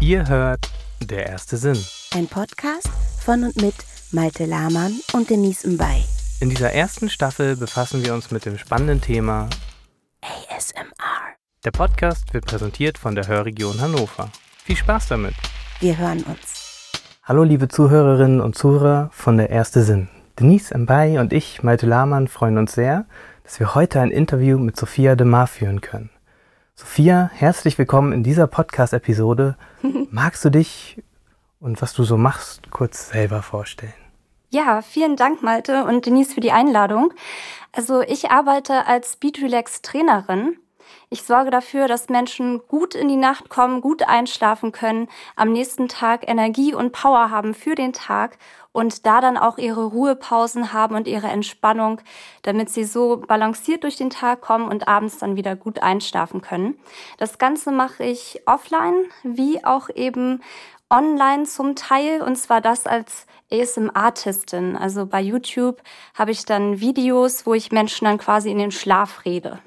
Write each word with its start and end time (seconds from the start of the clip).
Ihr 0.00 0.26
hört 0.28 0.70
Der 1.02 1.26
erste 1.26 1.58
Sinn. 1.58 1.76
Ein 2.14 2.26
Podcast 2.26 2.88
von 3.22 3.44
und 3.44 3.60
mit 3.60 3.74
Malte 4.12 4.46
Lahmann 4.46 4.98
und 5.12 5.28
Denise 5.28 5.68
Mbay. 5.68 6.04
In 6.40 6.48
dieser 6.48 6.72
ersten 6.72 7.10
Staffel 7.10 7.54
befassen 7.54 8.02
wir 8.02 8.14
uns 8.14 8.30
mit 8.30 8.46
dem 8.46 8.56
spannenden 8.56 9.02
Thema 9.02 9.50
ASMR. 10.22 11.36
Der 11.66 11.70
Podcast 11.72 12.32
wird 12.32 12.46
präsentiert 12.46 12.96
von 12.96 13.14
der 13.14 13.28
Hörregion 13.28 13.78
Hannover. 13.78 14.30
Viel 14.64 14.76
Spaß 14.76 15.08
damit. 15.08 15.34
Wir 15.80 15.98
hören 15.98 16.22
uns. 16.22 16.92
Hallo 17.24 17.42
liebe 17.42 17.68
Zuhörerinnen 17.68 18.40
und 18.40 18.56
Zuhörer 18.56 19.10
von 19.12 19.36
Der 19.36 19.50
erste 19.50 19.82
Sinn. 19.82 20.08
Denise 20.38 20.76
Mbay 20.76 21.18
und 21.18 21.34
ich, 21.34 21.62
Malte 21.62 21.84
Lahmann, 21.84 22.26
freuen 22.26 22.56
uns 22.56 22.72
sehr, 22.72 23.04
dass 23.44 23.60
wir 23.60 23.74
heute 23.74 24.00
ein 24.00 24.10
Interview 24.10 24.58
mit 24.58 24.78
Sophia 24.78 25.14
de 25.14 25.26
Mar 25.26 25.46
führen 25.46 25.82
können. 25.82 26.08
Sophia, 26.80 27.30
herzlich 27.34 27.76
willkommen 27.76 28.10
in 28.14 28.22
dieser 28.22 28.46
Podcast-Episode. 28.46 29.54
Magst 30.10 30.42
du 30.46 30.48
dich 30.48 30.96
und 31.60 31.82
was 31.82 31.92
du 31.92 32.04
so 32.04 32.16
machst 32.16 32.70
kurz 32.70 33.10
selber 33.10 33.42
vorstellen? 33.42 33.92
Ja, 34.48 34.80
vielen 34.80 35.16
Dank, 35.16 35.42
Malte 35.42 35.84
und 35.84 36.06
Denise, 36.06 36.32
für 36.32 36.40
die 36.40 36.52
Einladung. 36.52 37.12
Also 37.72 38.00
ich 38.00 38.30
arbeite 38.30 38.86
als 38.86 39.12
Speed 39.12 39.42
Relax 39.42 39.82
Trainerin. 39.82 40.56
Ich 41.10 41.24
sorge 41.24 41.50
dafür, 41.50 41.86
dass 41.86 42.08
Menschen 42.08 42.62
gut 42.66 42.94
in 42.94 43.08
die 43.08 43.16
Nacht 43.16 43.50
kommen, 43.50 43.82
gut 43.82 44.02
einschlafen 44.08 44.72
können, 44.72 45.08
am 45.36 45.52
nächsten 45.52 45.86
Tag 45.86 46.26
Energie 46.26 46.72
und 46.72 46.92
Power 46.92 47.28
haben 47.28 47.52
für 47.52 47.74
den 47.74 47.92
Tag 47.92 48.38
und 48.72 49.06
da 49.06 49.20
dann 49.20 49.36
auch 49.36 49.58
ihre 49.58 49.84
Ruhepausen 49.84 50.72
haben 50.72 50.94
und 50.94 51.08
ihre 51.08 51.26
Entspannung, 51.26 52.00
damit 52.42 52.70
sie 52.70 52.84
so 52.84 53.16
balanciert 53.16 53.82
durch 53.82 53.96
den 53.96 54.10
Tag 54.10 54.40
kommen 54.40 54.68
und 54.68 54.86
abends 54.88 55.18
dann 55.18 55.36
wieder 55.36 55.56
gut 55.56 55.82
einschlafen 55.82 56.40
können. 56.40 56.78
Das 57.18 57.38
Ganze 57.38 57.72
mache 57.72 58.04
ich 58.04 58.42
offline 58.46 59.04
wie 59.22 59.64
auch 59.64 59.88
eben 59.94 60.42
online 60.88 61.44
zum 61.44 61.76
Teil 61.76 62.22
und 62.22 62.36
zwar 62.36 62.60
das 62.60 62.86
als 62.86 63.26
ASM-Artistin. 63.52 64.76
Also 64.76 65.06
bei 65.06 65.20
YouTube 65.20 65.82
habe 66.14 66.30
ich 66.30 66.44
dann 66.44 66.80
Videos, 66.80 67.46
wo 67.46 67.54
ich 67.54 67.72
Menschen 67.72 68.04
dann 68.04 68.18
quasi 68.18 68.50
in 68.50 68.58
den 68.58 68.70
Schlaf 68.70 69.24
rede. 69.24 69.58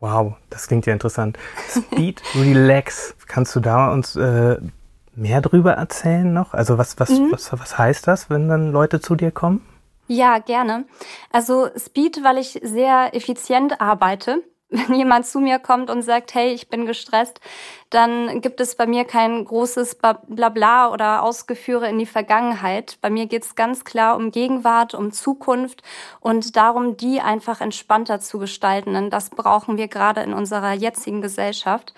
Wow, 0.00 0.34
das 0.48 0.66
klingt 0.66 0.86
ja 0.86 0.94
interessant. 0.94 1.38
Speed 1.68 2.22
Relax, 2.34 3.14
kannst 3.26 3.54
du 3.54 3.60
da 3.60 3.92
uns 3.92 4.16
äh, 4.16 4.56
mehr 5.14 5.40
drüber 5.40 5.72
erzählen 5.72 6.32
noch? 6.32 6.54
Also 6.54 6.78
was, 6.78 6.98
was, 6.98 7.10
mhm. 7.10 7.32
was, 7.32 7.52
was 7.52 7.78
heißt 7.78 8.06
das, 8.06 8.30
wenn 8.30 8.48
dann 8.48 8.72
Leute 8.72 9.00
zu 9.00 9.14
dir 9.14 9.30
kommen? 9.30 9.66
Ja, 10.06 10.38
gerne. 10.38 10.86
Also 11.30 11.68
Speed, 11.76 12.24
weil 12.24 12.38
ich 12.38 12.60
sehr 12.62 13.14
effizient 13.14 13.80
arbeite 13.80 14.42
wenn 14.70 14.94
jemand 14.94 15.26
zu 15.26 15.40
mir 15.40 15.58
kommt 15.58 15.90
und 15.90 16.02
sagt, 16.02 16.34
hey, 16.34 16.52
ich 16.52 16.68
bin 16.68 16.86
gestresst, 16.86 17.40
dann 17.90 18.40
gibt 18.40 18.60
es 18.60 18.76
bei 18.76 18.86
mir 18.86 19.04
kein 19.04 19.44
großes 19.44 19.98
Blabla 20.28 20.92
oder 20.92 21.22
Ausgeführe 21.22 21.88
in 21.88 21.98
die 21.98 22.06
Vergangenheit. 22.06 22.98
Bei 23.00 23.10
mir 23.10 23.26
geht 23.26 23.44
es 23.44 23.56
ganz 23.56 23.84
klar 23.84 24.16
um 24.16 24.30
Gegenwart, 24.30 24.94
um 24.94 25.10
Zukunft 25.10 25.82
und 26.20 26.54
darum, 26.54 26.96
die 26.96 27.20
einfach 27.20 27.60
entspannter 27.60 28.20
zu 28.20 28.38
gestalten. 28.38 28.94
Denn 28.94 29.10
das 29.10 29.30
brauchen 29.30 29.76
wir 29.76 29.88
gerade 29.88 30.20
in 30.22 30.32
unserer 30.32 30.72
jetzigen 30.72 31.20
Gesellschaft. 31.20 31.92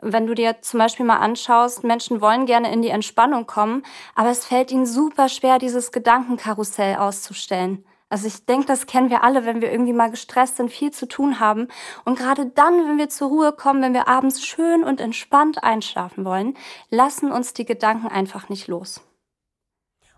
Wenn 0.00 0.26
du 0.26 0.34
dir 0.34 0.60
zum 0.60 0.78
Beispiel 0.78 1.06
mal 1.06 1.16
anschaust, 1.16 1.82
Menschen 1.82 2.20
wollen 2.20 2.46
gerne 2.46 2.72
in 2.72 2.82
die 2.82 2.90
Entspannung 2.90 3.46
kommen, 3.46 3.82
aber 4.14 4.30
es 4.30 4.44
fällt 4.44 4.70
ihnen 4.70 4.86
super 4.86 5.28
schwer, 5.28 5.58
dieses 5.58 5.90
Gedankenkarussell 5.90 6.96
auszustellen. 6.96 7.84
Also 8.10 8.26
ich 8.26 8.46
denke, 8.46 8.66
das 8.66 8.86
kennen 8.86 9.10
wir 9.10 9.22
alle, 9.22 9.44
wenn 9.44 9.60
wir 9.60 9.70
irgendwie 9.70 9.92
mal 9.92 10.10
gestresst 10.10 10.56
sind, 10.56 10.70
viel 10.70 10.90
zu 10.90 11.06
tun 11.06 11.40
haben. 11.40 11.68
Und 12.04 12.18
gerade 12.18 12.46
dann, 12.46 12.88
wenn 12.88 12.98
wir 12.98 13.10
zur 13.10 13.28
Ruhe 13.28 13.52
kommen, 13.52 13.82
wenn 13.82 13.92
wir 13.92 14.08
abends 14.08 14.44
schön 14.44 14.82
und 14.82 15.00
entspannt 15.00 15.62
einschlafen 15.62 16.24
wollen, 16.24 16.56
lassen 16.90 17.30
uns 17.30 17.52
die 17.52 17.66
Gedanken 17.66 18.08
einfach 18.08 18.48
nicht 18.48 18.66
los. 18.66 19.02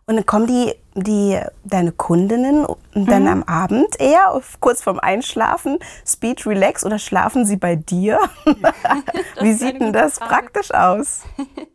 Und 0.06 0.16
dann 0.16 0.26
kommen 0.26 0.46
die, 0.46 0.74
die 0.94 1.40
deine 1.64 1.92
Kundinnen 1.92 2.66
dann 2.94 3.22
mhm. 3.22 3.28
am 3.28 3.42
Abend 3.44 4.00
eher, 4.00 4.40
kurz 4.58 4.82
vorm 4.82 4.98
Einschlafen, 4.98 5.78
Speed 6.04 6.46
Relax 6.46 6.84
oder 6.84 6.98
schlafen 6.98 7.44
sie 7.44 7.56
bei 7.56 7.76
dir? 7.76 8.18
Wie 9.40 9.52
sieht 9.52 9.80
denn 9.80 9.92
das 9.92 10.18
Frage. 10.18 10.30
praktisch 10.30 10.72
aus? 10.72 11.22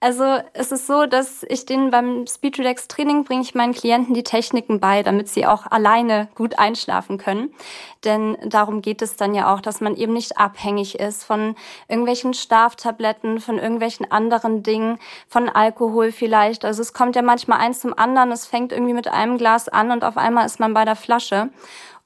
Also 0.00 0.38
es 0.52 0.70
ist 0.70 0.86
so, 0.86 1.06
dass 1.06 1.44
ich 1.48 1.66
denen 1.66 1.90
beim 1.90 2.24
Speed 2.28 2.60
Relax 2.60 2.86
Training 2.86 3.24
bringe 3.24 3.42
ich 3.42 3.56
meinen 3.56 3.74
Klienten 3.74 4.14
die 4.14 4.22
Techniken 4.22 4.78
bei, 4.78 5.02
damit 5.02 5.28
sie 5.28 5.44
auch 5.44 5.66
alleine 5.66 6.28
gut 6.36 6.56
einschlafen 6.56 7.18
können. 7.18 7.52
Denn 8.04 8.36
darum 8.44 8.80
geht 8.80 9.02
es 9.02 9.16
dann 9.16 9.34
ja 9.34 9.52
auch, 9.52 9.60
dass 9.60 9.80
man 9.80 9.96
eben 9.96 10.12
nicht 10.12 10.38
abhängig 10.38 11.00
ist 11.00 11.24
von 11.24 11.56
irgendwelchen 11.88 12.32
Schlaftabletten, 12.32 13.40
von 13.40 13.58
irgendwelchen 13.58 14.08
anderen 14.08 14.62
Dingen, 14.62 15.00
von 15.26 15.48
Alkohol 15.48 16.12
vielleicht. 16.12 16.64
Also 16.64 16.80
es 16.80 16.92
kommt 16.92 17.16
ja 17.16 17.22
manchmal 17.22 17.58
eins 17.58 17.80
zum 17.80 17.98
anderen, 17.98 18.30
es 18.30 18.46
fängt 18.46 18.70
irgendwie 18.70 18.94
mit 18.94 19.08
einem 19.08 19.36
Glas 19.36 19.68
an 19.68 19.90
und 19.90 20.04
auf 20.04 20.16
einmal 20.16 20.46
ist 20.46 20.60
man 20.60 20.74
bei 20.74 20.84
der 20.84 20.94
Flasche. 20.96 21.50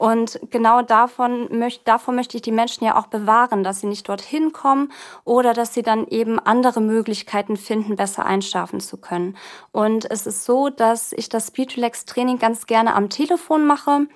Und 0.02 0.40
genau 0.50 0.82
davon, 0.82 1.46
möcht, 1.56 1.86
davon 1.86 2.16
möchte 2.16 2.36
ich 2.36 2.42
die 2.42 2.50
Menschen 2.50 2.82
ja 2.82 2.98
auch 2.98 3.06
bewahren, 3.06 3.62
dass 3.62 3.78
sie 3.78 3.86
nicht 3.86 4.08
dorthin 4.08 4.50
kommen 4.50 4.90
oder 5.24 5.54
dass 5.54 5.74
sie 5.74 5.82
dann 5.82 6.08
eben 6.08 6.40
andere 6.40 6.80
Möglichkeiten 6.80 7.56
finden, 7.56 7.94
besser 7.94 8.26
einschlafen 8.26 8.80
zu 8.80 8.96
können. 8.96 9.36
Und 9.70 10.10
es 10.10 10.26
ist 10.26 10.44
so, 10.44 10.70
dass 10.70 11.12
ich 11.12 11.28
das 11.28 11.46
Speed 11.46 11.76
Relax 11.76 12.04
Training 12.04 12.40
ganz 12.40 12.66
gerne 12.66 12.96
am 12.96 13.10
Telefon 13.10 13.64
mache. 13.64 14.08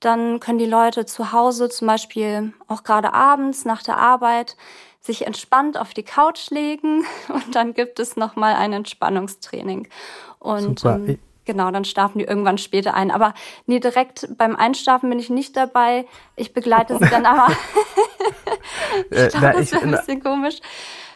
Dann 0.00 0.40
können 0.40 0.58
die 0.58 0.66
Leute 0.66 1.06
zu 1.06 1.32
Hause 1.32 1.70
zum 1.70 1.86
Beispiel 1.86 2.52
auch 2.68 2.82
gerade 2.82 3.14
abends 3.14 3.64
nach 3.64 3.82
der 3.82 3.96
Arbeit 3.96 4.58
sich 5.00 5.26
entspannt 5.26 5.78
auf 5.78 5.94
die 5.94 6.02
Couch 6.02 6.50
legen 6.50 7.06
und 7.30 7.54
dann 7.54 7.72
gibt 7.72 7.98
es 7.98 8.14
nochmal 8.14 8.56
ein 8.56 8.74
Entspannungstraining. 8.74 9.88
Und 10.38 10.80
Super. 10.80 10.96
Ähm, 10.96 11.18
Genau, 11.44 11.70
dann 11.70 11.84
schlafen 11.84 12.18
die 12.18 12.24
irgendwann 12.24 12.58
später 12.58 12.94
ein. 12.94 13.10
Aber 13.10 13.34
nee, 13.66 13.80
direkt 13.80 14.28
beim 14.36 14.56
Einschlafen 14.56 15.08
bin 15.10 15.18
ich 15.18 15.30
nicht 15.30 15.56
dabei. 15.56 16.06
Ich 16.36 16.52
begleite 16.52 16.98
sie 16.98 17.08
dann 17.08 17.26
aber. 17.26 17.48
ich 19.10 19.28
glaube, 19.28 19.58
das 19.58 19.72
wäre 19.72 19.82
ein 19.82 19.90
bisschen 19.90 20.22
komisch. 20.22 20.60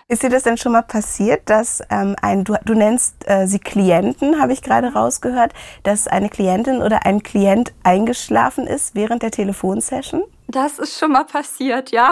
Ist 0.06 0.22
dir 0.22 0.28
das 0.28 0.42
denn 0.42 0.58
schon 0.58 0.72
mal 0.72 0.82
passiert, 0.82 1.48
dass 1.48 1.82
ähm, 1.88 2.14
ein, 2.20 2.44
du, 2.44 2.56
du 2.64 2.74
nennst 2.74 3.26
äh, 3.26 3.46
sie 3.46 3.58
Klienten, 3.58 4.38
habe 4.38 4.52
ich 4.52 4.60
gerade 4.60 4.92
rausgehört, 4.92 5.54
dass 5.82 6.06
eine 6.06 6.28
Klientin 6.28 6.82
oder 6.82 7.06
ein 7.06 7.22
Klient 7.22 7.72
eingeschlafen 7.84 8.66
ist 8.66 8.94
während 8.94 9.22
der 9.22 9.30
Telefonsession? 9.30 10.22
Das 10.46 10.78
ist 10.78 10.98
schon 10.98 11.12
mal 11.12 11.24
passiert, 11.24 11.90
ja. 11.90 12.10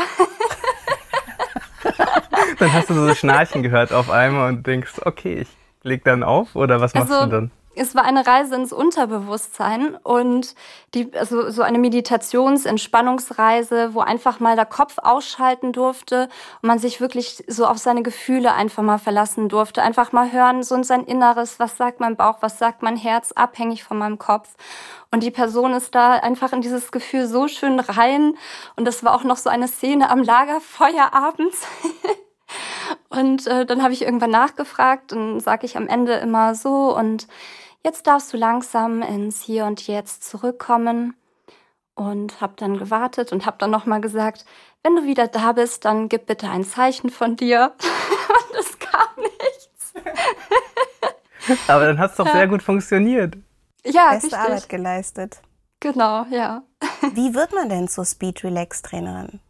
dann 2.59 2.73
hast 2.73 2.89
du 2.89 2.95
so 2.95 3.15
Schnarchen 3.15 3.63
gehört 3.63 3.93
auf 3.93 4.09
einmal 4.09 4.49
und 4.49 4.67
denkst, 4.67 4.95
okay, 5.05 5.41
ich 5.43 5.49
leg 5.83 6.03
dann 6.03 6.23
auf 6.23 6.57
oder 6.57 6.81
was 6.81 6.95
machst 6.95 7.13
also, 7.13 7.27
du 7.27 7.31
dann? 7.31 7.51
Es 7.75 7.95
war 7.95 8.05
eine 8.05 8.27
Reise 8.27 8.55
ins 8.55 8.73
Unterbewusstsein 8.73 9.97
und 10.03 10.55
die, 10.95 11.11
also 11.15 11.51
so 11.51 11.63
eine 11.63 11.79
Meditations-, 11.79 12.67
Entspannungsreise, 12.67 13.95
wo 13.95 14.01
einfach 14.01 14.41
mal 14.41 14.57
der 14.57 14.67
Kopf 14.67 14.99
ausschalten 14.99 15.73
durfte 15.73 16.29
und 16.61 16.67
man 16.67 16.79
sich 16.79 17.01
wirklich 17.01 17.45
so 17.47 17.67
auf 17.67 17.79
seine 17.79 18.03
Gefühle 18.03 18.53
einfach 18.53 18.83
mal 18.83 18.99
verlassen 18.99 19.49
durfte. 19.49 19.83
Einfach 19.83 20.13
mal 20.13 20.33
hören, 20.33 20.63
so 20.63 20.75
in 20.75 20.85
sein 20.85 21.05
Inneres, 21.05 21.59
was 21.59 21.77
sagt 21.77 22.01
mein 22.01 22.17
Bauch, 22.17 22.39
was 22.41 22.59
sagt 22.59 22.83
mein 22.83 22.97
Herz, 22.97 23.33
abhängig 23.33 23.85
von 23.85 23.99
meinem 23.99 24.19
Kopf. 24.19 24.55
Und 25.11 25.23
die 25.23 25.31
Person 25.31 25.73
ist 25.73 25.95
da 25.95 26.13
einfach 26.15 26.53
in 26.53 26.61
dieses 26.61 26.93
Gefühl 26.93 27.27
so 27.27 27.49
schön 27.49 27.81
rein. 27.81 28.35
Und 28.77 28.85
das 28.87 29.03
war 29.03 29.15
auch 29.15 29.25
noch 29.25 29.37
so 29.37 29.49
eine 29.49 29.69
Szene 29.69 30.11
am 30.11 30.23
Lagerfeuer 30.23 31.13
abends. 31.13 31.67
Und 33.09 33.47
äh, 33.47 33.65
dann 33.65 33.83
habe 33.83 33.93
ich 33.93 34.03
irgendwann 34.03 34.31
nachgefragt 34.31 35.13
und 35.13 35.41
sage 35.41 35.67
ich 35.67 35.77
am 35.77 35.89
Ende 35.89 36.15
immer 36.15 36.55
so 36.55 36.97
und 36.97 37.27
jetzt 37.85 38.07
darfst 38.07 38.33
du 38.33 38.37
langsam 38.37 39.03
ins 39.03 39.43
Hier 39.43 39.65
und 39.67 39.87
Jetzt 39.87 40.25
zurückkommen 40.25 41.15
und 41.95 42.41
habe 42.41 42.55
dann 42.57 42.79
gewartet 42.79 43.33
und 43.33 43.47
habe 43.47 43.57
dann 43.59 43.71
nochmal 43.71 44.01
gesagt, 44.01 44.45
wenn 44.83 44.97
du 44.97 45.05
wieder 45.05 45.29
da 45.29 45.53
bist, 45.53 45.85
dann 45.85 46.09
gib 46.09 46.27
bitte 46.27 46.49
ein 46.49 46.65
Zeichen 46.65 47.11
von 47.11 47.37
dir. 47.37 47.73
und 47.81 48.59
es 48.59 48.79
kam 48.79 49.09
nichts. 49.17 49.93
Aber 51.69 51.87
dann 51.87 51.99
hat 51.99 52.13
es 52.13 52.17
doch 52.17 52.31
sehr 52.31 52.49
gut 52.49 52.63
funktioniert. 52.63 53.37
Ja, 53.85 54.11
Beste 54.11 54.27
richtig. 54.27 54.39
Arbeit 54.39 54.69
geleistet. 54.69 55.43
Genau, 55.81 56.25
ja. 56.31 56.63
Wie 57.15 57.35
wird 57.35 57.53
man 57.53 57.69
denn 57.69 57.89
zur 57.89 58.05
Speed 58.05 58.45
Relax 58.45 58.83
Trainerin? 58.83 59.41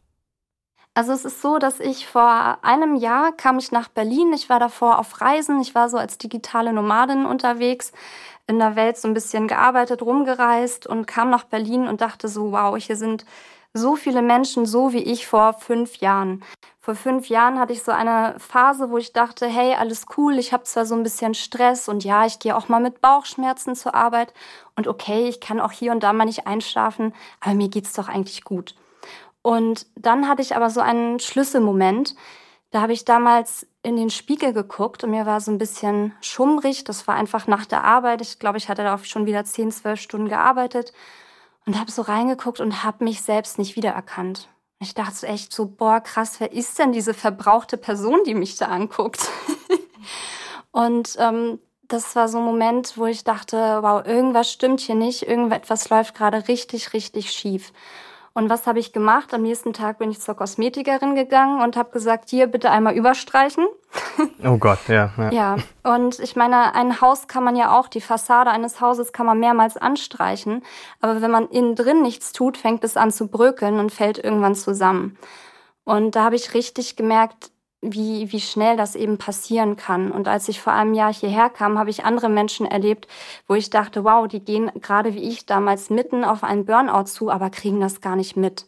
Also 0.94 1.12
es 1.12 1.24
ist 1.24 1.40
so, 1.40 1.58
dass 1.58 1.80
ich 1.80 2.06
vor 2.06 2.58
einem 2.62 2.96
Jahr 2.96 3.32
kam 3.32 3.58
ich 3.58 3.72
nach 3.72 3.88
Berlin. 3.88 4.32
Ich 4.34 4.50
war 4.50 4.60
davor 4.60 4.98
auf 4.98 5.22
Reisen. 5.22 5.60
Ich 5.60 5.74
war 5.74 5.88
so 5.88 5.96
als 5.96 6.18
digitale 6.18 6.72
Nomadin 6.74 7.24
unterwegs, 7.24 7.92
in 8.46 8.58
der 8.58 8.76
Welt 8.76 8.98
so 8.98 9.08
ein 9.08 9.14
bisschen 9.14 9.48
gearbeitet, 9.48 10.02
rumgereist 10.02 10.86
und 10.86 11.06
kam 11.06 11.30
nach 11.30 11.44
Berlin 11.44 11.86
und 11.88 12.02
dachte 12.02 12.28
so, 12.28 12.52
wow, 12.52 12.76
hier 12.76 12.96
sind 12.96 13.24
so 13.72 13.96
viele 13.96 14.20
Menschen, 14.20 14.66
so 14.66 14.92
wie 14.92 15.02
ich 15.02 15.26
vor 15.26 15.54
fünf 15.54 15.96
Jahren. 15.96 16.44
Vor 16.78 16.94
fünf 16.94 17.28
Jahren 17.28 17.58
hatte 17.58 17.72
ich 17.72 17.82
so 17.82 17.92
eine 17.92 18.34
Phase, 18.38 18.90
wo 18.90 18.98
ich 18.98 19.14
dachte, 19.14 19.46
hey, 19.46 19.74
alles 19.74 20.04
cool, 20.18 20.38
ich 20.38 20.52
habe 20.52 20.64
zwar 20.64 20.84
so 20.84 20.94
ein 20.94 21.04
bisschen 21.04 21.32
Stress 21.32 21.88
und 21.88 22.04
ja, 22.04 22.26
ich 22.26 22.38
gehe 22.38 22.54
auch 22.54 22.68
mal 22.68 22.80
mit 22.80 23.00
Bauchschmerzen 23.00 23.76
zur 23.76 23.94
Arbeit 23.94 24.34
und 24.76 24.88
okay, 24.88 25.26
ich 25.28 25.40
kann 25.40 25.60
auch 25.60 25.72
hier 25.72 25.92
und 25.92 26.02
da 26.02 26.12
mal 26.12 26.26
nicht 26.26 26.46
einschlafen, 26.46 27.14
aber 27.40 27.54
mir 27.54 27.68
geht's 27.68 27.94
doch 27.94 28.08
eigentlich 28.08 28.44
gut. 28.44 28.74
Und 29.42 29.86
dann 29.96 30.28
hatte 30.28 30.42
ich 30.42 30.56
aber 30.56 30.70
so 30.70 30.80
einen 30.80 31.18
Schlüsselmoment. 31.18 32.14
Da 32.70 32.80
habe 32.80 32.92
ich 32.92 33.04
damals 33.04 33.66
in 33.82 33.96
den 33.96 34.10
Spiegel 34.10 34.52
geguckt 34.52 35.04
und 35.04 35.10
mir 35.10 35.26
war 35.26 35.40
so 35.40 35.50
ein 35.50 35.58
bisschen 35.58 36.14
schummrig. 36.20 36.84
Das 36.84 37.06
war 37.06 37.16
einfach 37.16 37.46
nach 37.46 37.66
der 37.66 37.84
Arbeit. 37.84 38.20
Ich 38.22 38.38
glaube, 38.38 38.58
ich 38.58 38.68
hatte 38.68 38.84
da 38.84 38.94
auch 38.94 39.04
schon 39.04 39.26
wieder 39.26 39.44
10, 39.44 39.72
12 39.72 40.00
Stunden 40.00 40.28
gearbeitet 40.28 40.92
und 41.66 41.78
habe 41.78 41.90
so 41.90 42.02
reingeguckt 42.02 42.60
und 42.60 42.84
habe 42.84 43.04
mich 43.04 43.22
selbst 43.22 43.58
nicht 43.58 43.76
wiedererkannt. 43.76 44.48
Ich 44.78 44.94
dachte 44.94 45.14
so 45.14 45.26
echt 45.26 45.52
so, 45.52 45.66
boah, 45.66 46.00
krass, 46.00 46.40
wer 46.40 46.52
ist 46.52 46.78
denn 46.78 46.92
diese 46.92 47.14
verbrauchte 47.14 47.76
Person, 47.76 48.20
die 48.24 48.34
mich 48.34 48.56
da 48.56 48.66
anguckt? 48.66 49.28
und 50.72 51.16
ähm, 51.18 51.60
das 51.82 52.16
war 52.16 52.28
so 52.28 52.38
ein 52.38 52.44
Moment, 52.44 52.96
wo 52.96 53.06
ich 53.06 53.22
dachte, 53.22 53.78
wow, 53.82 54.04
irgendwas 54.04 54.50
stimmt 54.50 54.80
hier 54.80 54.94
nicht, 54.94 55.22
irgendetwas 55.22 55.88
läuft 55.90 56.14
gerade 56.14 56.48
richtig, 56.48 56.94
richtig 56.94 57.30
schief. 57.30 57.72
Und 58.34 58.48
was 58.48 58.66
habe 58.66 58.78
ich 58.78 58.92
gemacht? 58.92 59.34
Am 59.34 59.42
nächsten 59.42 59.72
Tag 59.72 59.98
bin 59.98 60.10
ich 60.10 60.20
zur 60.20 60.34
Kosmetikerin 60.34 61.14
gegangen 61.14 61.60
und 61.60 61.76
habe 61.76 61.90
gesagt, 61.90 62.30
hier 62.30 62.46
bitte 62.46 62.70
einmal 62.70 62.94
überstreichen. 62.94 63.66
Oh 64.44 64.56
Gott, 64.56 64.78
ja, 64.88 65.10
ja. 65.18 65.30
Ja, 65.30 65.56
und 65.82 66.18
ich 66.18 66.34
meine, 66.34 66.74
ein 66.74 67.00
Haus 67.00 67.28
kann 67.28 67.44
man 67.44 67.56
ja 67.56 67.78
auch, 67.78 67.88
die 67.88 68.00
Fassade 68.00 68.50
eines 68.50 68.80
Hauses 68.80 69.12
kann 69.12 69.26
man 69.26 69.38
mehrmals 69.38 69.76
anstreichen. 69.76 70.62
Aber 71.00 71.22
wenn 71.22 71.30
man 71.30 71.48
innen 71.48 71.76
drin 71.76 72.02
nichts 72.02 72.32
tut, 72.32 72.56
fängt 72.56 72.84
es 72.84 72.96
an 72.96 73.10
zu 73.10 73.28
bröckeln 73.28 73.78
und 73.78 73.92
fällt 73.92 74.18
irgendwann 74.18 74.54
zusammen. 74.54 75.18
Und 75.84 76.16
da 76.16 76.24
habe 76.24 76.36
ich 76.36 76.54
richtig 76.54 76.96
gemerkt, 76.96 77.52
wie, 77.82 78.30
wie 78.30 78.40
schnell 78.40 78.76
das 78.76 78.94
eben 78.94 79.18
passieren 79.18 79.76
kann. 79.76 80.12
Und 80.12 80.28
als 80.28 80.48
ich 80.48 80.60
vor 80.60 80.72
einem 80.72 80.94
Jahr 80.94 81.12
hierher 81.12 81.50
kam, 81.50 81.78
habe 81.78 81.90
ich 81.90 82.04
andere 82.04 82.28
Menschen 82.28 82.64
erlebt, 82.64 83.08
wo 83.48 83.54
ich 83.54 83.70
dachte, 83.70 84.04
wow, 84.04 84.26
die 84.28 84.40
gehen 84.40 84.70
gerade 84.80 85.14
wie 85.14 85.28
ich 85.28 85.46
damals 85.46 85.90
mitten 85.90 86.24
auf 86.24 86.44
einen 86.44 86.64
Burnout 86.64 87.04
zu, 87.04 87.28
aber 87.28 87.50
kriegen 87.50 87.80
das 87.80 88.00
gar 88.00 88.14
nicht 88.16 88.36
mit. 88.36 88.66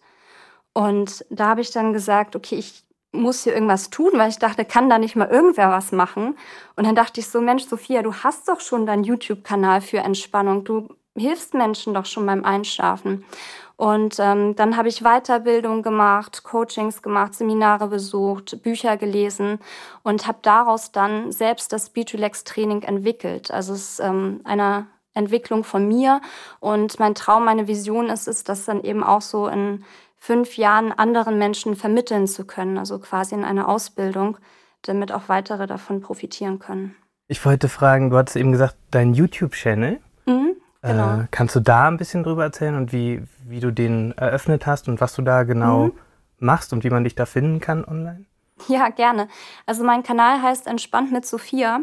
Und 0.73 1.25
da 1.31 1.51
habe 1.51 1.61
ich 1.61 1.71
dann 1.71 1.93
gesagt, 1.93 2.35
okay, 2.35 2.57
ich 2.57 2.85
muss 3.13 3.45
hier 3.45 3.55
irgendwas 3.55 3.91
tun, 3.91 4.11
weil 4.15 4.29
ich 4.29 4.41
dachte, 4.41 4.65
kann 4.65 4.91
da 4.91 4.99
nicht 4.99 5.15
mal 5.15 5.29
irgendwer 5.29 5.71
was 5.71 5.93
machen. 5.93 6.37
Und 6.75 6.85
dann 6.85 6.97
dachte 6.97 7.21
ich 7.21 7.29
so, 7.29 7.41
Mensch, 7.41 7.65
Sophia, 7.65 8.03
du 8.03 8.13
hast 8.13 8.49
doch 8.49 8.61
schon 8.61 8.85
deinen 8.87 9.05
YouTube-Kanal 9.05 9.81
für 9.81 9.99
Entspannung. 9.99 10.65
Du 10.65 10.89
hilfst 11.17 11.55
Menschen 11.55 11.95
doch 11.95 12.07
schon 12.07 12.27
beim 12.27 12.45
Einschlafen. 12.45 13.25
Und 13.77 14.17
ähm, 14.21 14.55
dann 14.55 14.77
habe 14.77 14.89
ich 14.89 15.03
Weiterbildung 15.03 15.83
gemacht, 15.83 16.45
Coachings 16.45 17.03
gemacht, 17.03 17.35
Seminare 17.35 17.89
besucht, 17.89 18.63
Bücher 18.63 18.97
gelesen 18.97 19.59
und 20.03 20.27
habe 20.29 20.39
daraus 20.43 20.93
dann 20.93 21.33
selbst 21.33 21.73
das 21.73 21.87
Speech 21.87 22.15
Relax 22.15 22.45
Training 22.45 22.83
entwickelt. 22.83 23.51
Also 23.51 23.73
es 23.73 23.99
ist 23.99 24.01
ähm, 24.01 24.41
eine 24.45 24.87
Entwicklung 25.13 25.65
von 25.65 25.89
mir 25.89 26.21
und 26.61 26.99
mein 26.99 27.15
Traum, 27.15 27.45
meine 27.45 27.67
Vision 27.67 28.11
ist 28.11 28.29
es, 28.29 28.45
das 28.45 28.65
dann 28.65 28.83
eben 28.83 29.03
auch 29.03 29.23
so 29.23 29.49
in 29.49 29.85
fünf 30.17 30.57
Jahren 30.57 30.93
anderen 30.93 31.39
Menschen 31.39 31.77
vermitteln 31.77 32.27
zu 32.27 32.45
können, 32.47 32.79
also 32.79 32.99
quasi 32.99 33.35
in 33.35 33.45
einer 33.45 33.69
Ausbildung, 33.69 34.39
damit 34.83 35.13
auch 35.13 35.29
weitere 35.29 35.67
davon 35.67 36.01
profitieren 36.01 36.59
können. 36.59 36.97
Ich 37.27 37.45
wollte 37.45 37.69
fragen, 37.69 38.11
du 38.11 38.17
hattest 38.17 38.37
eben 38.37 38.53
gesagt, 38.53 38.77
dein 38.91 39.15
YouTube-Channel. 39.15 40.01
Mhm. 40.27 40.57
Genau. 40.85 41.21
Äh, 41.21 41.27
kannst 41.31 41.57
du 41.57 41.61
da 41.61 41.89
ein 41.89 41.97
bisschen 41.97 42.23
drüber 42.23 42.45
erzählen 42.45 42.77
und 42.77 42.93
wie, 42.93 43.23
wie 43.47 43.61
du 43.61 43.73
den 43.73 44.13
eröffnet 44.19 44.67
hast 44.67 44.87
und 44.89 45.01
was 45.01 45.15
du 45.15 45.23
da 45.23 45.45
genau 45.45 45.87
mhm. 45.87 45.93
machst 46.39 46.73
und 46.73 46.85
wie 46.85 46.91
man 46.91 47.05
dich 47.05 47.15
da 47.15 47.25
finden 47.27 47.61
kann 47.61 47.85
online? 47.85 48.27
Ja, 48.69 48.89
gerne. 48.91 49.29
Also 49.67 49.83
mein 49.83 50.03
Kanal 50.03 50.43
heißt 50.43 50.67
Entspannt 50.67 51.11
mit 51.11 51.27
Sophia 51.27 51.81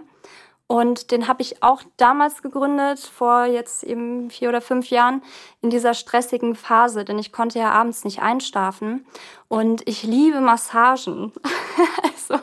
und 0.72 1.12
den 1.12 1.28
habe 1.28 1.42
ich 1.42 1.64
auch 1.64 1.82
damals 1.98 2.42
gegründet, 2.42 3.00
vor 3.00 3.44
jetzt 3.44 3.84
eben 3.84 4.30
vier 4.30 4.48
oder 4.48 4.62
fünf 4.62 4.90
Jahren, 4.90 5.22
in 5.62 5.70
dieser 5.70 5.94
stressigen 5.94 6.56
Phase, 6.56 7.04
denn 7.04 7.20
ich 7.20 7.34
konnte 7.34 7.60
ja 7.60 7.72
abends 7.72 8.06
nicht 8.06 8.22
einschlafen. 8.22 9.06
Und 9.50 9.86
ich 9.86 10.04
liebe 10.04 10.40
Massagen. 10.40 11.34
also, 12.04 12.42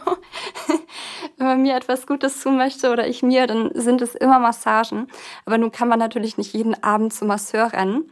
wenn 1.39 1.47
man 1.47 1.63
mir 1.63 1.77
etwas 1.77 2.07
Gutes 2.07 2.41
tun 2.43 2.57
möchte 2.57 2.91
oder 2.91 3.07
ich 3.07 3.23
mir, 3.23 3.47
dann 3.47 3.71
sind 3.75 4.03
es 4.03 4.15
immer 4.15 4.39
Massagen. 4.39 5.07
Aber 5.47 5.57
nun 5.57 5.73
kann 5.73 5.89
man 5.89 5.99
natürlich 5.99 6.37
nicht 6.37 6.53
jeden 6.53 6.83
Abend 6.83 7.13
zum 7.13 7.29
Masseur 7.29 7.73
rennen. 7.73 8.11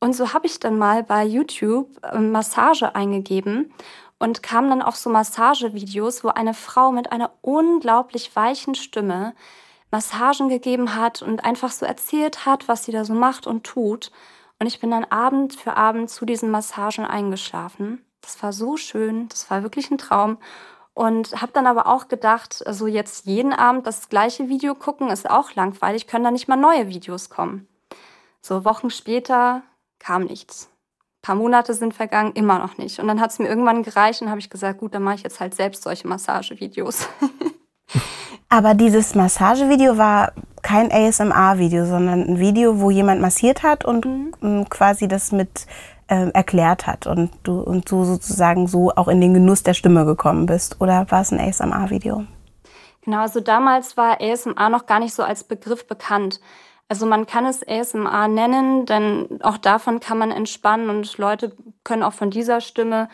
Und 0.00 0.16
so 0.16 0.32
habe 0.32 0.46
ich 0.46 0.58
dann 0.58 0.78
mal 0.78 1.04
bei 1.04 1.24
YouTube 1.24 1.88
ähm, 2.12 2.32
Massage 2.32 2.94
eingegeben 2.94 3.72
und 4.18 4.42
kam 4.42 4.68
dann 4.68 4.82
auf 4.82 4.96
so 4.96 5.10
Massagevideos, 5.10 6.24
wo 6.24 6.28
eine 6.28 6.54
Frau 6.54 6.90
mit 6.92 7.12
einer 7.12 7.30
unglaublich 7.40 8.34
weichen 8.34 8.74
Stimme 8.74 9.34
Massagen 9.90 10.48
gegeben 10.48 10.96
hat 10.96 11.22
und 11.22 11.44
einfach 11.44 11.70
so 11.70 11.84
erzählt 11.84 12.46
hat, 12.46 12.66
was 12.66 12.84
sie 12.84 12.92
da 12.92 13.04
so 13.04 13.14
macht 13.14 13.46
und 13.46 13.64
tut. 13.64 14.10
Und 14.58 14.66
ich 14.66 14.80
bin 14.80 14.90
dann 14.90 15.04
Abend 15.04 15.54
für 15.54 15.76
Abend 15.76 16.08
zu 16.08 16.24
diesen 16.24 16.50
Massagen 16.50 17.04
eingeschlafen. 17.04 18.04
Das 18.22 18.42
war 18.42 18.52
so 18.52 18.76
schön, 18.76 19.28
das 19.28 19.50
war 19.50 19.62
wirklich 19.62 19.90
ein 19.90 19.98
Traum. 19.98 20.38
Und 20.94 21.40
habe 21.40 21.52
dann 21.52 21.66
aber 21.66 21.86
auch 21.86 22.08
gedacht, 22.08 22.62
also 22.66 22.86
jetzt 22.86 23.24
jeden 23.26 23.52
Abend 23.52 23.86
das 23.86 24.08
gleiche 24.08 24.48
Video 24.48 24.74
gucken 24.74 25.08
ist 25.08 25.28
auch 25.28 25.54
langweilig, 25.54 26.06
können 26.06 26.24
da 26.24 26.30
nicht 26.30 26.48
mal 26.48 26.56
neue 26.56 26.88
Videos 26.88 27.30
kommen. 27.30 27.66
So 28.42 28.64
Wochen 28.64 28.90
später 28.90 29.62
kam 29.98 30.24
nichts 30.24 30.68
paar 31.22 31.36
Monate 31.36 31.72
sind 31.72 31.94
vergangen, 31.94 32.32
immer 32.34 32.58
noch 32.58 32.76
nicht. 32.76 32.98
Und 32.98 33.06
dann 33.06 33.20
hat 33.20 33.30
es 33.30 33.38
mir 33.38 33.48
irgendwann 33.48 33.84
gereicht 33.84 34.20
und 34.20 34.28
habe 34.28 34.40
ich 34.40 34.50
gesagt, 34.50 34.80
gut, 34.80 34.94
dann 34.94 35.04
mache 35.04 35.14
ich 35.14 35.22
jetzt 35.22 35.40
halt 35.40 35.54
selbst 35.54 35.84
solche 35.84 36.06
Massagevideos. 36.08 37.08
Aber 38.48 38.74
dieses 38.74 39.14
Massagevideo 39.14 39.96
war 39.96 40.32
kein 40.62 40.92
ASMR-Video, 40.92 41.86
sondern 41.86 42.22
ein 42.24 42.38
Video, 42.38 42.80
wo 42.80 42.90
jemand 42.90 43.20
massiert 43.20 43.62
hat 43.62 43.84
und 43.84 44.04
mhm. 44.04 44.68
quasi 44.68 45.08
das 45.08 45.32
mit 45.32 45.66
äh, 46.08 46.30
erklärt 46.30 46.86
hat 46.86 47.06
und 47.06 47.30
du, 47.42 47.60
und 47.60 47.90
du 47.90 48.04
sozusagen 48.04 48.66
so 48.66 48.90
auch 48.90 49.08
in 49.08 49.20
den 49.20 49.34
Genuss 49.34 49.62
der 49.62 49.74
Stimme 49.74 50.04
gekommen 50.04 50.46
bist. 50.46 50.80
Oder 50.80 51.06
war 51.10 51.22
es 51.22 51.32
ein 51.32 51.40
ASMR-Video? 51.40 52.24
Genau, 53.04 53.20
also 53.20 53.40
damals 53.40 53.96
war 53.96 54.20
ASMR 54.20 54.68
noch 54.68 54.86
gar 54.86 55.00
nicht 55.00 55.14
so 55.14 55.22
als 55.22 55.44
Begriff 55.44 55.86
bekannt. 55.86 56.40
Also 56.88 57.06
man 57.06 57.26
kann 57.26 57.46
es 57.46 57.66
ASMR 57.66 58.28
nennen, 58.28 58.86
denn 58.86 59.40
auch 59.42 59.56
davon 59.56 60.00
kann 60.00 60.18
man 60.18 60.30
entspannen 60.30 60.90
und 60.90 61.16
Leute 61.18 61.56
können 61.84 62.02
auch 62.02 62.12
von 62.12 62.30
dieser 62.30 62.60
Stimme 62.60 63.08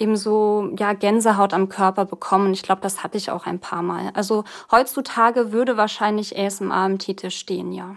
eben 0.00 0.16
so 0.16 0.74
ja, 0.78 0.94
Gänsehaut 0.94 1.54
am 1.54 1.68
Körper 1.68 2.06
bekommen. 2.06 2.52
Ich 2.52 2.62
glaube, 2.62 2.80
das 2.80 3.04
hatte 3.04 3.18
ich 3.18 3.30
auch 3.30 3.46
ein 3.46 3.60
paar 3.60 3.82
Mal. 3.82 4.10
Also 4.14 4.44
heutzutage 4.70 5.52
würde 5.52 5.76
wahrscheinlich 5.76 6.36
ASMR 6.36 6.86
im 6.86 6.98
Titel 6.98 7.30
stehen, 7.30 7.72
ja. 7.72 7.96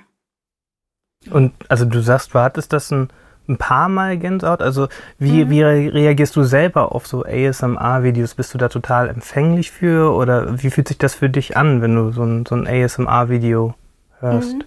Und 1.31 1.54
also 1.69 1.86
du 1.86 2.01
sagst, 2.01 2.34
du 2.34 2.40
hattest 2.40 2.74
das 2.74 2.92
ein, 2.92 3.07
ein 3.48 3.57
paar 3.57 3.90
Mal 3.90 4.18
Gänsehaut. 4.18 4.62
Also 4.62 4.88
wie, 5.19 5.45
mhm. 5.45 5.50
wie 5.50 5.63
reagierst 5.63 6.36
du 6.36 6.44
selber 6.44 6.94
auf 6.94 7.07
so 7.07 7.24
ASMR-Videos? 7.25 8.36
Bist 8.36 8.54
du 8.54 8.57
da 8.57 8.69
total 8.69 9.10
empfänglich 9.10 9.72
für? 9.72 10.13
Oder 10.13 10.62
wie 10.62 10.69
fühlt 10.69 10.88
sich 10.88 10.98
das 10.98 11.16
für 11.16 11.30
dich 11.30 11.57
an, 11.57 11.81
wenn 11.81 11.95
du 11.95 12.12
so 12.12 12.24
ein, 12.24 12.45
so 12.45 12.56
ein 12.56 12.68
ASMR-Video 12.68 13.73
hörst? 14.19 14.56
Mhm. 14.56 14.64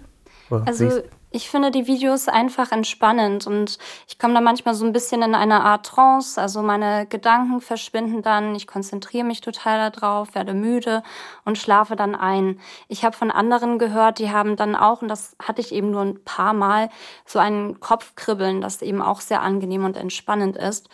Also 0.65 0.89
siehst? 0.89 1.03
Ich 1.29 1.49
finde 1.49 1.71
die 1.71 1.87
Videos 1.87 2.29
einfach 2.29 2.71
entspannend 2.71 3.47
und 3.47 3.77
ich 4.07 4.17
komme 4.17 4.33
da 4.33 4.41
manchmal 4.41 4.75
so 4.75 4.85
ein 4.85 4.93
bisschen 4.93 5.21
in 5.21 5.35
eine 5.35 5.61
Art 5.61 5.85
Trance. 5.85 6.39
Also 6.39 6.61
meine 6.61 7.05
Gedanken 7.05 7.59
verschwinden 7.59 8.21
dann, 8.21 8.55
ich 8.55 8.65
konzentriere 8.65 9.25
mich 9.25 9.41
total 9.41 9.91
darauf, 9.91 10.35
werde 10.35 10.53
müde 10.53 11.03
und 11.43 11.57
schlafe 11.57 11.97
dann 11.97 12.15
ein. 12.15 12.61
Ich 12.87 13.03
habe 13.03 13.15
von 13.15 13.29
anderen 13.29 13.77
gehört, 13.77 14.19
die 14.19 14.31
haben 14.31 14.55
dann 14.55 14.75
auch, 14.75 15.01
und 15.01 15.09
das 15.09 15.35
hatte 15.41 15.59
ich 15.59 15.73
eben 15.73 15.91
nur 15.91 16.01
ein 16.01 16.23
paar 16.23 16.53
Mal, 16.53 16.89
so 17.25 17.39
ein 17.39 17.79
Kopfkribbeln, 17.81 18.61
das 18.61 18.81
eben 18.81 19.01
auch 19.01 19.19
sehr 19.19 19.41
angenehm 19.41 19.83
und 19.83 19.97
entspannend 19.97 20.55
ist. 20.55 20.87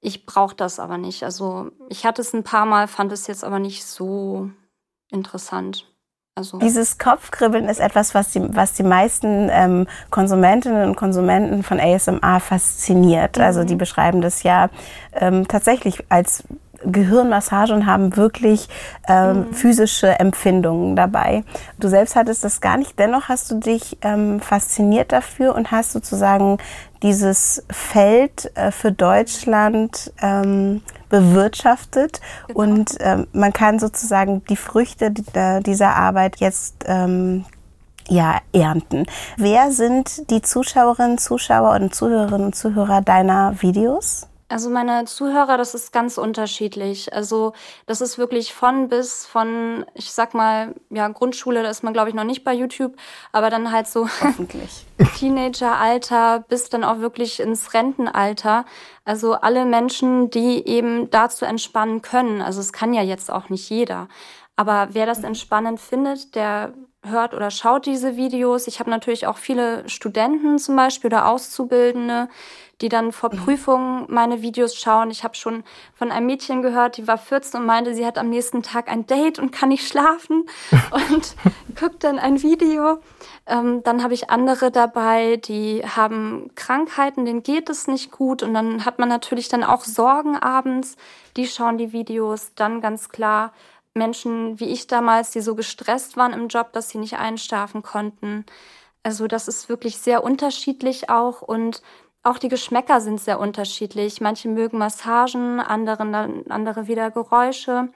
Ich 0.00 0.26
brauche 0.26 0.54
das 0.54 0.78
aber 0.78 0.98
nicht. 0.98 1.24
Also 1.24 1.70
ich 1.88 2.04
hatte 2.04 2.20
es 2.20 2.34
ein 2.34 2.44
paar 2.44 2.66
Mal, 2.66 2.88
fand 2.88 3.10
es 3.10 3.26
jetzt 3.26 3.42
aber 3.42 3.58
nicht 3.58 3.84
so 3.86 4.50
interessant. 5.10 5.86
Also 6.38 6.58
Dieses 6.58 6.98
Kopfkribbeln 6.98 7.68
ist 7.68 7.80
etwas, 7.80 8.14
was 8.14 8.30
die, 8.30 8.40
was 8.54 8.72
die 8.72 8.84
meisten 8.84 9.48
ähm, 9.50 9.88
Konsumentinnen 10.10 10.88
und 10.88 10.94
Konsumenten 10.94 11.64
von 11.64 11.80
ASMR 11.80 12.38
fasziniert. 12.38 13.38
Mhm. 13.38 13.42
Also 13.42 13.64
die 13.64 13.74
beschreiben 13.74 14.20
das 14.20 14.44
ja 14.44 14.70
ähm, 15.14 15.48
tatsächlich 15.48 16.04
als 16.08 16.44
Gehirnmassage 16.84 17.74
und 17.74 17.86
haben 17.86 18.16
wirklich 18.16 18.68
ähm, 19.08 19.38
mhm. 19.48 19.52
physische 19.52 20.18
Empfindungen 20.18 20.96
dabei. 20.96 21.44
Du 21.78 21.88
selbst 21.88 22.16
hattest 22.16 22.44
das 22.44 22.60
gar 22.60 22.76
nicht, 22.76 22.98
dennoch 22.98 23.28
hast 23.28 23.50
du 23.50 23.56
dich 23.56 23.98
ähm, 24.02 24.40
fasziniert 24.40 25.12
dafür 25.12 25.54
und 25.54 25.70
hast 25.70 25.92
sozusagen 25.92 26.58
dieses 27.02 27.64
Feld 27.70 28.50
äh, 28.56 28.70
für 28.70 28.92
Deutschland 28.92 30.12
ähm, 30.20 30.82
bewirtschaftet 31.08 32.20
genau. 32.46 32.60
und 32.60 32.96
ähm, 33.00 33.26
man 33.32 33.52
kann 33.52 33.78
sozusagen 33.78 34.44
die 34.44 34.56
Früchte 34.56 35.10
dieser 35.10 35.96
Arbeit 35.96 36.36
jetzt 36.36 36.84
ähm, 36.86 37.44
ja, 38.08 38.40
ernten. 38.52 39.06
Wer 39.36 39.70
sind 39.70 40.30
die 40.30 40.42
Zuschauerinnen, 40.42 41.18
Zuschauer 41.18 41.72
und 41.72 41.94
Zuhörerinnen 41.94 42.46
und 42.46 42.54
Zuhörer 42.54 43.02
deiner 43.02 43.60
Videos? 43.60 44.26
Also 44.50 44.70
meine 44.70 45.04
Zuhörer, 45.04 45.58
das 45.58 45.74
ist 45.74 45.92
ganz 45.92 46.16
unterschiedlich. 46.16 47.12
Also 47.12 47.52
das 47.84 48.00
ist 48.00 48.16
wirklich 48.16 48.54
von 48.54 48.88
bis 48.88 49.26
von, 49.26 49.84
ich 49.92 50.10
sag 50.10 50.32
mal, 50.32 50.74
ja, 50.88 51.06
Grundschule, 51.08 51.62
da 51.62 51.68
ist 51.68 51.84
man 51.84 51.92
glaube 51.92 52.08
ich 52.08 52.14
noch 52.14 52.24
nicht 52.24 52.44
bei 52.44 52.54
YouTube, 52.54 52.96
aber 53.30 53.50
dann 53.50 53.70
halt 53.70 53.86
so 53.88 54.08
Teenageralter 55.18 56.44
bis 56.48 56.70
dann 56.70 56.82
auch 56.82 57.00
wirklich 57.00 57.40
ins 57.40 57.74
Rentenalter. 57.74 58.64
Also 59.04 59.34
alle 59.34 59.66
Menschen, 59.66 60.30
die 60.30 60.66
eben 60.66 61.10
dazu 61.10 61.44
entspannen 61.44 62.00
können. 62.00 62.40
Also 62.40 62.60
es 62.60 62.72
kann 62.72 62.94
ja 62.94 63.02
jetzt 63.02 63.30
auch 63.30 63.50
nicht 63.50 63.68
jeder. 63.68 64.08
Aber 64.56 64.88
wer 64.92 65.04
das 65.04 65.24
entspannend 65.24 65.78
findet, 65.78 66.34
der 66.34 66.72
hört 67.04 67.34
oder 67.34 67.50
schaut 67.50 67.86
diese 67.86 68.16
Videos. 68.16 68.66
Ich 68.66 68.80
habe 68.80 68.90
natürlich 68.90 69.26
auch 69.26 69.36
viele 69.36 69.88
Studenten 69.88 70.58
zum 70.58 70.76
Beispiel 70.76 71.08
oder 71.08 71.28
Auszubildende, 71.28 72.28
die 72.80 72.88
dann 72.88 73.12
vor 73.12 73.32
mhm. 73.32 73.38
Prüfungen 73.38 74.06
meine 74.08 74.42
Videos 74.42 74.76
schauen. 74.76 75.10
Ich 75.10 75.24
habe 75.24 75.34
schon 75.34 75.64
von 75.94 76.12
einem 76.12 76.26
Mädchen 76.26 76.62
gehört, 76.62 76.96
die 76.96 77.08
war 77.08 77.18
14 77.18 77.60
und 77.60 77.66
meinte, 77.66 77.94
sie 77.94 78.06
hat 78.06 78.18
am 78.18 78.28
nächsten 78.28 78.62
Tag 78.62 78.88
ein 78.88 79.06
Date 79.06 79.38
und 79.38 79.50
kann 79.50 79.70
nicht 79.70 79.86
schlafen 79.86 80.44
und 80.90 81.36
guckt 81.78 82.04
dann 82.04 82.18
ein 82.18 82.42
Video. 82.42 82.98
Ähm, 83.46 83.82
dann 83.82 84.02
habe 84.02 84.14
ich 84.14 84.30
andere 84.30 84.70
dabei, 84.70 85.36
die 85.36 85.82
haben 85.84 86.50
Krankheiten, 86.54 87.24
denen 87.24 87.42
geht 87.42 87.68
es 87.68 87.88
nicht 87.88 88.10
gut 88.10 88.42
und 88.42 88.54
dann 88.54 88.84
hat 88.84 88.98
man 88.98 89.08
natürlich 89.08 89.48
dann 89.48 89.64
auch 89.64 89.84
Sorgen 89.84 90.36
abends. 90.36 90.96
Die 91.36 91.46
schauen 91.46 91.78
die 91.78 91.92
Videos. 91.92 92.52
Dann 92.54 92.80
ganz 92.80 93.08
klar 93.08 93.52
Menschen 93.94 94.60
wie 94.60 94.66
ich 94.66 94.86
damals, 94.86 95.30
die 95.30 95.40
so 95.40 95.54
gestresst 95.54 96.16
waren 96.16 96.32
im 96.32 96.48
Job, 96.48 96.72
dass 96.72 96.90
sie 96.90 96.98
nicht 96.98 97.18
einschlafen 97.18 97.82
konnten. 97.82 98.46
Also 99.02 99.26
das 99.26 99.48
ist 99.48 99.68
wirklich 99.68 99.98
sehr 99.98 100.24
unterschiedlich 100.24 101.10
auch 101.10 101.42
und 101.42 101.82
auch 102.22 102.38
die 102.38 102.48
Geschmäcker 102.48 103.00
sind 103.00 103.20
sehr 103.20 103.40
unterschiedlich. 103.40 104.20
Manche 104.20 104.48
mögen 104.48 104.78
Massagen, 104.78 105.60
andere, 105.60 106.02
andere 106.48 106.88
wieder 106.88 107.10
Geräusche. 107.10 107.88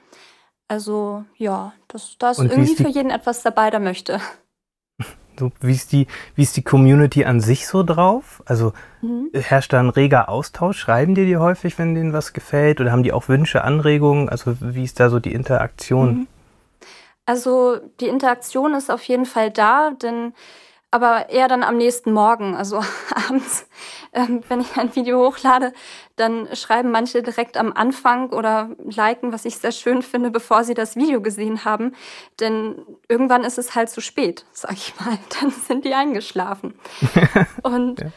Also 0.67 1.25
ja, 1.37 1.73
das, 1.87 2.15
da 2.17 2.31
ist 2.31 2.39
und 2.39 2.51
irgendwie 2.51 2.75
für 2.75 2.87
jeden 2.87 3.11
etwas 3.11 3.43
dabei, 3.43 3.69
der 3.69 3.79
möchte. 3.79 4.19
So, 5.39 5.51
wie, 5.61 5.71
ist 5.71 5.91
die, 5.91 6.05
wie 6.35 6.43
ist 6.43 6.55
die 6.57 6.61
Community 6.61 7.25
an 7.25 7.41
sich 7.41 7.65
so 7.65 7.81
drauf? 7.81 8.43
Also 8.45 8.71
mhm. 9.01 9.31
herrscht 9.33 9.73
da 9.73 9.79
ein 9.79 9.89
reger 9.89 10.29
Austausch? 10.29 10.77
Schreiben 10.77 11.15
die 11.15 11.25
dir 11.25 11.39
häufig, 11.39 11.79
wenn 11.79 11.95
denen 11.95 12.13
was 12.13 12.33
gefällt? 12.33 12.79
Oder 12.79 12.91
haben 12.91 13.01
die 13.01 13.13
auch 13.13 13.29
Wünsche, 13.29 13.63
Anregungen? 13.63 14.29
Also 14.29 14.55
wie 14.59 14.83
ist 14.83 14.99
da 14.99 15.09
so 15.09 15.19
die 15.19 15.33
Interaktion? 15.33 16.09
Mhm. 16.09 16.27
Also 17.25 17.77
die 17.99 18.09
Interaktion 18.09 18.75
ist 18.75 18.91
auf 18.91 19.03
jeden 19.05 19.25
Fall 19.25 19.49
da, 19.49 19.89
denn 19.91 20.33
aber 20.93 21.29
eher 21.29 21.47
dann 21.47 21.63
am 21.63 21.77
nächsten 21.77 22.11
Morgen, 22.11 22.55
also 22.55 22.79
abends, 23.27 23.67
ähm, 24.13 24.43
wenn 24.47 24.61
ich 24.61 24.77
ein 24.77 24.95
Video 24.95 25.25
hochlade, 25.25 25.73
dann 26.17 26.47
schreiben 26.55 26.91
manche 26.91 27.23
direkt 27.23 27.57
am 27.57 27.73
Anfang 27.73 28.29
oder 28.29 28.69
liken, 28.83 29.33
was 29.33 29.45
ich 29.45 29.57
sehr 29.57 29.71
schön 29.71 30.03
finde, 30.03 30.29
bevor 30.29 30.63
sie 30.63 30.75
das 30.75 30.95
Video 30.95 31.19
gesehen 31.19 31.65
haben. 31.65 31.95
Denn 32.39 32.75
irgendwann 33.09 33.43
ist 33.43 33.57
es 33.57 33.73
halt 33.73 33.89
zu 33.89 34.01
spät, 34.01 34.45
sag 34.51 34.73
ich 34.73 34.93
mal. 34.99 35.17
Dann 35.39 35.49
sind 35.49 35.83
die 35.83 35.95
eingeschlafen. 35.95 36.75
Und, 37.63 38.01
ja. 38.01 38.11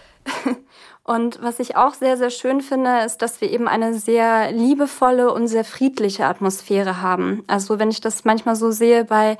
und 1.04 1.42
was 1.42 1.61
ich 1.61 1.76
auch 1.76 1.95
sehr, 1.95 2.18
sehr 2.18 2.30
schön 2.30 2.61
finde, 2.61 3.04
ist, 3.06 3.23
dass 3.23 3.40
wir 3.40 3.50
eben 3.50 3.68
eine 3.68 3.95
sehr 3.95 4.52
liebevolle 4.52 5.33
und 5.33 5.47
sehr 5.47 5.64
friedliche 5.64 6.26
Atmosphäre 6.26 7.00
haben. 7.00 7.42
Also 7.47 7.78
wenn 7.78 7.90
ich 7.90 8.02
das 8.02 8.25
manchmal 8.25 8.56
so 8.56 8.71
sehe 8.71 9.04
bei 9.04 9.38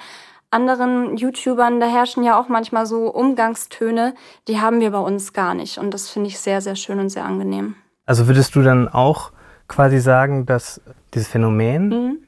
anderen 0.50 1.17
YouTubern, 1.17 1.81
da 1.81 1.87
herrschen 1.87 2.23
ja 2.23 2.41
auch 2.41 2.49
manchmal 2.49 2.87
so 2.87 3.12
Umgangstöne, 3.12 4.15
die 4.49 4.61
haben 4.61 4.81
wir 4.81 4.91
bei 4.91 4.99
uns 4.99 5.33
gar 5.33 5.55
nicht. 5.55 5.79
Und 5.79 5.93
das 5.93 6.09
finde 6.09 6.29
ich 6.29 6.38
sehr, 6.38 6.61
sehr 6.61 6.76
schön 6.76 6.99
und 6.99 7.11
sehr 7.11 7.25
angenehm. 7.25 7.75
Also 8.07 8.29
würdest 8.29 8.55
du 8.55 8.62
dann 8.62 8.88
auch 8.88 9.33
quasi 9.69 9.99
sagen, 9.99 10.47
dass 10.47 10.81
dieses 11.15 11.29
Phänomen 11.29 11.88
mhm. 11.88 12.19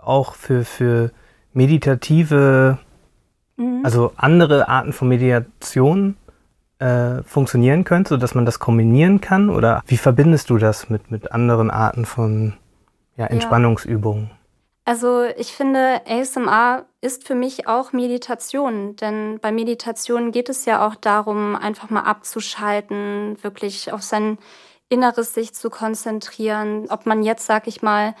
auch 0.00 0.34
für, 0.34 0.64
für 0.64 1.10
meditative, 1.52 2.78
mhm. 3.56 3.80
also 3.84 4.12
andere 4.16 4.68
Arten 4.68 4.92
von 4.92 5.08
Meditation 5.08 6.16
äh, 6.78 7.22
funktionieren 7.22 7.84
könnte, 7.84 8.10
sodass 8.10 8.34
man 8.34 8.46
das 8.46 8.58
kombinieren 8.58 9.20
kann? 9.20 9.50
Oder 9.50 9.82
wie 9.86 9.96
verbindest 9.96 10.50
du 10.50 10.58
das 10.58 10.90
mit, 10.90 11.10
mit 11.10 11.32
anderen 11.32 11.70
Arten 11.70 12.04
von 12.04 12.54
ja, 13.16 13.26
Entspannungsübungen? 13.26 14.30
Ja. 14.30 14.36
Also 14.88 15.24
ich 15.24 15.52
finde, 15.52 16.00
ASMR 16.06 16.86
ist 17.00 17.26
für 17.26 17.34
mich 17.34 17.66
auch 17.66 17.92
Meditation, 17.92 18.94
denn 18.94 19.40
bei 19.40 19.50
Meditation 19.50 20.30
geht 20.30 20.48
es 20.48 20.64
ja 20.64 20.86
auch 20.86 20.94
darum, 20.94 21.56
einfach 21.56 21.90
mal 21.90 22.02
abzuschalten, 22.02 23.36
wirklich 23.42 23.92
auf 23.92 24.02
sein 24.02 24.38
Inneres 24.88 25.34
sich 25.34 25.52
zu 25.54 25.70
konzentrieren. 25.70 26.86
Ob 26.88 27.04
man 27.04 27.24
jetzt, 27.24 27.46
sag 27.46 27.66
ich 27.66 27.82
mal, 27.82 28.14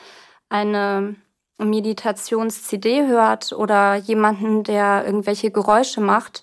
eine 0.48 1.14
Meditations-CD 1.58 3.06
hört 3.06 3.52
oder 3.52 3.94
jemanden, 3.94 4.64
der 4.64 5.06
irgendwelche 5.06 5.52
Geräusche 5.52 6.00
macht, 6.00 6.42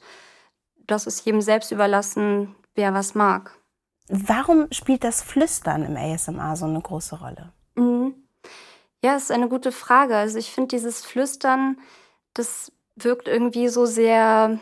das 0.87 1.05
ist 1.05 1.25
jedem 1.25 1.41
selbst 1.41 1.73
überlassen, 1.73 2.55
wer 2.75 2.93
was 2.93 3.13
mag. 3.13 3.57
Warum 4.07 4.71
spielt 4.71 5.03
das 5.03 5.21
Flüstern 5.21 5.83
im 5.83 5.97
ASMR 5.97 6.55
so 6.55 6.63
eine 6.63 6.79
große 6.79 7.19
Rolle? 7.19 7.51
Mhm. 7.75 8.22
Ja, 9.03 9.15
ist 9.17 9.31
eine 9.31 9.49
gute 9.49 9.71
Frage. 9.71 10.15
Also 10.15 10.37
ich 10.39 10.51
finde 10.51 10.69
dieses 10.69 11.05
Flüstern, 11.05 11.77
das 12.33 12.71
wirkt 12.95 13.27
irgendwie 13.27 13.67
so 13.67 13.85
sehr, 13.85 14.59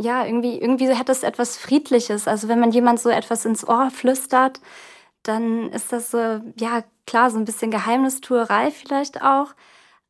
ja, 0.00 0.24
irgendwie, 0.26 0.60
irgendwie 0.60 0.94
hat 0.96 1.08
das 1.08 1.22
etwas 1.22 1.56
Friedliches. 1.56 2.26
Also 2.28 2.48
wenn 2.48 2.60
man 2.60 2.72
jemand 2.72 3.00
so 3.00 3.10
etwas 3.10 3.44
ins 3.44 3.66
Ohr 3.66 3.90
flüstert, 3.90 4.60
dann 5.22 5.70
ist 5.72 5.92
das 5.92 6.10
so, 6.10 6.18
ja, 6.58 6.84
klar, 7.06 7.30
so 7.30 7.38
ein 7.38 7.44
bisschen 7.44 7.70
Geheimnistuerei 7.70 8.70
vielleicht 8.72 9.22
auch. 9.22 9.54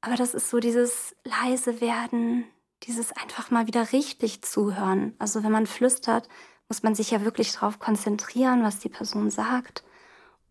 Aber 0.01 0.17
das 0.17 0.35
ist 0.35 0.51
so 0.51 0.61
dieses 0.61 1.17
leise 1.25 1.81
werden, 1.81 2.47
dieses 2.85 3.13
einfach 3.13 3.51
mal 3.51 3.67
wieder 3.67 3.93
richtig 3.93 4.43
zuhören. 4.43 5.15
Also 5.19 5.45
wenn 5.45 5.53
man 5.53 5.67
flüstert, 5.67 6.29
muss 6.69 6.83
man 6.83 6.95
sich 6.95 7.11
ja 7.11 7.25
wirklich 7.25 7.53
darauf 7.53 7.79
konzentrieren, 7.79 8.63
was 8.65 8.79
die 8.81 8.89
Person 8.89 9.31
sagt. 9.31 9.85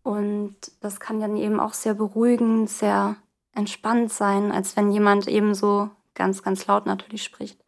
Und 0.04 0.54
das 0.82 1.00
kann 1.00 1.18
dann 1.18 1.36
eben 1.36 1.58
auch 1.58 1.72
sehr 1.72 1.94
beruhigend, 1.94 2.68
sehr 2.68 3.16
entspannt 3.54 4.12
sein, 4.12 4.52
als 4.52 4.76
wenn 4.76 4.92
jemand 4.92 5.26
eben 5.26 5.54
so 5.54 5.88
ganz, 6.14 6.42
ganz 6.42 6.66
laut 6.66 6.84
natürlich 6.84 7.24
spricht. 7.24 7.58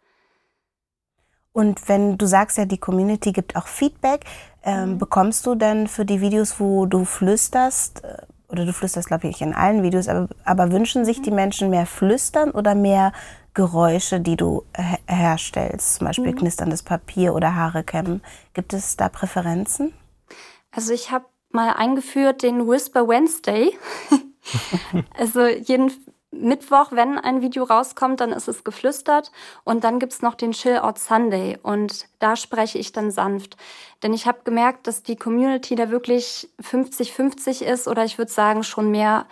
Und 1.52 1.88
wenn 1.88 2.18
du 2.18 2.26
sagst 2.26 2.58
ja, 2.58 2.66
die 2.66 2.76
Community 2.76 3.32
gibt 3.32 3.56
auch 3.56 3.66
Feedback, 3.66 4.26
ähm, 4.62 4.90
mhm. 4.90 4.98
bekommst 4.98 5.46
du 5.46 5.54
dann 5.54 5.86
für 5.86 6.04
die 6.04 6.20
Videos, 6.20 6.60
wo 6.60 6.84
du 6.84 7.06
flüsterst, 7.06 8.04
äh, 8.04 8.18
oder 8.48 8.66
du 8.66 8.74
flüsterst, 8.74 9.08
glaube 9.08 9.28
ich, 9.28 9.40
in 9.40 9.54
allen 9.54 9.82
Videos, 9.82 10.06
aber, 10.06 10.28
aber 10.44 10.70
wünschen 10.70 11.06
sich 11.06 11.20
mhm. 11.20 11.22
die 11.22 11.30
Menschen 11.30 11.70
mehr 11.70 11.86
Flüstern 11.86 12.50
oder 12.50 12.74
mehr 12.74 13.12
Geräusche, 13.54 14.20
die 14.20 14.36
du 14.36 14.64
her 14.74 14.98
herstellst, 15.06 15.94
zum 15.94 16.06
Beispiel 16.06 16.32
mhm. 16.32 16.36
knisterndes 16.36 16.82
Papier 16.82 17.34
oder 17.34 17.54
Haare 17.54 17.82
kämmen? 17.82 18.20
Gibt 18.52 18.74
es 18.74 18.98
da 18.98 19.08
Präferenzen? 19.08 19.94
Also 20.70 20.92
ich 20.92 21.10
habe 21.10 21.24
mal 21.56 21.70
eingeführt 21.70 22.42
den 22.42 22.68
Whisper 22.68 23.08
Wednesday. 23.08 23.76
also 25.18 25.46
jeden 25.46 25.90
Mittwoch, 26.30 26.92
wenn 26.92 27.18
ein 27.18 27.40
Video 27.40 27.64
rauskommt, 27.64 28.20
dann 28.20 28.32
ist 28.32 28.46
es 28.46 28.62
geflüstert. 28.62 29.32
Und 29.64 29.84
dann 29.84 29.98
gibt 29.98 30.12
es 30.12 30.22
noch 30.22 30.34
den 30.34 30.52
Chill 30.52 30.78
Out 30.78 30.98
Sunday. 30.98 31.58
Und 31.62 32.06
da 32.18 32.36
spreche 32.36 32.78
ich 32.78 32.92
dann 32.92 33.10
sanft. 33.10 33.56
Denn 34.02 34.12
ich 34.12 34.26
habe 34.26 34.40
gemerkt, 34.44 34.86
dass 34.86 35.02
die 35.02 35.16
Community 35.16 35.74
da 35.74 35.90
wirklich 35.90 36.48
50-50 36.62 37.64
ist 37.64 37.88
oder 37.88 38.04
ich 38.04 38.18
würde 38.18 38.30
sagen 38.30 38.62
schon 38.62 38.90
mehr 38.90 39.26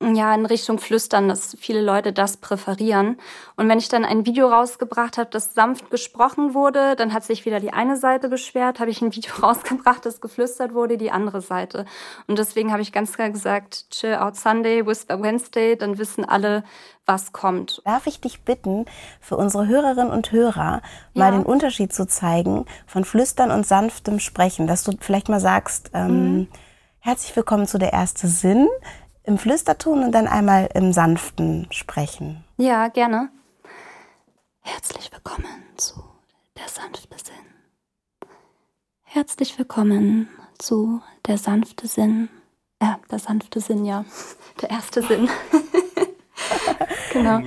ja, 0.00 0.32
in 0.32 0.46
Richtung 0.46 0.78
Flüstern, 0.78 1.28
dass 1.28 1.56
viele 1.58 1.82
Leute 1.82 2.12
das 2.12 2.36
präferieren. 2.36 3.18
Und 3.56 3.68
wenn 3.68 3.78
ich 3.78 3.88
dann 3.88 4.04
ein 4.04 4.26
Video 4.26 4.48
rausgebracht 4.48 5.18
habe, 5.18 5.28
das 5.30 5.54
sanft 5.54 5.90
gesprochen 5.90 6.54
wurde, 6.54 6.94
dann 6.94 7.12
hat 7.12 7.24
sich 7.24 7.44
wieder 7.44 7.58
die 7.58 7.72
eine 7.72 7.96
Seite 7.96 8.28
beschwert, 8.28 8.78
habe 8.78 8.90
ich 8.90 9.02
ein 9.02 9.12
Video 9.12 9.34
rausgebracht, 9.42 10.06
das 10.06 10.20
geflüstert 10.20 10.72
wurde, 10.72 10.98
die 10.98 11.10
andere 11.10 11.40
Seite. 11.40 11.84
Und 12.28 12.38
deswegen 12.38 12.70
habe 12.70 12.80
ich 12.80 12.92
ganz 12.92 13.14
klar 13.14 13.30
gesagt, 13.30 13.90
Chill 13.90 14.14
Out 14.14 14.36
Sunday, 14.36 14.86
Whisper 14.86 15.20
Wednesday, 15.20 15.76
dann 15.76 15.98
wissen 15.98 16.24
alle, 16.24 16.62
was 17.04 17.32
kommt. 17.32 17.82
Darf 17.84 18.06
ich 18.06 18.20
dich 18.20 18.42
bitten, 18.42 18.84
für 19.20 19.36
unsere 19.36 19.66
Hörerinnen 19.66 20.12
und 20.12 20.30
Hörer 20.30 20.80
ja. 20.80 20.80
mal 21.14 21.32
den 21.32 21.42
Unterschied 21.42 21.92
zu 21.92 22.06
zeigen 22.06 22.66
von 22.86 23.04
Flüstern 23.04 23.50
und 23.50 23.66
sanftem 23.66 24.20
Sprechen, 24.20 24.68
dass 24.68 24.84
du 24.84 24.92
vielleicht 25.00 25.28
mal 25.28 25.40
sagst, 25.40 25.90
ähm, 25.92 26.34
mhm. 26.34 26.48
Herzlich 27.00 27.34
willkommen 27.36 27.66
zu 27.66 27.78
der 27.78 27.92
erste 27.92 28.26
Sinn 28.26 28.68
im 29.28 29.36
Flüsterton 29.36 30.02
und 30.02 30.12
dann 30.12 30.26
einmal 30.26 30.70
im 30.74 30.92
sanften 30.92 31.66
Sprechen. 31.70 32.44
Ja, 32.56 32.88
gerne. 32.88 33.28
Herzlich 34.62 35.12
willkommen 35.12 35.44
zu 35.76 36.02
der 36.56 36.66
sanfte 36.66 37.16
Sinn. 37.22 38.30
Herzlich 39.02 39.58
willkommen 39.58 40.28
zu 40.58 41.02
der 41.26 41.36
sanfte 41.36 41.86
Sinn. 41.86 42.30
Ja, 42.80 42.94
äh, 42.94 43.08
der 43.10 43.18
sanfte 43.18 43.60
Sinn, 43.60 43.84
ja. 43.84 44.06
Der 44.62 44.70
erste 44.70 45.02
Sinn. 45.02 45.28
genau. 47.12 47.42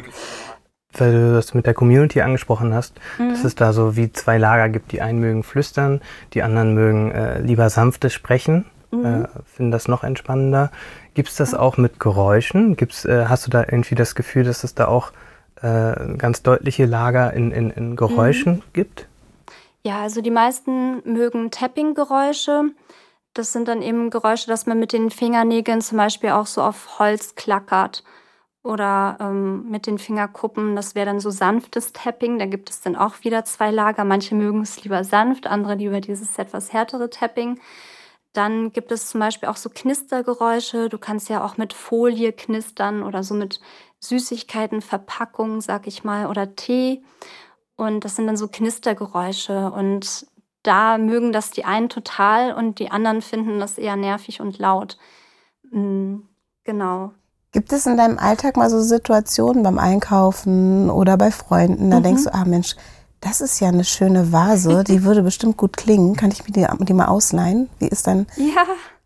Weil 0.93 1.11
du 1.13 1.33
das 1.33 1.55
mit 1.55 1.65
der 1.65 1.73
Community 1.73 2.21
angesprochen 2.21 2.75
hast, 2.75 2.93
mhm. 3.17 3.29
dass 3.29 3.43
es 3.43 3.55
da 3.55 3.73
so 3.73 3.95
wie 3.95 4.11
zwei 4.11 4.37
Lager 4.37 4.69
gibt. 4.69 4.91
Die 4.91 5.01
einen 5.01 5.19
mögen 5.19 5.41
flüstern, 5.41 6.01
die 6.33 6.43
anderen 6.43 6.75
mögen 6.75 7.11
äh, 7.11 7.41
lieber 7.41 7.71
sanftes 7.71 8.13
Sprechen 8.13 8.65
mhm. 8.91 9.05
äh, 9.05 9.27
finden 9.45 9.71
das 9.71 9.87
noch 9.87 10.03
entspannender. 10.03 10.71
Gibt 11.13 11.29
es 11.29 11.35
das 11.35 11.53
auch 11.53 11.77
mit 11.77 11.99
Geräuschen? 11.99 12.75
Gibt's, 12.75 13.05
äh, 13.05 13.25
hast 13.27 13.47
du 13.47 13.51
da 13.51 13.61
irgendwie 13.61 13.95
das 13.95 14.15
Gefühl, 14.15 14.43
dass 14.43 14.63
es 14.63 14.75
da 14.75 14.87
auch 14.87 15.11
äh, 15.61 16.15
ganz 16.17 16.43
deutliche 16.43 16.85
Lager 16.85 17.33
in, 17.33 17.51
in, 17.51 17.69
in 17.71 17.95
Geräuschen 17.95 18.55
mhm. 18.55 18.63
gibt? 18.73 19.07
Ja, 19.83 20.01
also 20.01 20.21
die 20.21 20.31
meisten 20.31 21.01
mögen 21.11 21.49
Tapping-Geräusche. 21.51 22.71
Das 23.33 23.53
sind 23.53 23.67
dann 23.67 23.81
eben 23.81 24.09
Geräusche, 24.09 24.47
dass 24.47 24.65
man 24.65 24.77
mit 24.79 24.93
den 24.93 25.09
Fingernägeln 25.09 25.81
zum 25.81 25.97
Beispiel 25.97 26.31
auch 26.31 26.45
so 26.45 26.61
auf 26.61 26.99
Holz 26.99 27.35
klackert. 27.35 28.03
oder 28.63 29.17
ähm, 29.19 29.69
mit 29.69 29.87
den 29.87 29.97
Fingerkuppen. 29.97 30.75
Das 30.75 30.93
wäre 30.93 31.07
dann 31.07 31.19
so 31.19 31.31
sanftes 31.31 31.93
Tapping. 31.93 32.37
Da 32.37 32.45
gibt 32.45 32.69
es 32.69 32.81
dann 32.81 32.95
auch 32.95 33.23
wieder 33.23 33.43
zwei 33.43 33.71
Lager. 33.71 34.03
Manche 34.03 34.35
mögen 34.35 34.61
es 34.61 34.83
lieber 34.83 35.03
sanft, 35.03 35.47
andere 35.47 35.75
lieber 35.75 35.99
dieses 35.99 36.37
etwas 36.37 36.71
härtere 36.71 37.09
Tapping. 37.09 37.59
Dann 38.33 38.71
gibt 38.71 38.91
es 38.91 39.09
zum 39.09 39.19
Beispiel 39.19 39.49
auch 39.49 39.57
so 39.57 39.69
Knistergeräusche. 39.69 40.89
Du 40.89 40.97
kannst 40.97 41.29
ja 41.29 41.43
auch 41.43 41.57
mit 41.57 41.73
Folie 41.73 42.31
knistern 42.31 43.03
oder 43.03 43.23
so 43.23 43.33
mit 43.33 43.59
Süßigkeiten, 43.99 44.81
Verpackungen, 44.81 45.61
sag 45.61 45.85
ich 45.87 46.03
mal, 46.03 46.27
oder 46.27 46.55
Tee. 46.55 47.03
Und 47.75 48.05
das 48.05 48.15
sind 48.15 48.27
dann 48.27 48.37
so 48.37 48.47
Knistergeräusche. 48.47 49.71
Und 49.71 50.27
da 50.63 50.97
mögen 50.97 51.33
das 51.33 51.51
die 51.51 51.65
einen 51.65 51.89
total 51.89 52.53
und 52.53 52.79
die 52.79 52.91
anderen 52.91 53.21
finden 53.21 53.59
das 53.59 53.77
eher 53.77 53.95
nervig 53.95 54.41
und 54.41 54.59
laut. 54.59 54.97
Mhm, 55.71 56.27
genau. 56.63 57.11
Gibt 57.51 57.73
es 57.73 57.85
in 57.85 57.97
deinem 57.97 58.17
Alltag 58.17 58.55
mal 58.55 58.69
so 58.69 58.79
Situationen 58.81 59.63
beim 59.63 59.77
Einkaufen 59.77 60.89
oder 60.89 61.17
bei 61.17 61.31
Freunden, 61.31 61.91
da 61.91 61.99
mhm. 61.99 62.03
denkst 62.03 62.23
du, 62.23 62.33
ah 62.33 62.45
Mensch, 62.45 62.75
das 63.21 63.39
ist 63.39 63.59
ja 63.59 63.69
eine 63.69 63.83
schöne 63.83 64.31
Vase, 64.31 64.83
die 64.83 65.03
würde 65.05 65.23
bestimmt 65.23 65.57
gut 65.57 65.77
klingen. 65.77 66.15
Kann 66.15 66.31
ich 66.31 66.45
mir 66.45 66.51
die, 66.51 66.85
die 66.85 66.93
mal 66.93 67.07
ausleihen? 67.07 67.69
Wie 67.79 67.87
ist 67.87 68.07
dein 68.07 68.27
ja, 68.35 68.65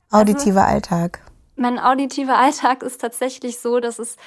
auditiver 0.10 0.63
also, 0.63 0.74
Alltag? 0.74 1.19
Mein 1.55 1.79
auditiver 1.79 2.38
Alltag 2.38 2.81
ist 2.81 3.01
tatsächlich 3.01 3.60
so, 3.60 3.79
dass 3.79 4.00
es 4.00 4.17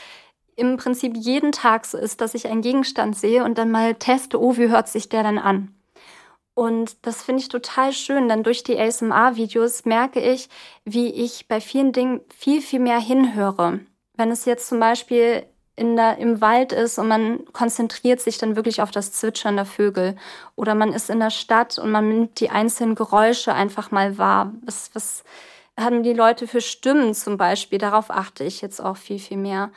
im 0.56 0.76
Prinzip 0.76 1.16
jeden 1.16 1.52
Tag 1.52 1.86
so 1.86 1.98
ist, 1.98 2.20
dass 2.20 2.34
ich 2.34 2.48
einen 2.48 2.62
Gegenstand 2.62 3.16
sehe 3.16 3.44
und 3.44 3.58
dann 3.58 3.70
mal 3.70 3.94
teste, 3.94 4.40
oh, 4.40 4.56
wie 4.56 4.68
hört 4.68 4.88
sich 4.88 5.08
der 5.08 5.22
dann 5.22 5.38
an? 5.38 5.74
Und 6.54 7.06
das 7.06 7.22
finde 7.22 7.40
ich 7.40 7.48
total 7.48 7.92
schön, 7.92 8.28
denn 8.28 8.42
durch 8.42 8.64
die 8.64 8.76
ASMR-Videos 8.76 9.84
merke 9.84 10.18
ich, 10.18 10.48
wie 10.84 11.08
ich 11.08 11.46
bei 11.46 11.60
vielen 11.60 11.92
Dingen 11.92 12.20
viel, 12.36 12.60
viel 12.60 12.80
mehr 12.80 12.98
hinhöre. 12.98 13.78
Wenn 14.16 14.32
es 14.32 14.44
jetzt 14.44 14.66
zum 14.66 14.80
Beispiel 14.80 15.46
in 15.78 15.96
der, 15.96 16.18
im 16.18 16.40
Wald 16.40 16.72
ist 16.72 16.98
und 16.98 17.08
man 17.08 17.44
konzentriert 17.52 18.20
sich 18.20 18.38
dann 18.38 18.56
wirklich 18.56 18.82
auf 18.82 18.90
das 18.90 19.12
Zwitschern 19.12 19.56
der 19.56 19.64
Vögel 19.64 20.16
oder 20.56 20.74
man 20.74 20.92
ist 20.92 21.08
in 21.08 21.20
der 21.20 21.30
Stadt 21.30 21.78
und 21.78 21.90
man 21.90 22.08
nimmt 22.08 22.40
die 22.40 22.50
einzelnen 22.50 22.94
Geräusche 22.94 23.54
einfach 23.54 23.90
mal 23.90 24.18
wahr. 24.18 24.52
Was, 24.64 24.90
was 24.94 25.24
haben 25.78 26.02
die 26.02 26.12
Leute 26.12 26.46
für 26.46 26.60
Stimmen 26.60 27.14
zum 27.14 27.36
Beispiel? 27.36 27.78
Darauf 27.78 28.10
achte 28.10 28.44
ich 28.44 28.60
jetzt 28.60 28.80
auch 28.80 28.96
viel, 28.96 29.18
viel 29.18 29.36
mehr. 29.36 29.70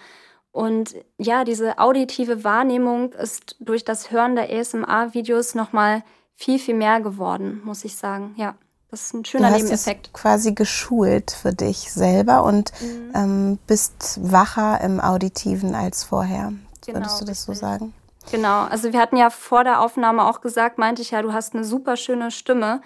Und 0.51 0.95
ja, 1.17 1.43
diese 1.43 1.77
auditive 1.77 2.43
Wahrnehmung 2.43 3.13
ist 3.13 3.55
durch 3.59 3.85
das 3.85 4.11
Hören 4.11 4.35
der 4.35 4.51
ASMR-Videos 4.51 5.55
nochmal 5.55 6.03
viel, 6.35 6.59
viel 6.59 6.75
mehr 6.75 6.99
geworden, 6.99 7.61
muss 7.63 7.85
ich 7.85 7.95
sagen. 7.95 8.33
Ja. 8.37 8.55
Das 8.91 9.03
ist 9.03 9.13
ein 9.13 9.25
schöner 9.25 9.47
du 9.47 9.53
hast 9.53 9.63
Nebeneffekt. 9.63 10.07
Es 10.07 10.13
quasi 10.13 10.53
geschult 10.53 11.31
für 11.31 11.53
dich 11.53 11.91
selber 11.91 12.43
und 12.43 12.73
mhm. 12.81 13.11
ähm, 13.15 13.59
bist 13.65 14.19
wacher 14.21 14.81
im 14.81 14.99
Auditiven 14.99 15.75
als 15.75 16.03
vorher. 16.03 16.51
Genau, 16.85 16.99
Würdest 16.99 17.21
du 17.21 17.25
das 17.25 17.43
so 17.43 17.53
sagen? 17.53 17.93
Genau, 18.29 18.63
also 18.65 18.91
wir 18.91 18.99
hatten 18.99 19.15
ja 19.15 19.29
vor 19.29 19.63
der 19.63 19.79
Aufnahme 19.79 20.27
auch 20.27 20.41
gesagt, 20.41 20.77
meinte 20.77 21.01
ich 21.01 21.11
ja, 21.11 21.21
du 21.21 21.31
hast 21.31 21.55
eine 21.55 21.63
super 21.63 21.95
schöne 21.95 22.31
Stimme. 22.31 22.81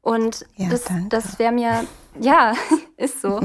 Und 0.00 0.46
ja, 0.54 0.68
das, 0.68 0.84
das 1.08 1.38
wäre 1.40 1.52
mir, 1.52 1.84
ja, 2.20 2.54
ist 2.96 3.20
so. 3.20 3.40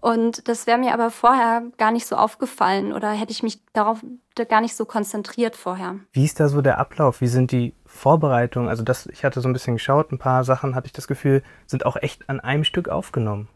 Und 0.00 0.48
das 0.48 0.66
wäre 0.66 0.78
mir 0.78 0.94
aber 0.94 1.10
vorher 1.10 1.62
gar 1.76 1.90
nicht 1.90 2.06
so 2.06 2.16
aufgefallen 2.16 2.92
oder 2.92 3.10
hätte 3.10 3.32
ich 3.32 3.42
mich 3.42 3.60
darauf 3.74 4.02
gar 4.48 4.62
nicht 4.62 4.74
so 4.74 4.86
konzentriert 4.86 5.56
vorher. 5.56 5.96
Wie 6.12 6.24
ist 6.24 6.40
da 6.40 6.48
so 6.48 6.62
der 6.62 6.78
Ablauf? 6.78 7.20
Wie 7.20 7.28
sind 7.28 7.52
die 7.52 7.74
Vorbereitungen? 8.00 8.68
Also 8.68 8.82
das, 8.82 9.06
ich 9.06 9.24
hatte 9.24 9.40
so 9.40 9.48
ein 9.48 9.52
bisschen 9.52 9.74
geschaut, 9.76 10.10
ein 10.10 10.18
paar 10.18 10.44
Sachen 10.44 10.74
hatte 10.74 10.86
ich 10.86 10.92
das 10.92 11.06
Gefühl, 11.06 11.42
sind 11.66 11.86
auch 11.86 11.96
echt 11.96 12.28
an 12.28 12.40
einem 12.40 12.64
Stück 12.64 12.88
aufgenommen. 12.88 13.48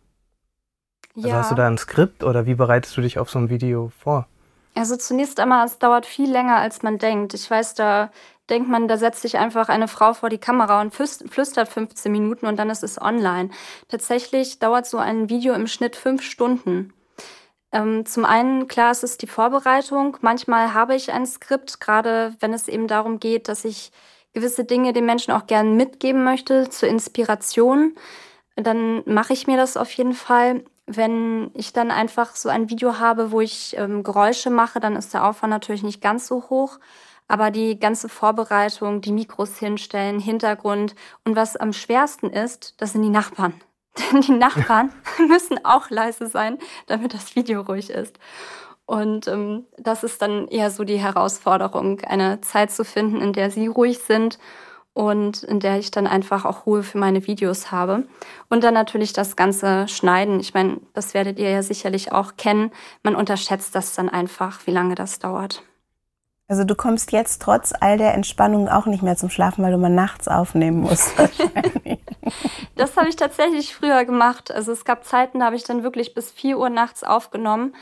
Also 1.17 1.29
ja. 1.29 1.37
hast 1.37 1.51
du 1.51 1.55
da 1.55 1.67
ein 1.67 1.79
Skript 1.79 2.23
oder 2.25 2.45
wie 2.47 2.55
bereitest 2.55 2.97
du 2.97 3.01
dich 3.01 3.19
auf 3.19 3.31
so 3.31 3.39
ein 3.39 3.49
Video 3.49 3.91
vor? 3.99 4.27
Also 4.75 4.97
zunächst 4.97 5.39
einmal, 5.39 5.65
es 5.65 5.79
dauert 5.79 6.05
viel 6.05 6.31
länger, 6.31 6.57
als 6.57 6.83
man 6.83 6.99
denkt. 6.99 7.33
Ich 7.35 7.49
weiß, 7.49 7.75
da 7.75 8.11
denkt 8.51 8.69
man, 8.69 8.89
da 8.89 8.99
setzt 8.99 9.23
sich 9.23 9.39
einfach 9.39 9.69
eine 9.69 9.89
Frau 9.89 10.13
vor 10.13 10.29
die 10.29 10.39
Kamera 10.39 10.81
und 10.81 10.92
flüstert 10.92 11.68
15 11.68 12.11
Minuten 12.11 12.47
und 12.47 12.57
dann 12.57 12.71
ist 12.71 12.83
es 12.83 13.01
online. 13.01 13.51
Tatsächlich 13.88 14.59
dauert 14.59 14.87
so 14.87 14.99
ein 14.99 15.29
Video 15.31 15.55
im 15.55 15.68
Schnitt 15.68 15.97
fünf 15.97 16.23
Stunden. 16.23 16.92
Ähm, 17.73 18.05
zum 18.05 18.25
einen, 18.25 18.68
klar, 18.68 18.90
es 18.90 19.03
ist 19.03 19.23
die 19.23 19.27
Vorbereitung. 19.27 20.16
Manchmal 20.21 20.75
habe 20.75 20.95
ich 20.95 21.12
ein 21.12 21.27
Skript, 21.27 21.81
gerade 21.81 22.35
wenn 22.40 22.53
es 22.53 22.68
eben 22.68 22.88
darum 22.88 23.21
geht, 23.21 23.49
dass 23.49 23.64
ich 23.64 23.92
gewisse 24.35 24.64
Dinge 24.64 24.92
den 24.92 25.07
Menschen 25.07 25.33
auch 25.33 25.47
gerne 25.47 25.70
mitgeben 25.70 26.25
möchte 26.25 26.68
zur 26.68 26.88
Inspiration. 26.88 27.94
Dann 28.57 29.03
mache 29.07 29.33
ich 29.33 29.47
mir 29.47 29.57
das 29.57 29.77
auf 29.77 29.90
jeden 29.92 30.12
Fall. 30.12 30.64
Wenn 30.87 31.51
ich 31.55 31.73
dann 31.73 31.90
einfach 31.90 32.37
so 32.37 32.51
ein 32.51 32.68
Video 32.68 32.99
habe, 32.99 33.33
wo 33.33 33.40
ich 33.40 33.75
ähm, 33.79 34.03
Geräusche 34.03 34.51
mache, 34.51 34.81
dann 34.81 34.97
ist 34.97 35.14
der 35.14 35.25
Aufwand 35.25 35.51
natürlich 35.51 35.83
nicht 35.83 36.03
ganz 36.03 36.27
so 36.27 36.51
hoch. 36.51 36.79
Aber 37.27 37.51
die 37.51 37.81
ganze 37.81 38.11
Vorbereitung, 38.11 39.01
die 39.01 39.12
Mikros 39.12 39.59
hinstellen, 39.59 40.20
Hintergrund 40.20 40.94
und 41.25 41.37
was 41.37 41.57
am 41.57 41.73
schwersten 41.73 42.29
ist, 42.29 42.75
das 42.83 42.92
sind 42.92 43.03
die 43.03 43.09
Nachbarn. 43.09 43.55
Denn 44.12 44.20
die 44.20 44.33
Nachbarn 44.33 44.92
müssen 45.29 45.64
auch 45.64 45.88
leise 45.88 46.27
sein, 46.27 46.59
damit 46.87 47.14
das 47.14 47.35
Video 47.35 47.62
ruhig 47.62 47.88
ist. 47.88 48.18
Und 48.87 49.29
ähm, 49.29 49.64
das 49.79 50.05
ist 50.05 50.20
dann 50.20 50.49
eher 50.49 50.70
so 50.70 50.85
die 50.85 50.99
Herausforderung, 50.99 52.01
eine 52.01 52.40
Zeit 52.42 52.70
zu 52.70 52.85
finden, 52.85 53.20
in 53.20 53.33
der 53.33 53.51
sie 53.51 53.66
ruhig 53.66 53.99
sind 53.99 54.38
und 54.92 55.42
in 55.42 55.59
der 55.59 55.79
ich 55.79 55.90
dann 55.90 56.07
einfach 56.07 56.44
auch 56.44 56.66
Ruhe 56.66 56.83
für 56.83 56.99
meine 56.99 57.27
Videos 57.27 57.73
habe. 57.73 58.05
Und 58.49 58.62
dann 58.62 58.75
natürlich 58.75 59.12
das 59.12 59.37
ganze 59.37 59.88
Schneiden. 59.88 60.38
Ich 60.38 60.55
meine, 60.55 60.81
das 60.92 61.14
werdet 61.14 61.38
ihr 61.38 61.51
ja 61.51 61.62
sicherlich 61.62 62.12
auch 62.12 62.37
kennen. 62.37 62.70
Man 63.03 63.16
unterschätzt 63.16 63.75
das 63.75 63.94
dann 63.94 64.09
einfach, 64.09 64.66
wie 64.66 64.70
lange 64.70 64.94
das 64.94 65.18
dauert. 65.18 65.62
Also 66.47 66.64
du 66.64 66.75
kommst 66.75 67.11
jetzt 67.12 67.40
trotz 67.40 67.73
all 67.81 67.97
der 67.97 68.12
Entspannung 68.12 68.68
auch 68.68 68.85
nicht 68.85 69.03
mehr 69.03 69.16
zum 69.16 69.31
Schlafen, 69.31 69.64
weil 69.64 69.73
du 69.73 69.79
mal 69.79 69.88
nachts 69.88 70.29
aufnehmen 70.29 70.81
musst. 70.81 71.14
das 72.77 72.97
habe 72.97 73.09
ich 73.09 73.16
tatsächlich 73.16 73.75
früher 73.75 74.05
gemacht. 74.05 74.53
Also 74.53 74.70
es 74.70 74.85
gab 74.85 75.05
Zeiten, 75.05 75.40
da 75.40 75.47
habe 75.47 75.57
ich 75.57 75.64
dann 75.64 75.83
wirklich 75.83 76.14
bis 76.14 76.31
4 76.31 76.59
Uhr 76.59 76.68
nachts 76.68 77.03
aufgenommen. 77.03 77.75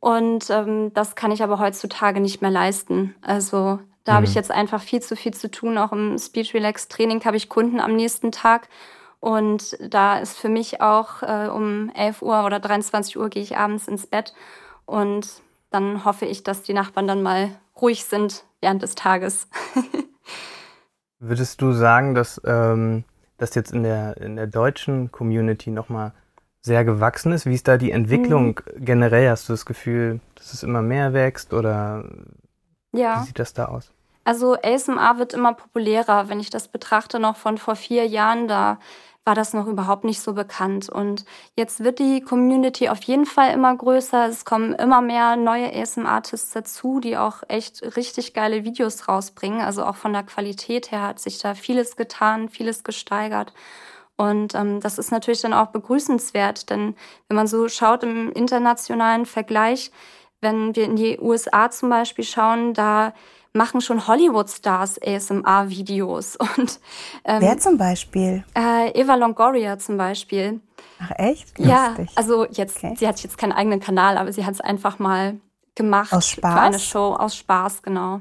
Und 0.00 0.48
ähm, 0.50 0.92
das 0.94 1.16
kann 1.16 1.32
ich 1.32 1.42
aber 1.42 1.58
heutzutage 1.58 2.20
nicht 2.20 2.40
mehr 2.40 2.50
leisten. 2.50 3.14
Also 3.20 3.80
da 4.04 4.12
mhm. 4.12 4.16
habe 4.16 4.26
ich 4.26 4.32
mhm. 4.32 4.36
jetzt 4.36 4.50
einfach 4.50 4.80
viel 4.80 5.00
zu 5.02 5.16
viel 5.16 5.34
zu 5.34 5.50
tun. 5.50 5.78
Auch 5.78 5.92
im 5.92 6.18
Speech 6.18 6.54
Relax 6.54 6.88
Training 6.88 7.24
habe 7.24 7.36
ich 7.36 7.48
Kunden 7.48 7.80
am 7.80 7.96
nächsten 7.96 8.32
Tag. 8.32 8.68
Und 9.20 9.76
da 9.80 10.18
ist 10.18 10.38
für 10.38 10.48
mich 10.48 10.80
auch 10.80 11.22
äh, 11.22 11.48
um 11.48 11.90
11 11.94 12.22
Uhr 12.22 12.44
oder 12.44 12.60
23 12.60 13.18
Uhr 13.18 13.28
gehe 13.28 13.42
ich 13.42 13.56
abends 13.56 13.88
ins 13.88 14.06
Bett. 14.06 14.32
Und 14.86 15.42
dann 15.70 16.04
hoffe 16.04 16.24
ich, 16.24 16.44
dass 16.44 16.62
die 16.62 16.72
Nachbarn 16.72 17.08
dann 17.08 17.22
mal 17.22 17.50
ruhig 17.80 18.04
sind 18.04 18.44
während 18.60 18.82
des 18.82 18.94
Tages. 18.94 19.48
Würdest 21.18 21.60
du 21.60 21.72
sagen, 21.72 22.14
dass 22.14 22.40
ähm, 22.44 23.04
das 23.38 23.54
jetzt 23.56 23.72
in 23.72 23.82
der, 23.82 24.16
in 24.18 24.36
der 24.36 24.46
deutschen 24.46 25.10
Community 25.10 25.70
nochmal 25.70 26.12
sehr 26.60 26.84
gewachsen 26.84 27.32
ist? 27.32 27.46
Wie 27.46 27.54
ist 27.54 27.68
da 27.68 27.76
die 27.76 27.92
Entwicklung 27.92 28.60
mhm. 28.74 28.84
generell? 28.84 29.30
Hast 29.30 29.48
du 29.48 29.52
das 29.52 29.66
Gefühl, 29.66 30.20
dass 30.34 30.52
es 30.52 30.62
immer 30.62 30.82
mehr 30.82 31.12
wächst 31.12 31.52
oder 31.52 32.04
ja. 32.92 33.20
wie 33.20 33.26
sieht 33.26 33.38
das 33.38 33.54
da 33.54 33.66
aus? 33.66 33.92
Also 34.24 34.56
ASMR 34.62 35.18
wird 35.18 35.32
immer 35.32 35.54
populärer. 35.54 36.28
Wenn 36.28 36.40
ich 36.40 36.50
das 36.50 36.68
betrachte, 36.68 37.18
noch 37.18 37.36
von 37.36 37.56
vor 37.56 37.76
vier 37.76 38.06
Jahren, 38.06 38.46
da 38.46 38.78
war 39.24 39.34
das 39.34 39.52
noch 39.52 39.66
überhaupt 39.66 40.04
nicht 40.04 40.20
so 40.20 40.32
bekannt. 40.32 40.88
Und 40.88 41.24
jetzt 41.54 41.84
wird 41.84 41.98
die 41.98 42.22
Community 42.22 42.88
auf 42.88 43.02
jeden 43.02 43.26
Fall 43.26 43.52
immer 43.52 43.76
größer. 43.76 44.26
Es 44.26 44.44
kommen 44.44 44.74
immer 44.74 45.02
mehr 45.02 45.36
neue 45.36 45.70
ASM-Artists 45.74 46.52
dazu, 46.52 46.98
die 46.98 47.16
auch 47.16 47.42
echt 47.48 47.82
richtig 47.96 48.32
geile 48.32 48.64
Videos 48.64 49.06
rausbringen. 49.06 49.60
Also 49.60 49.84
auch 49.84 49.96
von 49.96 50.14
der 50.14 50.22
Qualität 50.22 50.90
her 50.90 51.02
hat 51.02 51.20
sich 51.20 51.38
da 51.38 51.54
vieles 51.54 51.96
getan, 51.96 52.48
vieles 52.48 52.84
gesteigert. 52.84 53.52
Und 54.18 54.54
ähm, 54.56 54.80
das 54.80 54.98
ist 54.98 55.12
natürlich 55.12 55.40
dann 55.42 55.54
auch 55.54 55.68
begrüßenswert, 55.68 56.70
denn 56.70 56.96
wenn 57.28 57.36
man 57.36 57.46
so 57.46 57.68
schaut 57.68 58.02
im 58.02 58.32
internationalen 58.32 59.26
Vergleich, 59.26 59.92
wenn 60.40 60.74
wir 60.74 60.84
in 60.84 60.96
die 60.96 61.18
USA 61.20 61.70
zum 61.70 61.88
Beispiel 61.88 62.24
schauen, 62.24 62.74
da 62.74 63.14
machen 63.52 63.80
schon 63.80 64.08
Hollywood-Stars 64.08 65.00
ASMR-Videos. 65.00 66.36
Und 66.56 66.80
ähm, 67.24 67.40
Wer 67.40 67.58
zum 67.58 67.78
Beispiel? 67.78 68.44
Äh, 68.56 68.90
Eva 69.00 69.14
Longoria 69.14 69.78
zum 69.78 69.96
Beispiel. 69.96 70.60
Ach 71.00 71.12
echt? 71.16 71.56
Lustig. 71.56 71.68
Ja, 71.68 71.94
also 72.16 72.44
jetzt, 72.46 72.78
okay. 72.78 72.94
sie 72.98 73.06
hat 73.06 73.22
jetzt 73.22 73.38
keinen 73.38 73.52
eigenen 73.52 73.78
Kanal, 73.78 74.18
aber 74.18 74.32
sie 74.32 74.44
hat 74.44 74.54
es 74.54 74.60
einfach 74.60 74.98
mal 74.98 75.36
gemacht 75.76 76.12
aus 76.12 76.28
Spaß? 76.28 76.54
für 76.54 76.60
eine 76.60 76.78
Show 76.80 77.14
aus 77.14 77.36
Spaß, 77.36 77.82
genau. 77.82 78.20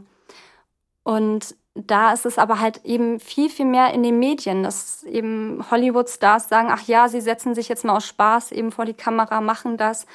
Und 1.04 1.56
da 1.86 2.12
ist 2.12 2.26
es 2.26 2.38
aber 2.38 2.60
halt 2.60 2.84
eben 2.86 3.20
viel, 3.20 3.50
viel 3.50 3.66
mehr 3.66 3.94
in 3.94 4.02
den 4.02 4.18
Medien, 4.20 4.64
dass 4.64 5.04
eben 5.04 5.64
Hollywood-Stars 5.70 6.50
sagen, 6.50 6.70
ach 6.72 6.88
ja, 6.88 7.08
sie 7.08 7.22
setzen 7.22 7.54
sich 7.54 7.68
jetzt 7.70 7.86
mal 7.86 7.98
aus 7.98 8.08
Spaß 8.08 8.52
eben 8.52 8.72
vor 8.72 8.86
die 8.86 8.94
Kamera, 8.94 9.42
machen 9.42 9.78
das. 9.78 10.06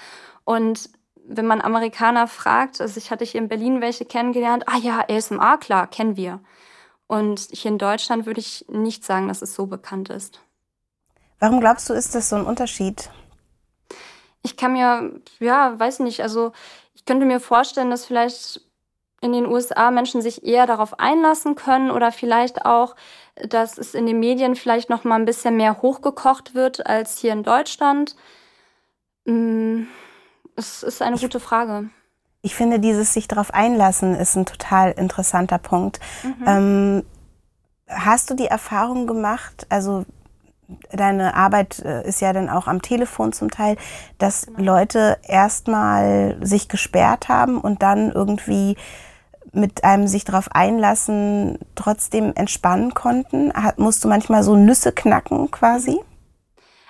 Und 0.44 0.90
wenn 1.24 1.46
man 1.46 1.60
Amerikaner 1.60 2.26
fragt, 2.26 2.80
also 2.80 2.98
ich 2.98 3.10
hatte 3.10 3.24
hier 3.24 3.40
in 3.40 3.48
Berlin 3.48 3.80
welche 3.80 4.04
kennengelernt, 4.04 4.64
ah 4.66 4.78
ja, 4.78 5.04
ASMR, 5.08 5.58
klar, 5.58 5.86
kennen 5.86 6.16
wir. 6.16 6.40
Und 7.06 7.40
hier 7.52 7.70
in 7.70 7.78
Deutschland 7.78 8.26
würde 8.26 8.40
ich 8.40 8.64
nicht 8.68 9.04
sagen, 9.04 9.28
dass 9.28 9.42
es 9.42 9.54
so 9.54 9.66
bekannt 9.66 10.08
ist. 10.08 10.40
Warum 11.38 11.60
glaubst 11.60 11.88
du, 11.88 11.94
ist 11.94 12.14
das 12.14 12.28
so 12.28 12.36
ein 12.36 12.46
Unterschied? 12.46 13.10
Ich 14.42 14.56
kann 14.56 14.72
mir, 14.72 15.20
ja, 15.38 15.78
weiß 15.78 16.00
nicht, 16.00 16.22
also 16.22 16.52
ich 16.94 17.04
könnte 17.04 17.26
mir 17.26 17.38
vorstellen, 17.38 17.90
dass 17.90 18.06
vielleicht 18.06 18.60
in 19.22 19.32
den 19.32 19.46
USA 19.46 19.90
Menschen 19.90 20.20
sich 20.20 20.44
eher 20.44 20.66
darauf 20.66 20.98
einlassen 20.98 21.54
können 21.54 21.90
oder 21.90 22.12
vielleicht 22.12 22.66
auch, 22.66 22.96
dass 23.36 23.78
es 23.78 23.94
in 23.94 24.04
den 24.04 24.18
Medien 24.18 24.56
vielleicht 24.56 24.90
noch 24.90 25.04
mal 25.04 25.14
ein 25.14 25.24
bisschen 25.24 25.56
mehr 25.56 25.80
hochgekocht 25.80 26.54
wird 26.54 26.86
als 26.86 27.18
hier 27.18 27.32
in 27.32 27.44
Deutschland. 27.44 28.16
Mm, 29.24 29.84
es 30.56 30.82
ist 30.82 31.00
eine 31.00 31.16
gute 31.16 31.40
Frage. 31.40 31.88
Ich 32.42 32.56
finde, 32.56 32.80
dieses 32.80 33.14
sich 33.14 33.28
darauf 33.28 33.54
einlassen 33.54 34.16
ist 34.16 34.34
ein 34.34 34.44
total 34.44 34.90
interessanter 34.90 35.58
Punkt. 35.58 36.00
Mhm. 36.24 36.44
Ähm, 36.46 37.04
hast 37.88 38.28
du 38.28 38.34
die 38.34 38.46
Erfahrung 38.46 39.06
gemacht, 39.06 39.66
also 39.68 40.04
deine 40.90 41.34
Arbeit 41.34 41.78
äh, 41.80 42.06
ist 42.06 42.20
ja 42.20 42.32
dann 42.32 42.48
auch 42.48 42.66
am 42.66 42.82
Telefon 42.82 43.32
zum 43.32 43.52
Teil, 43.52 43.76
dass 44.18 44.46
genau. 44.46 44.74
Leute 44.74 45.18
erstmal 45.22 46.36
sich 46.40 46.68
gesperrt 46.68 47.28
haben 47.28 47.60
und 47.60 47.82
dann 47.82 48.10
irgendwie 48.10 48.76
mit 49.52 49.84
einem 49.84 50.06
sich 50.06 50.24
darauf 50.24 50.50
einlassen, 50.52 51.58
trotzdem 51.74 52.32
entspannen 52.34 52.94
konnten? 52.94 53.52
Hat, 53.52 53.78
musst 53.78 54.04
du 54.04 54.08
manchmal 54.08 54.42
so 54.42 54.56
Nüsse 54.56 54.92
knacken 54.92 55.50
quasi? 55.50 56.00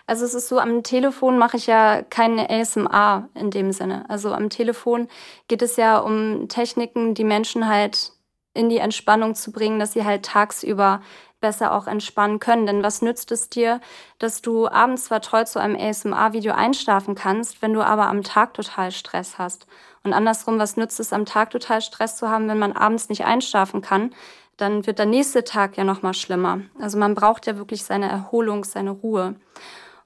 Also 0.07 0.25
es 0.25 0.35
ist 0.35 0.49
so, 0.49 0.59
am 0.59 0.83
Telefon 0.83 1.39
mache 1.39 1.57
ich 1.57 1.67
ja 1.67 2.03
keine 2.03 2.51
ASMR 2.51 3.29
in 3.35 3.51
dem 3.51 3.73
Sinne. 3.73 4.05
Also 4.09 4.33
am 4.33 4.51
Telefon 4.51 5.09
geht 5.49 5.63
es 5.63 5.77
ja 5.77 5.99
um 5.99 6.49
Techniken, 6.49 7.15
die 7.15 7.25
Menschen 7.25 7.69
halt 7.69 8.13
in 8.55 8.69
die 8.69 8.79
Entspannung 8.79 9.35
zu 9.35 9.53
bringen, 9.53 9.79
dass 9.79 9.93
sie 9.93 10.05
halt 10.05 10.25
tagsüber 10.25 11.01
besser 11.41 11.73
auch 11.73 11.87
entspannen 11.87 12.39
können. 12.39 12.67
Denn 12.67 12.83
was 12.83 13.03
nützt 13.03 13.33
es 13.33 13.49
dir, 13.49 13.81
dass 14.19 14.43
du 14.43 14.69
abends 14.69 15.05
zwar 15.05 15.21
toll 15.21 15.47
zu 15.47 15.59
einem 15.59 15.77
ASMR-Video 15.77 16.55
einschlafen 16.55 17.15
kannst, 17.15 17.63
wenn 17.63 17.73
du 17.73 17.83
aber 17.83 18.09
am 18.09 18.23
Tag 18.23 18.55
total 18.55 18.93
Stress 18.93 19.39
hast? 19.39 19.67
Und 20.05 20.13
andersrum, 20.13 20.59
was 20.59 20.77
nützt 20.77 21.01
es 21.01 21.13
am 21.13 21.27
Tag 21.27 21.51
total 21.51 21.81
Stress 21.81 22.17
zu 22.17 22.29
haben, 22.29 22.49
wenn 22.49 22.59
man 22.59 22.73
abends 22.73 23.09
nicht 23.09 23.25
einschlafen 23.25 23.83
kann? 23.83 24.13
Dann 24.57 24.87
wird 24.87 24.99
der 24.99 25.07
nächste 25.07 25.45
Tag 25.45 25.77
ja 25.77 25.85
noch 25.85 26.03
mal 26.03 26.15
schlimmer. 26.15 26.61
Also 26.81 26.99
man 26.99 27.15
braucht 27.15 27.47
ja 27.47 27.57
wirklich 27.57 27.85
seine 27.85 28.09
Erholung, 28.09 28.65
seine 28.65 28.91
Ruhe. 28.91 29.37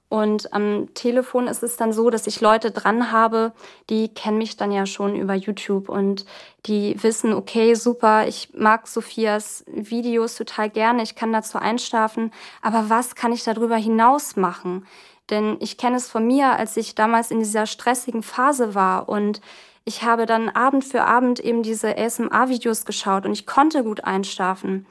Und 0.09 0.53
am 0.53 0.93
Telefon 0.93 1.47
ist 1.47 1.63
es 1.63 1.75
dann 1.75 1.91
so, 1.91 2.09
dass 2.09 2.27
ich 2.27 2.39
Leute 2.39 2.71
dran 2.71 3.11
habe, 3.11 3.51
die 3.89 4.07
kennen 4.07 4.37
mich 4.37 4.55
dann 4.55 4.71
ja 4.71 4.85
schon 4.85 5.17
über 5.17 5.33
YouTube 5.33 5.89
und 5.89 6.25
die 6.65 6.95
wissen, 7.03 7.33
okay, 7.33 7.73
super, 7.73 8.25
ich 8.25 8.53
mag 8.53 8.87
Sophias 8.87 9.65
Videos 9.67 10.35
total 10.35 10.69
gerne, 10.69 11.03
ich 11.03 11.15
kann 11.15 11.33
dazu 11.33 11.57
einschlafen, 11.57 12.31
aber 12.61 12.89
was 12.89 13.15
kann 13.15 13.33
ich 13.33 13.43
darüber 13.43 13.75
hinaus 13.75 14.37
machen? 14.37 14.87
Denn 15.29 15.57
ich 15.59 15.77
kenne 15.77 15.97
es 15.97 16.09
von 16.09 16.25
mir, 16.25 16.53
als 16.53 16.77
ich 16.77 16.95
damals 16.95 17.29
in 17.29 17.39
dieser 17.39 17.65
stressigen 17.65 18.23
Phase 18.23 18.75
war 18.75 19.09
und 19.09 19.41
ich 19.87 20.03
habe 20.03 20.25
dann 20.25 20.49
Abend 20.49 20.83
für 20.83 21.05
Abend 21.05 21.39
eben 21.39 21.63
diese 21.63 21.97
ASMR-Videos 21.97 22.83
geschaut 22.83 23.25
und 23.25 23.31
ich 23.31 23.45
konnte 23.45 23.85
gut 23.85 24.03
einschlafen. 24.03 24.85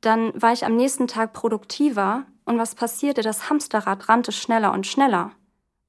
Dann 0.00 0.32
war 0.40 0.54
ich 0.54 0.64
am 0.64 0.74
nächsten 0.74 1.06
Tag 1.06 1.34
produktiver 1.34 2.24
und 2.46 2.58
was 2.58 2.74
passierte? 2.74 3.20
Das 3.20 3.50
Hamsterrad 3.50 4.08
rannte 4.08 4.32
schneller 4.32 4.72
und 4.72 4.86
schneller. 4.86 5.32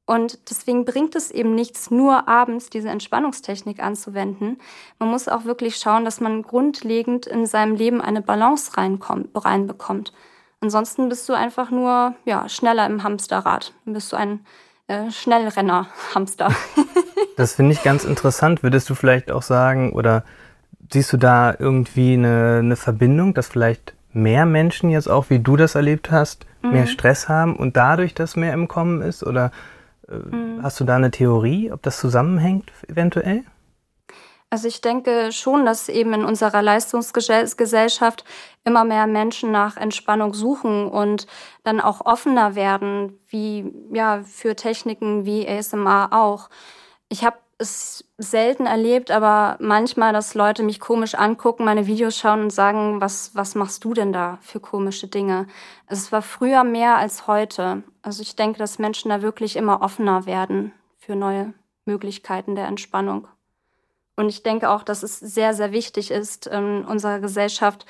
Und 0.06 0.50
deswegen 0.50 0.84
bringt 0.84 1.16
es 1.16 1.32
eben 1.32 1.56
nichts, 1.56 1.90
nur 1.90 2.28
abends 2.28 2.70
diese 2.70 2.90
Entspannungstechnik 2.90 3.82
anzuwenden. 3.82 4.58
Man 4.98 5.10
muss 5.10 5.30
auch 5.30 5.46
wirklich 5.46 5.78
schauen, 5.78 6.04
dass 6.04 6.20
man 6.20 6.42
grundlegend 6.42 7.28
in 7.28 7.46
seinem 7.46 7.76
Leben 7.76 8.02
eine 8.02 8.22
Balance 8.22 8.72
reinbekommt. 8.76 10.12
Ansonsten 10.60 11.08
bist 11.08 11.30
du 11.30 11.34
einfach 11.34 11.72
nur 11.72 12.16
ja, 12.26 12.50
schneller 12.50 12.86
im 12.88 13.04
Hamsterrad. 13.04 13.74
Dann 13.86 13.94
bist 13.94 14.12
du 14.12 14.18
ein 14.18 14.46
äh, 14.88 15.10
Schnellrenner-Hamster. 15.12 16.54
das 17.38 17.54
finde 17.54 17.74
ich 17.74 17.84
ganz 17.84 18.04
interessant. 18.04 18.64
Würdest 18.64 18.90
du 18.90 18.96
vielleicht 18.96 19.32
auch 19.32 19.42
sagen, 19.42 19.94
oder 19.94 20.24
siehst 20.92 21.14
du 21.14 21.18
da 21.18 21.56
irgendwie 21.58 22.14
eine, 22.14 22.60
eine 22.60 22.76
Verbindung, 22.76 23.34
dass 23.34 23.48
vielleicht 23.48 23.94
mehr 24.12 24.46
Menschen 24.46 24.90
jetzt 24.90 25.10
auch, 25.10 25.30
wie 25.30 25.40
du 25.40 25.56
das 25.56 25.76
erlebt 25.76 26.12
hast, 26.12 26.46
mhm. 26.62 26.72
mehr 26.72 26.88
Stress 26.88 27.30
haben 27.30 27.56
und 27.56 27.78
dadurch 27.78 28.14
das 28.14 28.36
mehr 28.36 28.54
im 28.54 28.68
Kommen 28.68 29.02
ist? 29.02 29.24
Oder 29.24 29.52
äh, 30.08 30.16
mhm. 30.16 30.64
hast 30.64 30.80
du 30.80 30.84
da 30.84 30.96
eine 30.96 31.12
Theorie, 31.12 31.72
ob 31.72 31.82
das 31.82 32.00
zusammenhängt 32.00 32.72
eventuell? 32.88 33.44
Also 34.52 34.68
ich 34.68 34.82
denke 34.82 35.32
schon, 35.32 35.64
dass 35.64 35.90
eben 35.90 36.12
in 36.14 36.26
unserer 36.26 36.64
Leistungsgesellschaft 36.64 38.26
immer 38.64 38.84
mehr 38.84 39.06
Menschen 39.06 39.52
nach 39.52 39.78
Entspannung 39.78 40.34
suchen 40.34 40.88
und 40.88 41.28
dann 41.64 41.80
auch 41.80 42.04
offener 42.06 42.56
werden, 42.56 43.20
wie 43.28 43.72
ja 43.94 44.24
für 44.24 44.56
Techniken 44.56 45.26
wie 45.26 45.48
ASMR 45.48 46.10
auch. 46.12 46.50
Ich 47.10 47.24
habe 47.24 47.38
es 47.58 48.06
selten 48.18 48.66
erlebt, 48.66 49.12
aber 49.12 49.58
manchmal, 49.60 50.14
dass 50.14 50.34
Leute 50.34 50.64
mich 50.64 50.80
komisch 50.80 51.16
angucken, 51.16 51.66
meine 51.66 51.88
Videos 51.88 52.18
schauen 52.18 52.42
und 52.44 52.52
sagen, 52.52 53.02
was, 53.02 53.36
was 53.36 53.56
machst 53.56 53.84
du 53.84 53.94
denn 53.94 54.14
da 54.14 54.38
für 54.42 54.60
komische 54.60 55.08
Dinge? 55.08 55.48
Es 55.88 56.12
war 56.12 56.22
früher 56.22 56.64
mehr 56.64 56.98
als 56.98 57.28
heute. 57.28 57.84
Also 58.02 58.22
ich 58.22 58.36
denke, 58.36 58.60
dass 58.60 58.80
Menschen 58.80 59.10
da 59.10 59.22
wirklich 59.22 59.58
immer 59.58 59.82
offener 59.82 60.26
werden 60.26 60.72
für 60.98 61.16
neue 61.16 61.54
Möglichkeiten 61.86 62.56
der 62.56 62.68
Entspannung. 62.68 63.28
Und 64.16 64.30
ich 64.30 64.44
denke 64.44 64.70
auch, 64.70 64.84
dass 64.84 65.04
es 65.04 65.20
sehr, 65.20 65.54
sehr 65.54 65.72
wichtig 65.72 66.12
ist 66.12 66.48
in 66.48 66.86
unserer 66.86 67.20
Gesellschaft, 67.20 67.86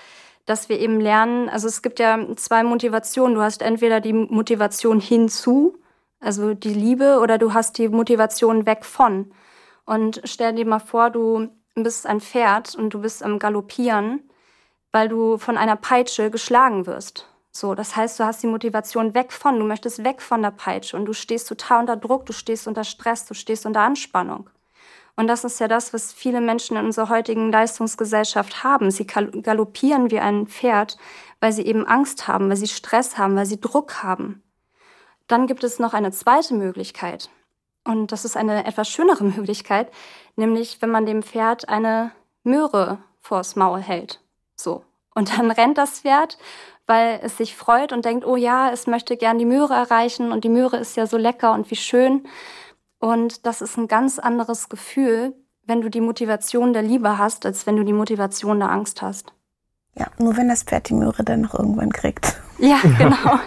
dass 0.46 0.70
wir 0.70 0.80
eben 0.80 1.00
lernen, 1.00 1.48
also 1.50 1.68
es 1.68 1.84
gibt 1.84 2.00
ja 2.00 2.18
zwei 2.36 2.64
Motivationen. 2.64 3.36
Du 3.36 3.42
hast 3.42 3.62
entweder 3.62 4.00
die 4.00 4.14
Motivation 4.14 5.00
hinzu, 5.00 5.78
also 6.20 6.54
die 6.54 6.74
Liebe, 6.74 7.20
oder 7.20 7.38
du 7.38 7.54
hast 7.54 7.78
die 7.78 7.90
Motivation 7.90 8.66
weg 8.66 8.86
von. 8.86 9.32
Und 9.86 10.22
stell 10.24 10.54
dir 10.54 10.66
mal 10.66 10.80
vor, 10.80 11.10
du 11.10 11.50
bist 11.76 12.06
ein 12.06 12.22
Pferd 12.22 12.76
und 12.76 12.94
du 12.94 13.02
bist 13.02 13.24
am 13.24 13.40
Galoppieren, 13.40 14.30
weil 14.92 15.08
du 15.08 15.38
von 15.38 15.58
einer 15.58 15.76
Peitsche 15.76 16.30
geschlagen 16.30 16.86
wirst. 16.86 17.28
So, 17.52 17.74
das 17.74 17.96
heißt, 17.96 18.20
du 18.20 18.26
hast 18.26 18.44
die 18.44 18.48
Motivation 18.48 19.14
weg 19.14 19.32
von, 19.32 19.60
du 19.60 19.66
möchtest 19.66 20.04
weg 20.04 20.22
von 20.22 20.42
der 20.42 20.52
Peitsche 20.52 20.96
und 20.96 21.06
du 21.06 21.14
stehst 21.14 21.48
total 21.48 21.82
unter 21.82 21.98
Druck, 21.98 22.26
du 22.26 22.34
stehst 22.34 22.68
unter 22.68 22.84
Stress, 22.84 23.26
du 23.26 23.34
stehst 23.34 23.66
unter 23.66 23.82
Anspannung. 23.82 24.50
Und 25.16 25.28
das 25.28 25.44
ist 25.44 25.60
ja 25.60 25.68
das, 25.68 25.94
was 25.94 26.14
viele 26.14 26.40
Menschen 26.40 26.78
in 26.78 26.86
unserer 26.86 27.10
heutigen 27.10 27.52
Leistungsgesellschaft 27.52 28.64
haben. 28.64 28.90
Sie 28.90 29.06
galoppieren 29.06 30.12
wie 30.12 30.20
ein 30.20 30.48
Pferd, 30.48 30.98
weil 31.42 31.52
sie 31.52 31.66
eben 31.66 31.86
Angst 31.86 32.28
haben, 32.28 32.50
weil 32.50 32.56
sie 32.56 32.68
Stress 32.68 33.18
haben, 33.18 33.36
weil 33.36 33.46
sie 33.46 33.60
Druck 33.60 34.02
haben. 34.02 34.42
Dann 35.30 35.48
gibt 35.48 35.64
es 35.64 35.80
noch 35.80 35.94
eine 35.94 36.12
zweite 36.12 36.56
Möglichkeit. 36.56 37.30
Und 37.86 38.12
das 38.12 38.26
ist 38.26 38.36
eine 38.36 38.66
etwas 38.66 38.90
schönere 38.90 39.24
Möglichkeit, 39.38 39.90
nämlich 40.36 40.82
wenn 40.82 40.90
man 40.90 41.06
dem 41.06 41.24
Pferd 41.24 41.70
eine 41.70 42.12
Möhre 42.44 42.98
vors 43.22 43.56
Maul 43.56 43.80
hält. 43.80 44.20
So. 44.58 44.84
Und 45.16 45.38
dann 45.38 45.52
rennt 45.60 45.78
das 45.78 46.02
Pferd, 46.02 46.38
weil 46.88 47.20
es 47.24 47.38
sich 47.38 47.56
freut 47.56 47.94
und 47.94 48.04
denkt, 48.04 48.26
oh 48.26 48.36
ja, 48.36 48.72
es 48.72 48.88
möchte 48.88 49.16
gern 49.16 49.38
die 49.38 49.46
Möhre 49.46 49.76
erreichen 49.76 50.32
und 50.32 50.44
die 50.44 50.50
Möhre 50.50 50.78
ist 50.78 50.98
ja 50.98 51.06
so 51.06 51.18
lecker 51.18 51.54
und 51.54 51.70
wie 51.72 51.76
schön. 51.76 52.28
Und 52.98 53.46
das 53.46 53.62
ist 53.62 53.78
ein 53.78 53.88
ganz 53.88 54.20
anderes 54.20 54.68
Gefühl, 54.68 55.36
wenn 55.64 55.82
du 55.82 55.90
die 55.90 56.02
Motivation 56.02 56.74
der 56.74 56.82
Liebe 56.82 57.20
hast, 57.20 57.46
als 57.46 57.68
wenn 57.68 57.76
du 57.76 57.84
die 57.84 57.94
Motivation 57.94 58.60
der 58.60 58.72
Angst 58.72 59.04
hast. 59.04 59.32
Ja, 59.94 60.08
nur 60.18 60.36
wenn 60.36 60.50
das 60.50 60.64
Pferd 60.64 60.90
die 60.90 60.96
Möhre 60.96 61.24
dann 61.24 61.42
noch 61.42 61.54
irgendwann 61.54 61.92
kriegt. 61.92 62.42
Ja, 62.58 62.80
genau. 62.98 63.40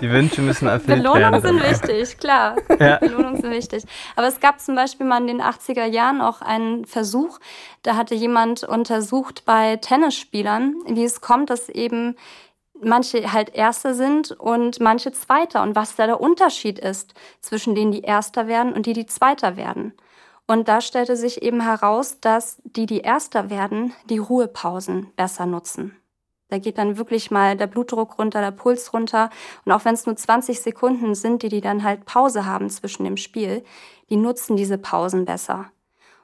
Die 0.00 0.10
Wünsche 0.10 0.42
müssen 0.42 0.68
erfüllt 0.68 0.98
Belohnungen 1.02 1.32
werden. 1.32 1.42
Belohnungen 1.42 1.62
sind 1.62 1.88
wichtig, 1.88 2.18
klar. 2.18 2.56
Ja. 2.78 2.98
Belohnungen 2.98 3.40
sind 3.40 3.50
wichtig. 3.50 3.84
Aber 4.16 4.26
es 4.26 4.40
gab 4.40 4.60
zum 4.60 4.74
Beispiel 4.74 5.06
mal 5.06 5.20
in 5.20 5.26
den 5.26 5.42
80er 5.42 5.84
Jahren 5.84 6.20
auch 6.20 6.40
einen 6.40 6.84
Versuch, 6.84 7.38
da 7.82 7.96
hatte 7.96 8.14
jemand 8.14 8.64
untersucht 8.64 9.44
bei 9.44 9.76
Tennisspielern, 9.76 10.74
wie 10.86 11.04
es 11.04 11.20
kommt, 11.20 11.50
dass 11.50 11.68
eben 11.68 12.16
manche 12.82 13.32
halt 13.32 13.54
Erster 13.54 13.94
sind 13.94 14.32
und 14.32 14.80
manche 14.80 15.12
Zweiter 15.12 15.62
und 15.62 15.76
was 15.76 15.96
da 15.96 16.06
der 16.06 16.20
Unterschied 16.20 16.78
ist 16.78 17.14
zwischen 17.40 17.74
denen, 17.74 17.92
die 17.92 18.02
Erster 18.02 18.46
werden 18.46 18.72
und 18.72 18.86
die, 18.86 18.92
die 18.92 19.06
Zweiter 19.06 19.56
werden. 19.56 19.92
Und 20.46 20.66
da 20.66 20.80
stellte 20.80 21.16
sich 21.16 21.42
eben 21.42 21.60
heraus, 21.60 22.18
dass 22.20 22.60
die, 22.64 22.86
die 22.86 23.02
Erster 23.02 23.50
werden, 23.50 23.92
die 24.06 24.18
Ruhepausen 24.18 25.12
besser 25.14 25.46
nutzen. 25.46 25.99
Da 26.50 26.58
geht 26.58 26.78
dann 26.78 26.96
wirklich 26.96 27.30
mal 27.30 27.56
der 27.56 27.66
Blutdruck 27.66 28.18
runter, 28.18 28.40
der 28.40 28.50
Puls 28.50 28.92
runter. 28.92 29.30
Und 29.64 29.72
auch 29.72 29.84
wenn 29.84 29.94
es 29.94 30.06
nur 30.06 30.16
20 30.16 30.60
Sekunden 30.60 31.14
sind, 31.14 31.42
die 31.42 31.48
die 31.48 31.60
dann 31.60 31.84
halt 31.84 32.04
Pause 32.04 32.44
haben 32.44 32.68
zwischen 32.68 33.04
dem 33.04 33.16
Spiel, 33.16 33.64
die 34.10 34.16
nutzen 34.16 34.56
diese 34.56 34.78
Pausen 34.78 35.24
besser. 35.24 35.70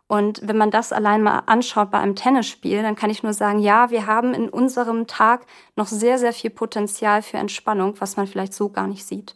Und 0.08 0.40
wenn 0.46 0.56
man 0.56 0.70
das 0.70 0.92
allein 0.92 1.22
mal 1.22 1.42
anschaut 1.46 1.90
bei 1.90 1.98
einem 1.98 2.14
Tennisspiel, 2.14 2.82
dann 2.82 2.94
kann 2.94 3.10
ich 3.10 3.22
nur 3.22 3.32
sagen, 3.32 3.58
ja, 3.58 3.90
wir 3.90 4.06
haben 4.06 4.34
in 4.34 4.48
unserem 4.48 5.06
Tag 5.06 5.46
noch 5.74 5.88
sehr, 5.88 6.18
sehr 6.18 6.32
viel 6.32 6.50
Potenzial 6.50 7.22
für 7.22 7.38
Entspannung, 7.38 7.94
was 7.98 8.16
man 8.16 8.28
vielleicht 8.28 8.54
so 8.54 8.68
gar 8.68 8.86
nicht 8.86 9.04
sieht. 9.04 9.34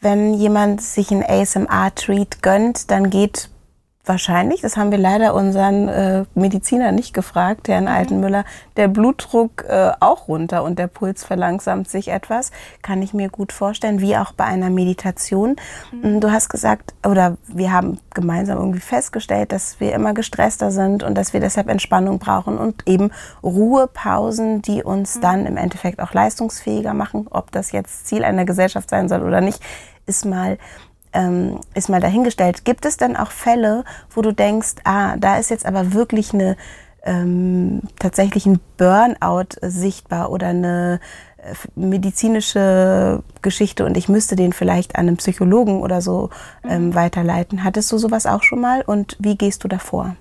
Wenn 0.00 0.32
jemand 0.32 0.80
sich 0.80 1.10
ein 1.10 1.22
ASMR-Treat 1.22 2.42
gönnt, 2.42 2.90
dann 2.90 3.10
geht 3.10 3.50
wahrscheinlich, 4.04 4.62
das 4.62 4.76
haben 4.76 4.90
wir 4.90 4.98
leider 4.98 5.34
unseren 5.34 5.88
äh, 5.88 6.24
Mediziner 6.34 6.90
nicht 6.90 7.12
gefragt, 7.12 7.68
Herrn 7.68 7.84
mhm. 7.84 7.90
Altenmüller, 7.90 8.44
der 8.76 8.88
Blutdruck 8.88 9.64
äh, 9.68 9.92
auch 10.00 10.26
runter 10.26 10.64
und 10.64 10.78
der 10.78 10.86
Puls 10.86 11.22
verlangsamt 11.24 11.88
sich 11.88 12.08
etwas, 12.08 12.50
kann 12.82 13.02
ich 13.02 13.12
mir 13.12 13.28
gut 13.28 13.52
vorstellen, 13.52 14.00
wie 14.00 14.16
auch 14.16 14.32
bei 14.32 14.44
einer 14.44 14.70
Meditation. 14.70 15.56
Mhm. 15.92 16.20
Du 16.20 16.30
hast 16.30 16.48
gesagt, 16.48 16.94
oder 17.06 17.36
wir 17.46 17.72
haben 17.72 17.98
gemeinsam 18.14 18.58
irgendwie 18.58 18.80
festgestellt, 18.80 19.52
dass 19.52 19.80
wir 19.80 19.92
immer 19.92 20.14
gestresster 20.14 20.70
sind 20.70 21.02
und 21.02 21.14
dass 21.14 21.32
wir 21.32 21.40
deshalb 21.40 21.68
Entspannung 21.68 22.18
brauchen 22.18 22.58
und 22.58 22.88
eben 22.88 23.10
Ruhepausen, 23.42 24.62
die 24.62 24.82
uns 24.82 25.16
mhm. 25.16 25.20
dann 25.20 25.46
im 25.46 25.56
Endeffekt 25.56 26.00
auch 26.00 26.14
leistungsfähiger 26.14 26.94
machen. 26.94 27.26
Ob 27.30 27.52
das 27.52 27.72
jetzt 27.72 28.06
Ziel 28.06 28.24
einer 28.24 28.46
Gesellschaft 28.46 28.88
sein 28.88 29.08
soll 29.08 29.22
oder 29.22 29.42
nicht, 29.42 29.62
ist 30.06 30.24
mal 30.24 30.58
ähm, 31.12 31.60
ist 31.74 31.88
mal 31.88 32.00
dahingestellt. 32.00 32.64
Gibt 32.64 32.84
es 32.84 32.96
denn 32.96 33.16
auch 33.16 33.30
Fälle, 33.30 33.84
wo 34.10 34.22
du 34.22 34.32
denkst, 34.32 34.76
ah, 34.84 35.16
da 35.16 35.38
ist 35.38 35.50
jetzt 35.50 35.66
aber 35.66 35.92
wirklich 35.92 36.32
eine 36.34 36.56
ähm, 37.02 37.80
tatsächlich 37.98 38.46
ein 38.46 38.60
Burnout 38.76 39.56
sichtbar 39.62 40.30
oder 40.30 40.48
eine 40.48 41.00
äh, 41.38 41.54
medizinische 41.74 43.22
Geschichte 43.42 43.86
und 43.86 43.96
ich 43.96 44.08
müsste 44.08 44.36
den 44.36 44.52
vielleicht 44.52 44.96
an 44.96 45.08
einen 45.08 45.16
Psychologen 45.16 45.82
oder 45.82 46.02
so 46.02 46.30
ähm, 46.62 46.88
mhm. 46.88 46.94
weiterleiten. 46.94 47.64
Hattest 47.64 47.90
du 47.92 47.98
sowas 47.98 48.26
auch 48.26 48.42
schon 48.42 48.60
mal 48.60 48.82
und 48.82 49.16
wie 49.18 49.36
gehst 49.36 49.64
du 49.64 49.68
davor? 49.68 50.16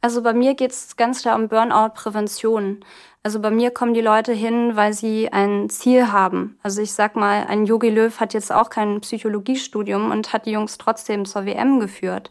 Also 0.00 0.22
bei 0.22 0.32
mir 0.32 0.54
geht 0.54 0.70
es 0.70 0.96
ganz 0.96 1.22
klar 1.22 1.34
um 1.36 1.48
Burnout-Prävention. 1.48 2.84
Also 3.22 3.40
bei 3.40 3.50
mir 3.50 3.70
kommen 3.70 3.94
die 3.94 4.00
Leute 4.00 4.32
hin, 4.32 4.76
weil 4.76 4.92
sie 4.92 5.32
ein 5.32 5.68
Ziel 5.70 6.12
haben. 6.12 6.58
Also 6.62 6.80
ich 6.80 6.92
sag 6.92 7.16
mal, 7.16 7.46
ein 7.48 7.66
Yogi 7.66 7.90
Löw 7.90 8.18
hat 8.20 8.32
jetzt 8.32 8.52
auch 8.52 8.70
kein 8.70 9.00
Psychologiestudium 9.00 10.10
und 10.10 10.32
hat 10.32 10.46
die 10.46 10.52
Jungs 10.52 10.78
trotzdem 10.78 11.24
zur 11.24 11.44
WM 11.44 11.80
geführt. 11.80 12.30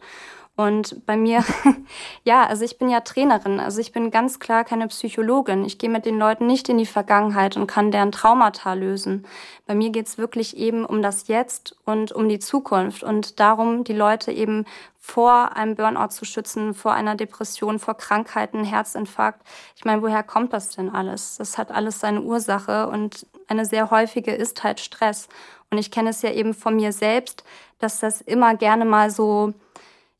Und 0.59 1.05
bei 1.05 1.15
mir, 1.17 1.45
ja, 2.23 2.43
also 2.47 2.65
ich 2.65 2.79
bin 2.79 2.89
ja 2.89 3.01
Trainerin, 3.01 3.59
also 3.59 3.79
ich 3.79 3.91
bin 3.91 4.09
ganz 4.09 4.39
klar 4.39 4.63
keine 4.63 4.87
Psychologin. 4.87 5.63
Ich 5.63 5.77
gehe 5.77 5.89
mit 5.89 6.07
den 6.07 6.17
Leuten 6.17 6.47
nicht 6.47 6.67
in 6.67 6.79
die 6.79 6.87
Vergangenheit 6.87 7.55
und 7.55 7.67
kann 7.67 7.91
deren 7.91 8.11
Traumata 8.11 8.73
lösen. 8.73 9.27
Bei 9.67 9.75
mir 9.75 9.91
geht's 9.91 10.17
wirklich 10.17 10.57
eben 10.57 10.83
um 10.83 11.03
das 11.03 11.27
Jetzt 11.27 11.77
und 11.85 12.11
um 12.11 12.27
die 12.27 12.39
Zukunft 12.39 13.03
und 13.03 13.39
darum, 13.39 13.83
die 13.83 13.93
Leute 13.93 14.31
eben 14.31 14.65
vor 14.97 15.55
einem 15.55 15.75
Burnout 15.75 16.09
zu 16.09 16.25
schützen, 16.25 16.73
vor 16.73 16.93
einer 16.93 17.13
Depression, 17.13 17.77
vor 17.77 17.95
Krankheiten, 17.95 18.63
Herzinfarkt. 18.63 19.43
Ich 19.75 19.85
meine, 19.85 20.01
woher 20.01 20.23
kommt 20.23 20.53
das 20.53 20.71
denn 20.71 20.89
alles? 20.89 21.37
Das 21.37 21.59
hat 21.59 21.69
alles 21.69 21.99
seine 21.99 22.21
Ursache 22.21 22.87
und 22.87 23.27
eine 23.47 23.65
sehr 23.65 23.91
häufige 23.91 24.31
ist 24.31 24.63
halt 24.63 24.79
Stress. 24.79 25.29
Und 25.69 25.77
ich 25.77 25.91
kenne 25.91 26.09
es 26.09 26.23
ja 26.23 26.31
eben 26.31 26.55
von 26.55 26.75
mir 26.77 26.93
selbst, 26.93 27.43
dass 27.77 27.99
das 27.99 28.21
immer 28.21 28.55
gerne 28.55 28.85
mal 28.85 29.11
so 29.11 29.53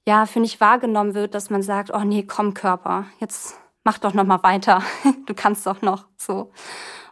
ja, 0.07 0.25
finde 0.25 0.47
ich, 0.47 0.61
wahrgenommen 0.61 1.13
wird, 1.15 1.35
dass 1.35 1.49
man 1.49 1.61
sagt, 1.61 1.91
oh 1.93 1.99
nee, 1.99 2.23
komm 2.23 2.53
Körper, 2.53 3.05
jetzt 3.19 3.59
mach 3.83 3.97
doch 3.97 4.13
noch 4.13 4.23
mal 4.23 4.41
weiter, 4.41 4.81
du 5.27 5.33
kannst 5.33 5.67
doch 5.67 5.81
noch 5.81 6.05
so. 6.15 6.51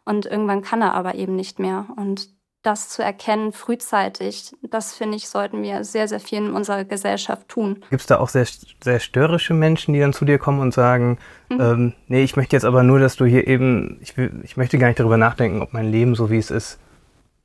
Und 0.05 0.25
irgendwann 0.25 0.61
kann 0.61 0.81
er 0.81 0.93
aber 0.93 1.15
eben 1.15 1.35
nicht 1.35 1.59
mehr. 1.59 1.87
Und 1.97 2.29
das 2.61 2.87
zu 2.87 3.03
erkennen 3.03 3.51
frühzeitig, 3.51 4.55
das 4.63 4.93
finde 4.93 5.17
ich, 5.17 5.27
sollten 5.27 5.61
wir 5.61 5.83
sehr, 5.83 6.07
sehr 6.07 6.21
viel 6.21 6.37
in 6.37 6.53
unserer 6.53 6.85
Gesellschaft 6.85 7.49
tun. 7.49 7.83
Gibt 7.89 8.01
es 8.01 8.07
da 8.07 8.17
auch 8.17 8.29
sehr, 8.29 8.47
sehr 8.81 8.99
störrische 9.01 9.53
Menschen, 9.53 9.93
die 9.93 9.99
dann 9.99 10.13
zu 10.13 10.23
dir 10.23 10.39
kommen 10.39 10.61
und 10.61 10.73
sagen, 10.73 11.17
mhm. 11.49 11.59
ähm, 11.59 11.93
nee, 12.07 12.23
ich 12.23 12.37
möchte 12.37 12.55
jetzt 12.55 12.65
aber 12.65 12.81
nur, 12.83 12.99
dass 12.99 13.17
du 13.17 13.25
hier 13.25 13.45
eben, 13.45 13.97
ich, 14.01 14.15
will, 14.15 14.39
ich 14.43 14.55
möchte 14.55 14.77
gar 14.77 14.87
nicht 14.87 15.01
darüber 15.01 15.17
nachdenken, 15.17 15.61
ob 15.61 15.73
mein 15.73 15.91
Leben 15.91 16.15
so 16.15 16.31
wie 16.31 16.37
es 16.37 16.49
ist, 16.49 16.79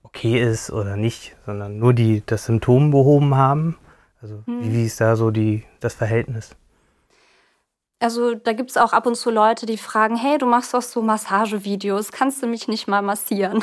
okay 0.05 0.41
ist 0.41 0.71
oder 0.71 0.97
nicht, 0.97 1.35
sondern 1.45 1.79
nur 1.79 1.93
die 1.93 2.23
das 2.25 2.45
Symptom 2.45 2.93
behoben 2.93 3.35
haben? 3.35 3.77
Also 4.23 4.43
hm. 4.47 4.63
wie, 4.63 4.73
wie 4.73 4.87
ist 4.87 5.01
da 5.01 5.17
so 5.17 5.31
die, 5.31 5.65
das 5.81 5.95
Verhältnis? 5.95 6.51
Also 8.01 8.35
da 8.35 8.55
gibt 8.55 8.71
es 8.71 8.77
auch 8.79 8.95
ab 8.95 9.07
und 9.07 9.15
zu 9.15 9.31
Leute, 9.31 9.67
die 9.67 9.77
fragen, 9.77 10.17
hey, 10.17 10.39
du 10.39 10.47
machst 10.47 10.73
doch 10.73 10.83
so 10.83 11.03
Massagevideos, 11.03 12.13
kannst 12.13 12.43
du 12.43 12.47
mich 12.47 12.67
nicht 12.67 12.89
mal 12.89 13.03
massieren? 13.03 13.63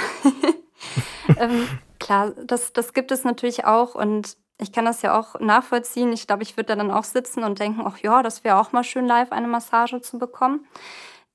ähm, 1.38 1.68
klar, 2.00 2.34
das, 2.46 2.72
das 2.72 2.94
gibt 2.94 3.12
es 3.12 3.24
natürlich 3.24 3.66
auch 3.66 3.96
und 3.96 4.38
ich 4.60 4.72
kann 4.72 4.86
das 4.86 5.02
ja 5.02 5.18
auch 5.18 5.40
nachvollziehen. 5.40 6.14
Ich 6.14 6.28
glaube, 6.28 6.44
ich 6.44 6.58
würde 6.58 6.68
da 6.68 6.76
dann 6.76 6.92
auch 6.92 7.04
sitzen 7.04 7.44
und 7.44 7.60
denken, 7.60 7.82
ach 7.86 7.98
ja, 8.00 8.24
das 8.24 8.44
wäre 8.44 8.60
auch 8.60 8.72
mal 8.72 8.84
schön 8.84 9.06
live 9.06 9.32
eine 9.32 9.48
Massage 9.48 10.02
zu 10.02 10.18
bekommen. 10.18 10.66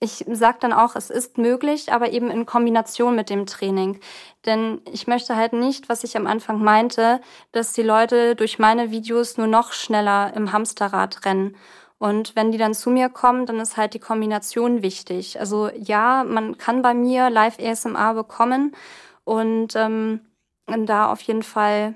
Ich 0.02 0.24
sage 0.28 0.58
dann 0.58 0.72
auch, 0.72 0.96
es 0.96 1.10
ist 1.10 1.38
möglich, 1.38 1.92
aber 1.92 2.10
eben 2.10 2.28
in 2.28 2.44
Kombination 2.44 3.14
mit 3.14 3.30
dem 3.30 3.46
Training. 3.46 4.00
Denn 4.44 4.80
ich 4.90 5.06
möchte 5.06 5.36
halt 5.36 5.52
nicht, 5.52 5.88
was 5.88 6.02
ich 6.02 6.16
am 6.16 6.26
Anfang 6.26 6.60
meinte, 6.60 7.20
dass 7.52 7.72
die 7.72 7.84
Leute 7.84 8.34
durch 8.34 8.58
meine 8.58 8.90
Videos 8.90 9.36
nur 9.36 9.46
noch 9.46 9.72
schneller 9.72 10.32
im 10.34 10.50
Hamsterrad 10.50 11.24
rennen. 11.24 11.54
Und 11.98 12.34
wenn 12.34 12.50
die 12.50 12.58
dann 12.58 12.74
zu 12.74 12.90
mir 12.90 13.10
kommen, 13.10 13.46
dann 13.46 13.60
ist 13.60 13.76
halt 13.76 13.94
die 13.94 14.00
Kombination 14.00 14.82
wichtig. 14.82 15.38
Also 15.38 15.70
ja, 15.72 16.24
man 16.24 16.58
kann 16.58 16.82
bei 16.82 16.94
mir 16.94 17.30
Live 17.30 17.60
ASMR 17.60 18.14
bekommen 18.14 18.74
und 19.22 19.76
ähm, 19.76 20.18
da 20.66 21.12
auf 21.12 21.20
jeden 21.20 21.44
Fall 21.44 21.94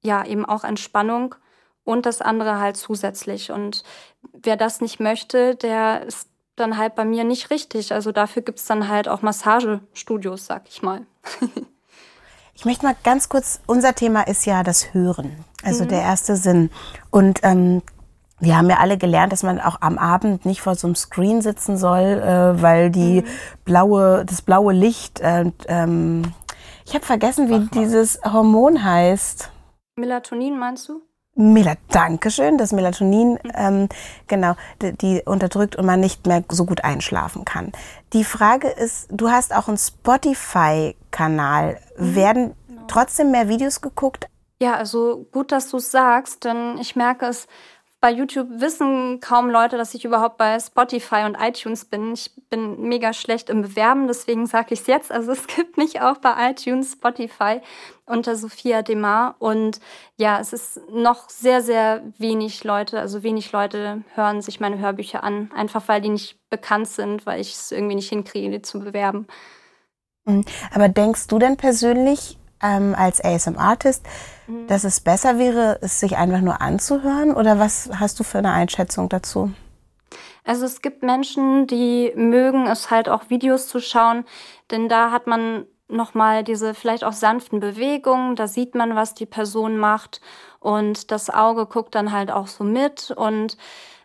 ja 0.00 0.24
eben 0.24 0.44
auch 0.44 0.62
Entspannung 0.62 1.34
und 1.82 2.06
das 2.06 2.22
andere 2.22 2.60
halt 2.60 2.76
zusätzlich. 2.76 3.50
Und 3.50 3.82
wer 4.32 4.56
das 4.56 4.80
nicht 4.80 5.00
möchte, 5.00 5.56
der 5.56 6.02
ist 6.04 6.28
dann 6.58 6.76
halt 6.76 6.94
bei 6.94 7.04
mir 7.04 7.24
nicht 7.24 7.50
richtig. 7.50 7.92
Also 7.92 8.12
dafür 8.12 8.42
gibt 8.42 8.58
es 8.58 8.64
dann 8.66 8.88
halt 8.88 9.08
auch 9.08 9.22
Massagestudios, 9.22 10.46
sag 10.46 10.68
ich 10.68 10.82
mal. 10.82 11.06
ich 12.54 12.64
möchte 12.64 12.84
mal 12.84 12.96
ganz 13.04 13.28
kurz, 13.28 13.60
unser 13.66 13.94
Thema 13.94 14.22
ist 14.22 14.46
ja 14.46 14.62
das 14.62 14.92
Hören, 14.94 15.44
also 15.62 15.84
mhm. 15.84 15.88
der 15.88 16.02
erste 16.02 16.36
Sinn. 16.36 16.70
Und 17.10 17.40
ähm, 17.42 17.82
wir 18.40 18.56
haben 18.56 18.70
ja 18.70 18.78
alle 18.78 18.98
gelernt, 18.98 19.32
dass 19.32 19.42
man 19.42 19.60
auch 19.60 19.80
am 19.80 19.98
Abend 19.98 20.44
nicht 20.44 20.60
vor 20.60 20.74
so 20.74 20.86
einem 20.86 20.94
Screen 20.94 21.42
sitzen 21.42 21.76
soll, 21.76 22.00
äh, 22.00 22.62
weil 22.62 22.90
die 22.90 23.22
mhm. 23.22 23.26
blaue, 23.64 24.24
das 24.24 24.42
blaue 24.42 24.72
Licht, 24.72 25.20
äh, 25.20 25.50
ähm, 25.66 26.32
ich 26.88 26.94
habe 26.94 27.04
vergessen, 27.04 27.50
wie 27.50 27.68
dieses 27.78 28.18
Hormon 28.24 28.82
heißt. 28.82 29.50
Melatonin 29.96 30.58
meinst 30.58 30.88
du? 30.88 31.02
Mela, 31.38 31.74
Dankeschön, 31.92 32.58
das 32.58 32.72
Melatonin, 32.72 33.38
ähm, 33.54 33.88
genau, 34.26 34.56
die, 34.82 34.92
die, 34.92 35.22
unterdrückt 35.24 35.76
und 35.76 35.86
man 35.86 36.00
nicht 36.00 36.26
mehr 36.26 36.42
so 36.48 36.64
gut 36.64 36.82
einschlafen 36.82 37.44
kann. 37.44 37.70
Die 38.12 38.24
Frage 38.24 38.66
ist, 38.66 39.06
du 39.12 39.30
hast 39.30 39.54
auch 39.54 39.68
einen 39.68 39.78
Spotify-Kanal. 39.78 41.78
Mhm. 41.96 42.14
Werden 42.16 42.56
genau. 42.66 42.82
trotzdem 42.88 43.30
mehr 43.30 43.48
Videos 43.48 43.80
geguckt? 43.80 44.28
Ja, 44.60 44.74
also 44.74 45.28
gut, 45.30 45.52
dass 45.52 45.70
du 45.70 45.76
es 45.76 45.92
sagst, 45.92 46.44
denn 46.44 46.76
ich 46.78 46.96
merke 46.96 47.26
es, 47.26 47.46
bei 48.00 48.12
YouTube 48.12 48.48
wissen 48.60 49.18
kaum 49.20 49.50
Leute, 49.50 49.76
dass 49.76 49.92
ich 49.92 50.04
überhaupt 50.04 50.38
bei 50.38 50.60
Spotify 50.60 51.24
und 51.24 51.34
iTunes 51.34 51.84
bin. 51.84 52.12
Ich 52.12 52.30
bin 52.48 52.82
mega 52.82 53.12
schlecht 53.12 53.50
im 53.50 53.62
Bewerben, 53.62 54.06
deswegen 54.06 54.46
sage 54.46 54.74
ich 54.74 54.80
es 54.80 54.86
jetzt. 54.86 55.10
Also 55.10 55.32
es 55.32 55.46
gibt 55.48 55.76
mich 55.76 56.00
auch 56.00 56.18
bei 56.18 56.50
iTunes, 56.50 56.92
Spotify 56.92 57.60
unter 58.06 58.36
Sophia 58.36 58.82
Demar. 58.82 59.34
Und 59.40 59.80
ja, 60.16 60.38
es 60.38 60.52
ist 60.52 60.80
noch 60.90 61.28
sehr, 61.28 61.60
sehr 61.60 62.02
wenig 62.18 62.62
Leute, 62.62 63.00
also 63.00 63.24
wenig 63.24 63.50
Leute 63.50 64.04
hören 64.14 64.42
sich 64.42 64.60
meine 64.60 64.78
Hörbücher 64.78 65.24
an, 65.24 65.50
einfach 65.54 65.88
weil 65.88 66.00
die 66.00 66.10
nicht 66.10 66.38
bekannt 66.50 66.88
sind, 66.88 67.26
weil 67.26 67.40
ich 67.40 67.54
es 67.54 67.72
irgendwie 67.72 67.96
nicht 67.96 68.10
hinkriege, 68.10 68.50
die 68.50 68.62
zu 68.62 68.78
bewerben. 68.78 69.26
Mhm. 70.24 70.44
Aber 70.72 70.88
denkst 70.88 71.26
du 71.26 71.40
denn 71.40 71.56
persönlich 71.56 72.38
ähm, 72.62 72.94
als 72.96 73.22
ASM-Artist, 73.24 74.06
mhm. 74.48 74.66
dass 74.66 74.84
es 74.84 75.00
besser 75.00 75.38
wäre, 75.38 75.78
es 75.82 76.00
sich 76.00 76.16
einfach 76.16 76.40
nur 76.40 76.60
anzuhören? 76.60 77.34
Oder 77.34 77.58
was 77.58 77.90
hast 77.94 78.18
du 78.18 78.24
für 78.24 78.38
eine 78.38 78.52
Einschätzung 78.52 79.08
dazu? 79.08 79.52
Also 80.44 80.64
es 80.64 80.80
gibt 80.80 81.02
Menschen, 81.02 81.66
die 81.66 82.12
mögen 82.16 82.66
es 82.66 82.90
halt 82.90 83.08
auch 83.08 83.28
Videos 83.28 83.68
zu 83.68 83.80
schauen, 83.80 84.24
denn 84.70 84.88
da 84.88 85.10
hat 85.10 85.26
man 85.26 85.66
nochmal 85.88 86.44
diese 86.44 86.74
vielleicht 86.74 87.04
auch 87.04 87.12
sanften 87.12 87.60
Bewegungen, 87.60 88.36
da 88.36 88.46
sieht 88.46 88.74
man, 88.74 88.94
was 88.94 89.14
die 89.14 89.26
Person 89.26 89.76
macht 89.76 90.20
und 90.60 91.10
das 91.10 91.30
Auge 91.30 91.66
guckt 91.66 91.94
dann 91.94 92.12
halt 92.12 92.30
auch 92.30 92.46
so 92.46 92.64
mit 92.64 93.10
und 93.10 93.56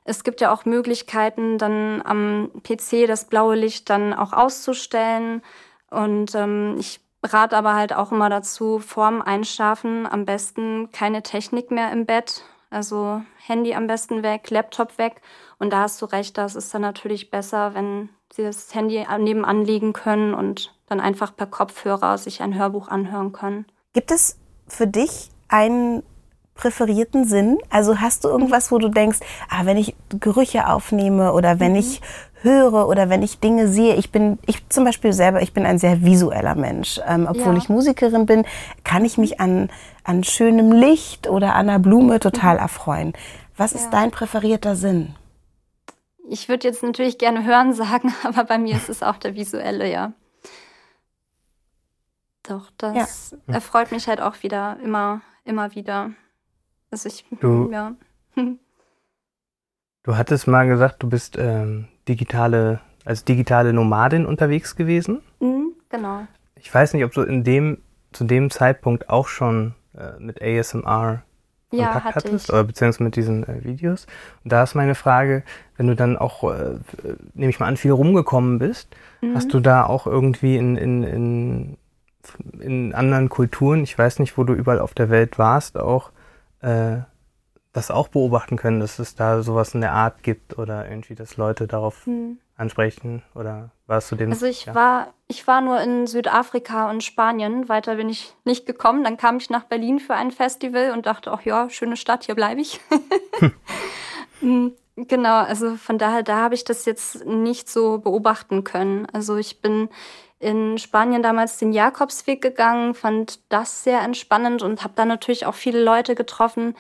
es 0.06 0.24
gibt 0.24 0.42
ja 0.42 0.54
auch 0.54 0.66
Möglichkeiten, 0.66 1.58
dann 1.58 2.02
am 2.04 2.52
PC 2.64 3.08
das 3.08 3.26
blaue 3.26 3.56
Licht 3.56 3.90
dann 3.90 4.14
auch 4.14 4.34
auszustellen 4.34 5.42
und 5.90 6.36
ähm, 6.36 6.76
ich 6.78 7.00
rate 7.24 7.56
aber 7.56 7.74
halt 7.76 7.94
auch 7.94 8.12
immer 8.12 8.30
dazu, 8.30 8.80
vorm 8.80 9.22
Einschlafen 9.22 10.06
am 10.06 10.26
besten 10.26 10.92
keine 10.92 11.24
Technik 11.24 11.72
mehr 11.72 11.92
im 11.92 12.06
Bett. 12.06 12.44
Also 12.70 13.22
Handy 13.46 13.76
am 13.76 13.88
besten 13.88 14.24
weg, 14.24 14.50
Laptop 14.50 14.98
weg. 14.98 15.22
Und 15.60 15.72
da 15.72 15.82
hast 15.82 16.02
du 16.02 16.06
recht, 16.06 16.38
das 16.38 16.56
ist 16.56 16.74
dann 16.74 16.82
natürlich 16.82 17.30
besser, 17.30 17.76
wenn 17.76 18.10
sie 18.34 18.44
das 18.44 18.74
Handy 18.74 19.06
nebenan 19.20 19.64
legen 19.64 19.94
können 19.94 20.34
und 20.34 20.74
dann 20.88 21.00
einfach 21.00 21.36
per 21.36 21.48
Kopfhörer 21.48 22.18
sich 22.18 22.42
ein 22.42 22.58
Hörbuch 22.58 22.88
anhören 22.88 23.32
können. 23.32 23.66
Gibt 23.94 24.12
es 24.12 24.40
für 24.68 24.88
dich 24.88 25.30
einen 25.50 26.04
präferierten 26.56 27.26
Sinn? 27.26 27.58
Also 27.70 28.00
hast 28.00 28.24
du 28.24 28.30
irgendwas, 28.30 28.72
wo 28.72 28.78
du 28.78 28.90
denkst, 28.90 29.20
ah, 29.50 29.66
wenn 29.66 29.78
ich 29.78 29.96
Gerüche 30.20 30.68
aufnehme 30.68 31.34
oder 31.34 31.60
wenn 31.60 31.74
mhm. 31.74 31.80
ich 31.80 32.02
höre 32.44 32.88
oder 32.88 33.10
wenn 33.10 33.24
ich 33.24 33.40
Dinge 33.40 33.68
sehe, 33.68 33.96
ich 33.96 34.12
bin, 34.12 34.38
ich 34.46 34.68
zum 34.70 34.84
Beispiel 34.84 35.14
selber, 35.14 35.42
ich 35.42 35.54
bin 35.54 35.66
ein 35.66 35.80
sehr 35.80 36.04
visueller 36.04 36.56
Mensch. 36.56 37.00
Ähm, 37.08 37.28
obwohl 37.30 37.54
ja. 37.54 37.58
ich 37.58 37.70
Musikerin 37.70 38.26
bin, 38.26 38.46
kann 38.84 39.06
ich 39.06 39.18
mich 39.18 39.40
an, 39.40 39.70
an 40.04 40.24
schönem 40.24 40.72
Licht 40.72 41.28
oder 41.28 41.56
an 41.56 41.70
einer 41.70 41.80
Blume 41.80 42.20
total 42.20 42.56
mhm. 42.56 42.62
erfreuen. 42.62 43.14
Was 43.56 43.72
ist 43.72 43.90
dein 43.92 44.12
präferierter 44.12 44.76
Sinn? 44.76 45.16
Ich 46.30 46.50
würde 46.50 46.68
jetzt 46.68 46.84
natürlich 46.84 47.18
gerne 47.18 47.46
hören 47.46 47.74
sagen, 47.74 48.14
aber 48.24 48.44
bei 48.44 48.58
mir 48.58 48.76
ist 48.76 48.90
es 48.90 49.04
auch 49.04 49.18
der 49.18 49.36
visuelle, 49.36 49.90
ja. 49.90 50.14
Doch, 52.44 52.72
das 52.78 53.36
ja. 53.48 53.54
erfreut 53.54 53.92
mich 53.92 54.08
halt 54.08 54.20
auch 54.20 54.44
wieder, 54.44 54.78
immer, 54.84 55.22
immer 55.46 55.76
wieder. 55.76 56.12
Also 56.94 57.10
ich, 57.10 57.26
du, 57.42 57.70
ja. 57.72 57.94
Du 60.04 60.16
hattest 60.18 60.48
mal 60.48 60.68
gesagt, 60.68 61.02
du 61.02 61.10
bist 61.10 61.38
ähm, 61.40 61.88
digitale, 62.08 62.82
als 63.04 63.24
digitale 63.26 63.74
Nomadin 63.74 64.26
unterwegs 64.26 64.76
gewesen. 64.76 65.22
Mhm, 65.40 65.74
genau. 65.90 66.28
Ich 66.56 66.74
weiß 66.74 66.94
nicht, 66.94 67.04
ob 67.04 67.12
du 67.14 67.22
in 67.24 67.44
dem, 67.44 67.80
zu 68.12 68.26
dem 68.26 68.50
Zeitpunkt 68.52 69.10
auch 69.10 69.28
schon 69.28 69.74
äh, 69.98 70.20
mit 70.20 70.42
ASMR 70.42 71.24
ja, 71.72 71.86
Kontakt 71.94 72.16
hatte 72.16 72.28
hattest, 72.30 72.50
ich. 72.50 72.54
oder 72.54 72.64
beziehungsweise 72.66 73.04
mit 73.04 73.16
diesen 73.16 73.44
äh, 73.48 73.64
Videos. 73.64 74.06
Und 74.44 74.52
da 74.54 74.62
ist 74.62 74.76
meine 74.76 74.94
Frage, 74.94 75.44
wenn 75.78 75.88
du 75.88 75.96
dann 75.96 76.18
auch, 76.18 76.44
äh, 76.44 76.78
nehme 77.34 77.50
ich 77.50 77.60
mal 77.60 77.66
an, 77.68 77.78
viel 77.78 77.92
rumgekommen 77.92 78.60
bist, 78.60 78.96
Mhm. 79.22 79.36
hast 79.36 79.54
du 79.54 79.62
da 79.62 79.86
auch 79.86 80.06
irgendwie 80.06 80.58
in, 80.58 80.76
in, 80.76 81.04
in, 81.04 81.78
in 82.60 82.94
anderen 82.94 83.30
Kulturen, 83.30 83.84
ich 83.84 83.98
weiß 83.98 84.20
nicht, 84.20 84.38
wo 84.38 84.44
du 84.44 84.54
überall 84.54 84.80
auf 84.80 84.94
der 84.94 85.10
Welt 85.10 85.40
warst, 85.40 85.78
auch 85.80 86.12
äh, 86.64 87.02
das 87.72 87.90
auch 87.92 88.08
beobachten 88.08 88.56
können, 88.56 88.80
dass 88.80 89.00
es 89.00 89.16
da 89.16 89.42
sowas 89.42 89.74
in 89.74 89.82
der 89.82 89.94
Art 89.94 90.22
gibt 90.24 90.58
oder 90.58 90.88
irgendwie, 90.88 91.16
dass 91.16 91.38
Leute 91.38 91.68
darauf 91.68 92.06
Mhm. 92.06 92.38
ansprechen 92.56 93.24
oder 93.34 93.72
warst 93.88 94.12
du 94.12 94.16
dem? 94.16 94.32
Also 94.32 94.46
ich 94.46 94.66
ja. 94.66 94.76
war, 94.76 95.14
ich 95.28 95.48
war 95.48 95.62
nur 95.62 95.82
in 95.82 96.06
Südafrika 96.06 96.90
und 96.90 97.04
Spanien. 97.04 97.68
Weiter 97.70 97.96
bin 97.96 98.10
ich 98.10 98.36
nicht 98.46 98.66
gekommen. 98.68 99.04
Dann 99.04 99.18
kam 99.18 99.38
ich 99.38 99.50
nach 99.50 99.64
Berlin 99.64 100.00
für 100.00 100.14
ein 100.14 100.32
Festival 100.32 100.92
und 100.92 101.06
dachte, 101.08 101.32
ach 101.32 101.42
ja, 101.42 101.70
schöne 101.70 101.98
Stadt, 101.98 102.26
hier 102.26 102.36
bleibe 102.36 102.62
ich. 102.62 102.80
Mm, 104.42 104.68
genau, 104.96 105.38
also 105.44 105.76
von 105.76 105.98
daher, 105.98 106.22
da 106.22 106.38
habe 106.38 106.54
ich 106.56 106.64
das 106.64 106.86
jetzt 106.86 107.26
nicht 107.26 107.70
so 107.70 107.98
beobachten 107.98 108.64
können. 108.64 109.08
Also 109.12 109.36
ich 109.38 109.62
bin 109.62 109.90
in 110.44 110.78
Spanien 110.78 111.24
damals 111.24 111.58
den 111.58 111.72
Jakobsweg 111.72 112.42
gegangen, 112.42 112.94
fand 112.94 113.40
das 113.50 113.84
sehr 113.84 114.02
entspannend 114.02 114.62
und 114.62 114.84
habe 114.84 114.94
dann 114.96 115.08
natürlich 115.08 115.46
auch 115.46 115.56
viele 115.56 115.84
Leute 115.84 116.16
getroffen, 116.16 116.76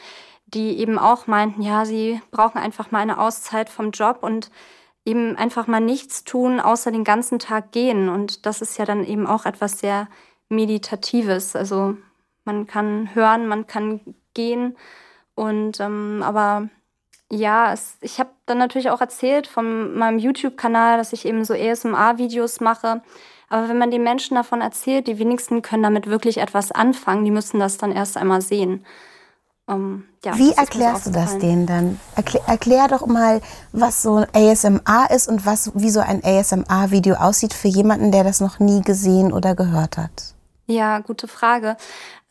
die 0.45 0.77
eben 0.79 0.99
auch 0.99 1.25
meinten, 1.27 1.61
ja, 1.61 1.85
sie 1.85 2.21
brauchen 2.31 2.59
einfach 2.59 2.91
mal 2.91 2.99
eine 2.99 3.19
Auszeit 3.19 3.69
vom 3.69 3.91
Job 3.91 4.19
und 4.21 4.51
eben 5.05 5.35
einfach 5.35 5.67
mal 5.67 5.81
nichts 5.81 6.23
tun, 6.23 6.59
außer 6.59 6.91
den 6.91 7.03
ganzen 7.03 7.39
Tag 7.39 7.71
gehen. 7.71 8.09
Und 8.09 8.45
das 8.45 8.61
ist 8.61 8.77
ja 8.77 8.85
dann 8.85 9.03
eben 9.03 9.27
auch 9.27 9.45
etwas 9.45 9.79
sehr 9.79 10.07
Meditatives. 10.49 11.55
Also 11.55 11.97
man 12.45 12.67
kann 12.67 13.15
hören, 13.15 13.47
man 13.47 13.67
kann 13.67 14.01
gehen. 14.33 14.77
Und 15.35 15.79
ähm, 15.79 16.21
aber 16.23 16.69
ja, 17.31 17.73
es, 17.73 17.97
ich 18.01 18.19
habe 18.19 18.29
dann 18.45 18.59
natürlich 18.59 18.91
auch 18.91 19.01
erzählt 19.01 19.47
von 19.47 19.95
meinem 19.95 20.19
YouTube-Kanal, 20.19 20.97
dass 20.97 21.13
ich 21.13 21.25
eben 21.25 21.43
so 21.43 21.53
ASMR-Videos 21.53 22.59
mache. 22.61 23.01
Aber 23.53 23.69
wenn 23.69 23.77
man 23.77 23.91
den 23.91 24.01
Menschen 24.01 24.33
davon 24.33 24.61
erzählt, 24.61 25.05
die 25.05 25.19
wenigsten 25.19 25.61
können 25.61 25.83
damit 25.83 26.07
wirklich 26.07 26.39
etwas 26.39 26.71
anfangen. 26.71 27.23
Die 27.23 27.29
müssen 27.29 27.59
das 27.59 27.77
dann 27.77 27.91
erst 27.91 28.17
einmal 28.17 28.41
sehen. 28.41 28.83
Ähm, 29.69 30.05
ja, 30.25 30.35
Wie 30.39 30.53
erklärst 30.53 31.05
du 31.05 31.11
das 31.11 31.37
denen 31.37 31.67
dann? 31.67 31.99
Erklär, 32.15 32.41
erklär 32.47 32.87
doch 32.87 33.05
mal, 33.05 33.41
was 33.71 34.01
so 34.01 34.15
ein 34.15 34.27
ASMR 34.33 35.11
ist 35.11 35.27
und 35.27 35.45
was, 35.45 35.71
wie 35.75 35.91
so 35.91 35.99
ein 35.99 36.23
ASMR-Video 36.23 37.13
aussieht 37.13 37.53
für 37.53 37.67
jemanden, 37.67 38.11
der 38.11 38.23
das 38.23 38.41
noch 38.41 38.57
nie 38.57 38.81
gesehen 38.81 39.31
oder 39.31 39.53
gehört 39.53 39.97
hat. 39.99 40.33
Ja, 40.65 40.97
gute 41.01 41.27
Frage. 41.27 41.77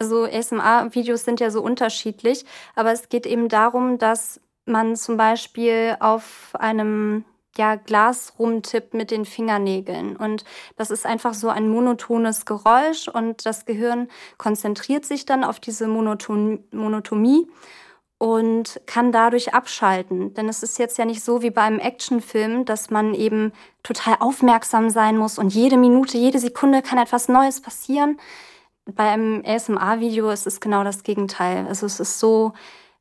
Also 0.01 0.25
ASMR-Videos 0.25 1.23
sind 1.25 1.39
ja 1.39 1.53
so 1.53 1.63
unterschiedlich, 1.63 2.45
aber 2.75 2.91
es 2.91 3.09
geht 3.09 3.27
eben 3.27 3.49
darum, 3.49 3.99
dass 3.99 4.41
man 4.65 4.97
zum 4.97 5.17
Beispiel 5.17 5.97
auf 6.01 6.51
einem 6.55 7.25
ja, 7.57 7.77
Glas 7.77 8.35
rumtippt 8.39 8.95
mit 8.95 9.11
den 9.11 9.25
Fingernägeln. 9.25 10.17
Und 10.17 10.45
das 10.77 10.91
ist 10.91 11.07
einfach 11.07 11.35
so 11.35 11.49
ein 11.49 11.69
monotones 11.69 12.47
Geräusch 12.47 13.09
und 13.09 13.45
das 13.47 13.65
Gehirn 13.67 14.09
konzentriert 14.39 15.05
sich 15.05 15.27
dann 15.27 15.45
auf 15.45 15.61
diese 15.61 15.87
Monoton 15.89 16.65
Monotomie 16.73 17.47
und 18.19 18.81
kann 18.87 19.11
dadurch 19.11 19.53
abschalten. 19.53 20.33
Denn 20.35 20.49
es 20.49 20.63
ist 20.63 20.79
jetzt 20.79 20.97
ja 20.97 21.05
nicht 21.05 21.25
so 21.25 21.43
wie 21.43 21.51
bei 21.51 21.63
einem 21.63 21.81
Actionfilm, 21.81 22.65
dass 22.65 22.89
man 22.89 23.15
eben 23.15 23.53
total 23.83 24.17
aufmerksam 24.21 24.91
sein 24.91 25.17
muss 25.17 25.39
und 25.39 25.53
jede 25.53 25.77
Minute, 25.77 26.17
jede 26.17 26.39
Sekunde 26.39 26.83
kann 26.83 26.99
etwas 26.99 27.29
Neues 27.29 27.61
passieren. 27.61 28.21
Bei 28.87 29.11
einem 29.11 29.43
ASMR-Video 29.45 30.31
ist 30.31 30.47
es 30.47 30.61
genau 30.61 30.85
das 30.85 31.03
Gegenteil. 31.03 31.67
Also 31.67 31.85
es 31.85 31.99
ist 31.99 32.21
so 32.21 32.53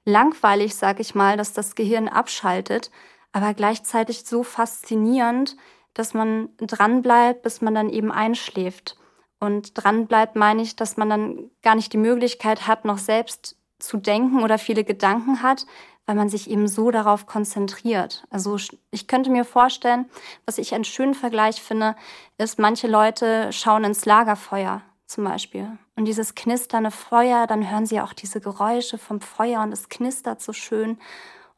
langweilig, 0.06 0.76
sag 0.76 1.00
ich 1.00 1.14
mal, 1.16 1.38
dass 1.38 1.54
das 1.54 1.76
Gehirn 1.76 2.08
abschaltet, 2.08 2.90
aber 3.32 3.54
gleichzeitig 3.54 4.26
so 4.26 4.44
faszinierend, 4.44 5.56
dass 5.94 6.13
man 6.13 6.50
dranbleibt, 6.58 7.44
bis 7.44 7.62
man 7.62 7.76
dann 7.76 7.89
eben 7.89 8.12
einschläft. 8.12 8.98
Und 9.39 9.72
dranbleibt 9.76 10.36
meine 10.36 10.62
ich, 10.62 10.76
dass 10.76 10.98
man 10.98 11.10
dann 11.10 11.52
gar 11.62 11.76
nicht 11.76 11.94
die 11.94 11.98
Möglichkeit 11.98 12.67
hat, 12.67 12.86
noch 12.86 13.00
selbst 13.00 13.58
zu 13.80 13.98
denken 13.98 14.44
oder 14.44 14.58
viele 14.58 14.84
Gedanken 14.84 15.41
hat, 15.41 15.65
weil 16.06 16.15
man 16.15 16.30
sich 16.30 16.50
eben 16.50 16.67
so 16.67 16.91
darauf 16.91 17.26
konzentriert. 17.26 18.26
Also 18.30 18.58
ich 18.91 19.08
könnte 19.08 19.30
mir 19.30 19.46
vorstellen, 19.46 20.10
was 20.46 20.58
ich 20.58 20.74
einen 20.74 20.84
schönen 20.84 21.13
Vergleich 21.13 21.62
finde, 21.62 21.96
ist, 22.38 22.60
manche 22.60 22.88
Leute 22.88 23.52
schauen 23.52 23.84
ins 23.84 24.06
Lagerfeuer 24.06 24.82
zum 25.08 25.24
Beispiel. 25.24 25.78
Und 25.96 26.06
dieses 26.06 26.36
knisternde 26.36 26.91
Feuer, 26.91 27.48
dann 27.48 27.70
hören 27.70 27.86
sie 27.86 28.00
auch 28.00 28.13
diese 28.13 28.41
Geräusche 28.41 28.98
vom 28.98 29.22
Feuer 29.22 29.62
und 29.62 29.72
es 29.72 29.89
knistert 29.89 30.41
so 30.41 30.54
schön. 30.54 30.98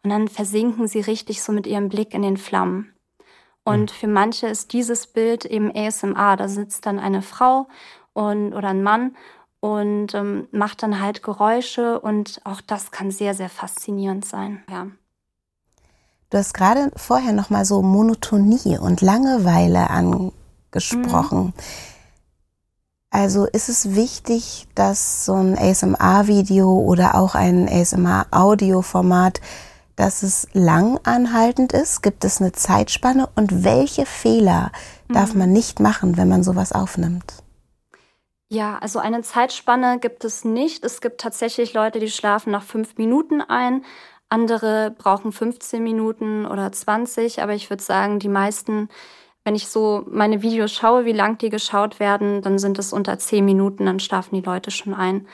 Und 0.04 0.10
dann 0.10 0.28
versinken 0.28 0.88
sie 0.88 1.00
richtig 1.00 1.42
so 1.42 1.52
mit 1.52 1.66
ihrem 1.66 1.90
Blick 1.90 2.14
in 2.14 2.22
den 2.22 2.38
Flammen. 2.38 2.94
Und 3.64 3.92
für 3.92 4.08
manche 4.08 4.48
ist 4.48 4.74
dieses 4.74 5.08
Bild 5.08 5.46
eben 5.46 5.72
ASMR. 5.74 6.36
Da 6.36 6.50
sitzt 6.50 6.86
dann 6.86 7.00
eine 7.00 7.22
Frau 7.22 7.68
und, 8.12 8.54
oder 8.54 8.70
ein 8.70 8.84
Mann 8.84 9.16
und 9.62 10.14
ähm, 10.14 10.50
macht 10.52 10.84
dann 10.84 11.00
halt 11.00 11.24
Geräusche 11.24 12.02
und 12.02 12.42
auch 12.44 12.60
das 12.60 12.92
kann 12.92 13.12
sehr, 13.12 13.34
sehr 13.34 13.48
faszinierend 13.48 14.26
sein. 14.26 14.62
Ja. 14.70 14.88
Du 16.30 16.38
hast 16.38 16.54
gerade 16.54 16.92
vorher 16.98 17.32
noch 17.32 17.50
mal 17.50 17.64
so 17.64 17.82
Monotonie 17.82 18.78
und 18.78 19.00
Langeweile 19.00 19.90
angesprochen. 19.90 21.54
Also 23.10 23.46
ist 23.46 23.70
es 23.70 23.96
wichtig, 23.96 24.68
dass 24.76 25.26
so 25.26 25.36
ein 25.36 25.58
ASMR-Video 25.58 26.80
oder 26.80 27.16
auch 27.16 27.36
ein 27.36 27.70
ASMR-Audioformat, 27.70 29.40
dass 29.96 30.24
es 30.24 30.48
lang 30.54 31.00
anhaltend 31.04 31.74
ist? 31.74 32.02
Gibt 32.02 32.26
es 32.26 32.42
eine 32.42 32.52
Zeitspanne? 32.52 33.30
Und 33.36 33.64
welche 33.64 34.06
Fehler 34.06 34.72
darf 35.10 35.34
man 35.36 35.52
nicht 35.52 35.80
machen, 35.80 36.18
wenn 36.18 36.30
man 36.30 36.44
sowas 36.44 36.72
aufnimmt? 36.72 37.44
Ja, 38.50 38.78
also 38.80 39.00
eine 39.00 39.22
Zeitspanne 39.22 40.00
gibt 40.00 40.26
es 40.26 40.46
nicht. 40.46 40.84
Es 40.84 41.02
gibt 41.02 41.20
tatsächlich 41.22 41.74
Leute, 41.74 42.00
die 42.00 42.10
schlafen 42.10 42.52
nach 42.52 42.64
fünf 42.64 42.98
Minuten 42.98 43.42
ein. 43.42 43.84
Andere 44.30 44.94
brauchen 44.98 45.32
15 45.32 45.84
Minuten 45.84 46.46
oder 46.46 46.72
20. 46.72 47.42
Aber 47.42 47.54
ich 47.54 47.70
würde 47.70 47.84
sagen, 47.84 48.20
die 48.20 48.30
meisten, 48.30 48.90
wenn 49.44 49.56
ich 49.56 49.68
so 49.68 50.06
meine 50.08 50.42
Videos 50.42 50.72
schaue, 50.72 51.06
wie 51.06 51.14
lang 51.14 51.38
die 51.38 51.50
geschaut 51.50 52.00
werden, 52.00 52.42
dann 52.42 52.60
sind 52.60 52.78
es 52.80 52.94
unter 52.94 53.18
10 53.18 53.44
Minuten, 53.44 53.86
dann 53.86 54.00
schlafen 54.00 54.36
die 54.36 54.46
Leute 54.46 54.72
schon 54.72 54.94
ein. 54.94 55.28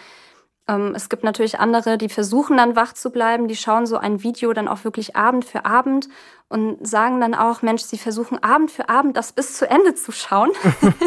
Ähm, 0.69 0.93
es 0.95 1.09
gibt 1.09 1.23
natürlich 1.23 1.59
andere, 1.59 1.97
die 1.97 2.09
versuchen 2.09 2.57
dann 2.57 2.75
wach 2.75 2.93
zu 2.93 3.09
bleiben. 3.09 3.47
Die 3.47 3.55
schauen 3.55 3.87
so 3.87 3.97
ein 3.97 4.21
Video 4.21 4.53
dann 4.53 4.67
auch 4.67 4.83
wirklich 4.83 5.15
Abend 5.15 5.43
für 5.43 5.65
Abend 5.65 6.07
und 6.47 6.87
sagen 6.87 7.19
dann 7.19 7.33
auch, 7.33 7.61
Mensch, 7.63 7.81
sie 7.81 7.97
versuchen 7.97 8.41
Abend 8.43 8.69
für 8.69 8.87
Abend 8.87 9.17
das 9.17 9.33
bis 9.33 9.57
zu 9.57 9.67
Ende 9.67 9.95
zu 9.95 10.11
schauen. 10.11 10.51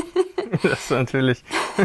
das 0.62 0.90
natürlich. 0.90 1.44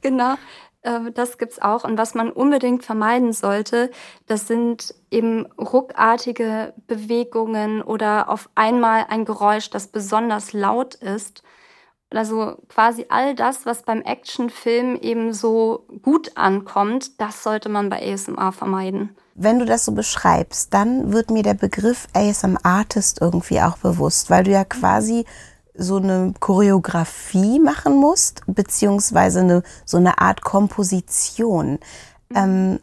Genau, 0.00 0.34
äh, 0.82 1.10
das 1.12 1.38
gibt's 1.38 1.60
auch. 1.60 1.82
Und 1.82 1.98
was 1.98 2.14
man 2.14 2.30
unbedingt 2.30 2.84
vermeiden 2.84 3.32
sollte, 3.32 3.90
das 4.26 4.46
sind 4.46 4.94
eben 5.10 5.46
ruckartige 5.58 6.72
Bewegungen 6.86 7.82
oder 7.82 8.28
auf 8.28 8.48
einmal 8.54 9.06
ein 9.08 9.24
Geräusch, 9.24 9.70
das 9.70 9.88
besonders 9.88 10.52
laut 10.52 10.94
ist. 10.94 11.42
Also 12.16 12.56
quasi 12.68 13.06
all 13.08 13.34
das, 13.34 13.66
was 13.66 13.82
beim 13.82 14.02
Actionfilm 14.02 14.96
eben 14.96 15.32
so 15.32 15.86
gut 16.02 16.36
ankommt, 16.36 17.20
das 17.20 17.42
sollte 17.42 17.68
man 17.68 17.88
bei 17.88 18.12
ASMR 18.12 18.52
vermeiden. 18.52 19.16
Wenn 19.34 19.58
du 19.58 19.64
das 19.64 19.84
so 19.84 19.92
beschreibst, 19.92 20.74
dann 20.74 21.12
wird 21.12 21.30
mir 21.30 21.42
der 21.42 21.54
Begriff 21.54 22.06
ASM-Artist 22.12 23.20
irgendwie 23.20 23.60
auch 23.60 23.78
bewusst, 23.78 24.28
weil 24.28 24.44
du 24.44 24.50
ja 24.50 24.64
quasi 24.64 25.24
so 25.74 25.96
eine 25.96 26.34
Choreografie 26.38 27.58
machen 27.58 27.96
musst, 27.96 28.42
beziehungsweise 28.46 29.40
eine, 29.40 29.62
so 29.86 29.96
eine 29.96 30.18
Art 30.18 30.42
Komposition. 30.42 31.78
Mhm. 32.28 32.36
Ähm, 32.36 32.80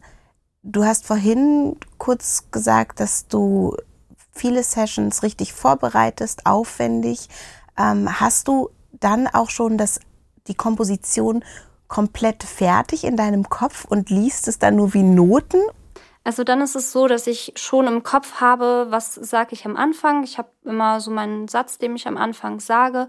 du 0.62 0.84
hast 0.84 1.06
vorhin 1.06 1.76
kurz 1.98 2.50
gesagt, 2.50 2.98
dass 2.98 3.28
du 3.28 3.76
viele 4.32 4.62
Sessions 4.62 5.22
richtig 5.22 5.52
vorbereitest, 5.52 6.46
aufwendig. 6.46 7.28
Ähm, 7.78 8.20
hast 8.20 8.48
du 8.48 8.70
dann 8.92 9.26
auch 9.26 9.50
schon 9.50 9.78
das, 9.78 10.00
die 10.46 10.54
Komposition 10.54 11.44
komplett 11.88 12.42
fertig 12.44 13.04
in 13.04 13.16
deinem 13.16 13.48
Kopf 13.48 13.84
und 13.84 14.10
liest 14.10 14.48
es 14.48 14.58
dann 14.58 14.76
nur 14.76 14.94
wie 14.94 15.02
Noten? 15.02 15.60
Also 16.22 16.44
dann 16.44 16.60
ist 16.60 16.76
es 16.76 16.92
so, 16.92 17.08
dass 17.08 17.26
ich 17.26 17.54
schon 17.56 17.86
im 17.86 18.02
Kopf 18.02 18.40
habe, 18.40 18.86
was 18.90 19.14
sage 19.14 19.50
ich 19.52 19.64
am 19.64 19.76
Anfang. 19.76 20.22
Ich 20.22 20.38
habe 20.38 20.50
immer 20.64 21.00
so 21.00 21.10
meinen 21.10 21.48
Satz, 21.48 21.78
den 21.78 21.96
ich 21.96 22.06
am 22.06 22.16
Anfang 22.16 22.60
sage. 22.60 23.08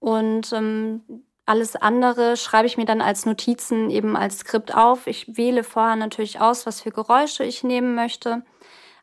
Und 0.00 0.52
ähm, 0.52 1.02
alles 1.46 1.76
andere 1.76 2.36
schreibe 2.36 2.66
ich 2.66 2.76
mir 2.76 2.84
dann 2.84 3.00
als 3.00 3.24
Notizen 3.24 3.90
eben 3.90 4.16
als 4.16 4.40
Skript 4.40 4.74
auf. 4.74 5.06
Ich 5.06 5.36
wähle 5.36 5.64
vorher 5.64 5.96
natürlich 5.96 6.40
aus, 6.40 6.66
was 6.66 6.82
für 6.82 6.90
Geräusche 6.90 7.44
ich 7.44 7.64
nehmen 7.64 7.94
möchte. 7.94 8.42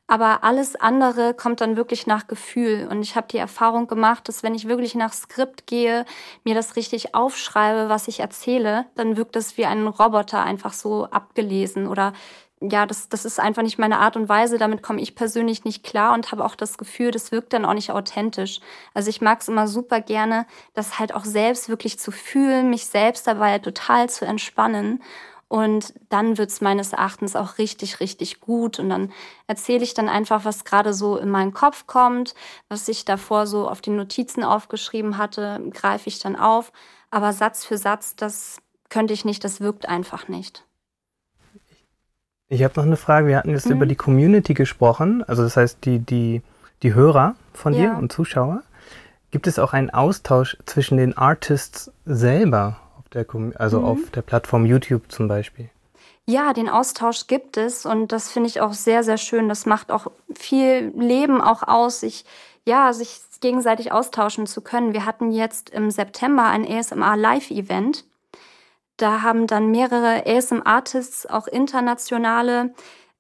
Aber 0.07 0.43
alles 0.43 0.75
andere 0.75 1.33
kommt 1.33 1.61
dann 1.61 1.77
wirklich 1.77 2.05
nach 2.05 2.27
Gefühl. 2.27 2.87
Und 2.89 3.01
ich 3.01 3.15
habe 3.15 3.27
die 3.27 3.39
Erfahrung 3.39 3.87
gemacht, 3.87 4.27
dass 4.27 4.43
wenn 4.43 4.53
ich 4.53 4.67
wirklich 4.67 4.93
nach 4.93 5.13
Skript 5.13 5.65
gehe, 5.65 6.05
mir 6.43 6.53
das 6.53 6.75
richtig 6.75 7.15
aufschreibe, 7.15 7.89
was 7.89 8.07
ich 8.07 8.19
erzähle, 8.19 8.85
dann 8.95 9.17
wirkt 9.17 9.35
das 9.35 9.57
wie 9.57 9.65
ein 9.65 9.87
Roboter 9.87 10.43
einfach 10.43 10.73
so 10.73 11.05
abgelesen 11.05 11.87
oder 11.87 12.13
ja, 12.61 12.85
das, 12.85 13.09
das 13.09 13.25
ist 13.25 13.39
einfach 13.39 13.63
nicht 13.63 13.77
meine 13.77 13.99
Art 13.99 14.15
und 14.15 14.29
Weise. 14.29 14.57
Damit 14.57 14.81
komme 14.81 15.01
ich 15.01 15.15
persönlich 15.15 15.65
nicht 15.65 15.83
klar 15.83 16.13
und 16.13 16.31
habe 16.31 16.45
auch 16.45 16.55
das 16.55 16.77
Gefühl, 16.77 17.11
das 17.11 17.31
wirkt 17.31 17.53
dann 17.53 17.65
auch 17.65 17.73
nicht 17.73 17.91
authentisch. 17.91 18.59
Also 18.93 19.09
ich 19.09 19.21
mag 19.21 19.41
es 19.41 19.47
immer 19.47 19.67
super 19.67 20.01
gerne, 20.01 20.45
das 20.73 20.97
halt 20.99 21.13
auch 21.13 21.25
selbst 21.25 21.69
wirklich 21.69 21.99
zu 21.99 22.11
fühlen, 22.11 22.69
mich 22.69 22.85
selbst 22.85 23.27
dabei 23.27 23.59
total 23.59 24.09
zu 24.09 24.25
entspannen. 24.25 25.03
Und 25.47 25.93
dann 26.09 26.37
wird 26.37 26.49
es 26.49 26.61
meines 26.61 26.93
Erachtens 26.93 27.35
auch 27.35 27.57
richtig, 27.59 27.99
richtig 27.99 28.39
gut. 28.39 28.79
Und 28.79 28.89
dann 28.89 29.11
erzähle 29.47 29.83
ich 29.83 29.93
dann 29.93 30.09
einfach, 30.09 30.43
was 30.43 30.65
gerade 30.65 30.93
so 30.93 31.17
in 31.17 31.29
meinen 31.29 31.53
Kopf 31.53 31.85
kommt, 31.85 32.33
was 32.67 32.87
ich 32.87 33.05
davor 33.05 33.45
so 33.45 33.69
auf 33.69 33.81
die 33.81 33.91
Notizen 33.91 34.43
aufgeschrieben 34.43 35.17
hatte, 35.17 35.61
greife 35.71 36.09
ich 36.09 36.19
dann 36.19 36.35
auf. 36.35 36.71
Aber 37.11 37.31
Satz 37.31 37.63
für 37.63 37.77
Satz, 37.77 38.15
das 38.15 38.57
könnte 38.89 39.13
ich 39.13 39.23
nicht, 39.23 39.43
das 39.43 39.61
wirkt 39.61 39.87
einfach 39.87 40.27
nicht. 40.27 40.65
Ich 42.47 42.63
habe 42.63 42.73
noch 42.75 42.85
eine 42.85 42.97
Frage. 42.97 43.27
Wir 43.27 43.37
hatten 43.37 43.49
jetzt 43.49 43.67
mhm. 43.67 43.73
über 43.73 43.85
die 43.85 43.95
Community 43.95 44.53
gesprochen, 44.53 45.23
also 45.23 45.43
das 45.43 45.57
heißt 45.57 45.85
die, 45.85 45.99
die, 45.99 46.41
die 46.83 46.93
Hörer 46.93 47.35
von 47.53 47.73
ja. 47.73 47.93
dir 47.93 47.97
und 47.97 48.11
Zuschauer. 48.11 48.61
Gibt 49.31 49.47
es 49.47 49.59
auch 49.59 49.73
einen 49.73 49.89
Austausch 49.89 50.57
zwischen 50.65 50.97
den 50.97 51.17
Artists 51.17 51.91
selber, 52.05 52.79
der, 53.15 53.25
also 53.55 53.79
mhm. 53.79 53.85
auf 53.85 54.11
der 54.11 54.21
Plattform 54.21 54.65
YouTube 54.65 55.11
zum 55.11 55.27
Beispiel? 55.27 55.69
Ja, 56.27 56.53
den 56.53 56.69
Austausch 56.69 57.27
gibt 57.27 57.57
es 57.57 57.85
und 57.85 58.11
das 58.11 58.31
finde 58.31 58.49
ich 58.49 58.61
auch 58.61 58.73
sehr, 58.73 59.03
sehr 59.03 59.17
schön. 59.17 59.49
Das 59.49 59.65
macht 59.65 59.91
auch 59.91 60.11
viel 60.33 60.91
Leben 60.95 61.41
auch 61.41 61.63
aus, 61.63 61.99
sich, 61.99 62.25
ja, 62.65 62.93
sich 62.93 63.21
gegenseitig 63.41 63.91
austauschen 63.91 64.47
zu 64.47 64.61
können. 64.61 64.93
Wir 64.93 65.05
hatten 65.05 65.31
jetzt 65.31 65.69
im 65.69 65.91
September 65.91 66.45
ein 66.45 66.67
ASMR 66.67 67.15
Live-Event 67.15 68.05
da 68.97 69.21
haben 69.21 69.45
dann 69.47 69.71
mehrere 69.71 70.25
ASM-Artists, 70.25 71.25
auch 71.25 71.47
internationale, 71.47 72.73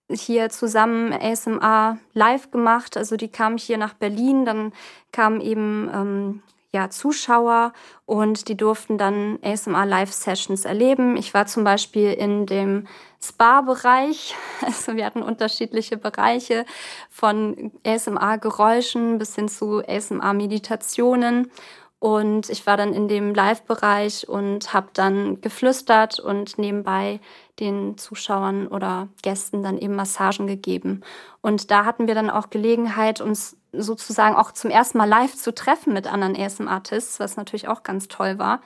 hier 0.09 0.49
zusammen 0.49 1.11
ASMR 1.11 1.97
live 2.13 2.51
gemacht. 2.51 2.95
Also 2.95 3.17
die 3.17 3.27
kamen 3.27 3.57
hier 3.57 3.77
nach 3.77 3.93
Berlin, 3.93 4.45
dann 4.45 4.71
kamen 5.11 5.41
eben 5.41 5.89
ähm, 5.93 6.43
ja, 6.75 6.89
Zuschauer 6.89 7.71
und 8.05 8.49
die 8.49 8.57
durften 8.57 8.97
dann 8.97 9.39
ASMR 9.41 9.85
Live-Sessions 9.85 10.65
erleben. 10.65 11.15
Ich 11.15 11.33
war 11.33 11.45
zum 11.45 11.63
Beispiel 11.63 12.11
in 12.11 12.45
dem 12.45 12.87
Spa-Bereich. 13.23 14.35
Also 14.61 14.95
wir 14.95 15.05
hatten 15.05 15.23
unterschiedliche 15.23 15.95
Bereiche 15.95 16.65
von 17.09 17.71
ASMR-Geräuschen 17.85 19.17
bis 19.17 19.35
hin 19.35 19.47
zu 19.47 19.81
ASMR-Meditationen. 19.87 21.49
Und 21.99 22.49
ich 22.49 22.67
war 22.67 22.75
dann 22.75 22.93
in 22.93 23.07
dem 23.07 23.33
Live-Bereich 23.33 24.27
und 24.27 24.73
habe 24.73 24.89
dann 24.93 25.39
geflüstert 25.39 26.19
und 26.19 26.57
nebenbei 26.57 27.21
den 27.61 27.97
Zuschauern 27.97 28.67
oder 28.67 29.07
Gästen 29.23 29.63
dann 29.63 29.77
eben 29.77 29.95
Massagen 29.95 30.45
gegeben. 30.45 31.01
Und 31.41 31.71
da 31.71 31.85
hatten 31.85 32.07
wir 32.07 32.15
dann 32.15 32.29
auch 32.29 32.49
Gelegenheit, 32.49 33.21
uns 33.21 33.55
sozusagen 33.81 34.35
auch 34.35 34.51
zum 34.51 34.69
ersten 34.69 34.97
Mal 34.97 35.09
live 35.09 35.35
zu 35.35 35.53
treffen 35.53 35.93
mit 35.93 36.11
anderen 36.11 36.35
ASM-Artists, 36.35 37.19
was 37.19 37.37
natürlich 37.37 37.67
auch 37.67 37.83
ganz 37.83 38.07
toll 38.07 38.39
war. 38.39 38.61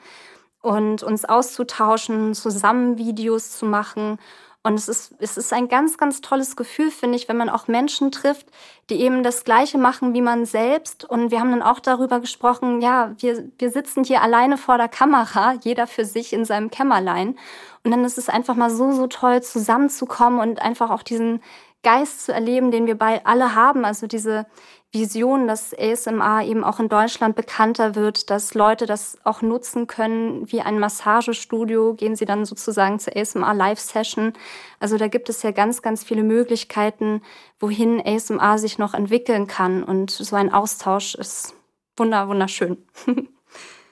Und 0.62 1.02
uns 1.02 1.24
auszutauschen, 1.24 2.34
zusammen 2.34 2.98
Videos 2.98 3.56
zu 3.56 3.64
machen 3.64 4.18
und 4.62 4.74
es 4.74 4.88
ist, 4.88 5.14
es 5.18 5.38
ist 5.38 5.54
ein 5.54 5.68
ganz, 5.68 5.96
ganz 5.96 6.20
tolles 6.20 6.54
Gefühl, 6.54 6.90
finde 6.90 7.16
ich, 7.16 7.28
wenn 7.28 7.38
man 7.38 7.48
auch 7.48 7.66
Menschen 7.66 8.12
trifft, 8.12 8.46
die 8.90 9.00
eben 9.00 9.22
das 9.22 9.44
Gleiche 9.44 9.78
machen 9.78 10.12
wie 10.12 10.20
man 10.20 10.44
selbst. 10.44 11.04
Und 11.06 11.30
wir 11.30 11.40
haben 11.40 11.50
dann 11.50 11.62
auch 11.62 11.80
darüber 11.80 12.20
gesprochen, 12.20 12.82
ja, 12.82 13.14
wir, 13.18 13.48
wir 13.58 13.70
sitzen 13.70 14.04
hier 14.04 14.20
alleine 14.20 14.58
vor 14.58 14.76
der 14.76 14.88
Kamera, 14.88 15.54
jeder 15.62 15.86
für 15.86 16.04
sich 16.04 16.34
in 16.34 16.44
seinem 16.44 16.70
Kämmerlein. 16.70 17.38
Und 17.84 17.90
dann 17.90 18.04
ist 18.04 18.18
es 18.18 18.28
einfach 18.28 18.54
mal 18.54 18.70
so, 18.70 18.92
so 18.92 19.06
toll, 19.06 19.42
zusammenzukommen 19.42 20.40
und 20.40 20.60
einfach 20.60 20.90
auch 20.90 21.02
diesen 21.02 21.42
Geist 21.82 22.26
zu 22.26 22.34
erleben, 22.34 22.70
den 22.70 22.86
wir 22.86 22.98
alle 23.26 23.54
haben. 23.54 23.86
Also 23.86 24.06
diese 24.06 24.44
Vision, 24.92 25.46
dass 25.46 25.72
ASMR 25.72 26.42
eben 26.44 26.64
auch 26.64 26.80
in 26.80 26.88
Deutschland 26.88 27.36
bekannter 27.36 27.94
wird, 27.94 28.28
dass 28.28 28.54
Leute 28.54 28.86
das 28.86 29.18
auch 29.22 29.40
nutzen 29.40 29.86
können 29.86 30.50
wie 30.50 30.62
ein 30.62 30.80
Massagestudio, 30.80 31.94
gehen 31.94 32.16
sie 32.16 32.24
dann 32.24 32.44
sozusagen 32.44 32.98
zur 32.98 33.16
ASMR 33.16 33.54
Live 33.54 33.78
Session. 33.78 34.32
Also 34.80 34.96
da 34.96 35.06
gibt 35.06 35.28
es 35.28 35.44
ja 35.44 35.52
ganz, 35.52 35.82
ganz 35.82 36.02
viele 36.02 36.24
Möglichkeiten, 36.24 37.22
wohin 37.60 38.02
ASMR 38.04 38.58
sich 38.58 38.78
noch 38.78 38.94
entwickeln 38.94 39.46
kann 39.46 39.84
und 39.84 40.10
so 40.10 40.34
ein 40.34 40.52
Austausch 40.52 41.14
ist 41.14 41.54
wunder, 41.96 42.26
wunderschön. 42.26 42.78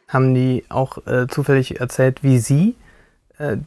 Haben 0.09 0.35
die 0.35 0.65
auch 0.69 1.07
äh, 1.07 1.29
zufällig 1.29 1.79
erzählt, 1.79 2.25
wie 2.25 2.39
sie 2.39 2.75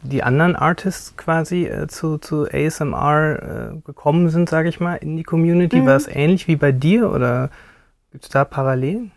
die 0.03 0.23
anderen 0.23 0.55
Artists 0.55 1.15
quasi 1.15 1.65
äh, 1.65 1.87
zu, 1.87 2.17
zu 2.17 2.45
ASMR 2.51 3.73
äh, 3.73 3.81
gekommen 3.85 4.29
sind, 4.29 4.49
sage 4.49 4.69
ich 4.69 4.79
mal, 4.79 4.95
in 4.95 5.15
die 5.15 5.23
Community? 5.23 5.81
Mhm. 5.81 5.85
War 5.85 5.95
es 5.95 6.07
ähnlich 6.07 6.47
wie 6.47 6.57
bei 6.57 6.71
dir 6.71 7.11
oder 7.11 7.49
gibt 8.11 8.25
es 8.25 8.29
da 8.29 8.43
Parallelen? 8.43 9.11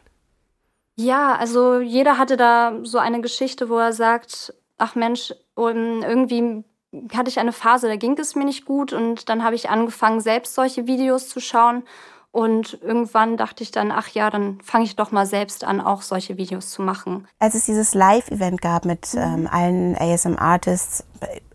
Ja, 0.96 1.34
also 1.34 1.80
jeder 1.80 2.18
hatte 2.18 2.36
da 2.36 2.72
so 2.84 2.98
eine 2.98 3.20
Geschichte, 3.20 3.68
wo 3.68 3.78
er 3.78 3.92
sagt, 3.92 4.54
ach 4.78 4.94
Mensch, 4.94 5.34
irgendwie 5.56 6.64
hatte 7.12 7.28
ich 7.28 7.40
eine 7.40 7.52
Phase, 7.52 7.88
da 7.88 7.96
ging 7.96 8.16
es 8.18 8.36
mir 8.36 8.44
nicht 8.44 8.64
gut 8.64 8.92
und 8.92 9.28
dann 9.28 9.42
habe 9.42 9.56
ich 9.56 9.68
angefangen, 9.68 10.20
selbst 10.20 10.54
solche 10.54 10.86
Videos 10.86 11.28
zu 11.28 11.40
schauen 11.40 11.82
und 12.34 12.80
irgendwann 12.82 13.36
dachte 13.36 13.62
ich 13.62 13.70
dann, 13.70 13.92
ach 13.92 14.08
ja, 14.08 14.28
dann 14.28 14.58
fange 14.60 14.86
ich 14.86 14.96
doch 14.96 15.12
mal 15.12 15.24
selbst 15.24 15.62
an, 15.62 15.80
auch 15.80 16.02
solche 16.02 16.36
Videos 16.36 16.68
zu 16.68 16.82
machen. 16.82 17.28
Als 17.38 17.54
es 17.54 17.64
dieses 17.64 17.94
Live-Event 17.94 18.60
gab 18.60 18.86
mit 18.86 19.14
mhm. 19.14 19.20
ähm, 19.20 19.48
allen 19.48 19.96
ASM-Artists, 19.96 21.04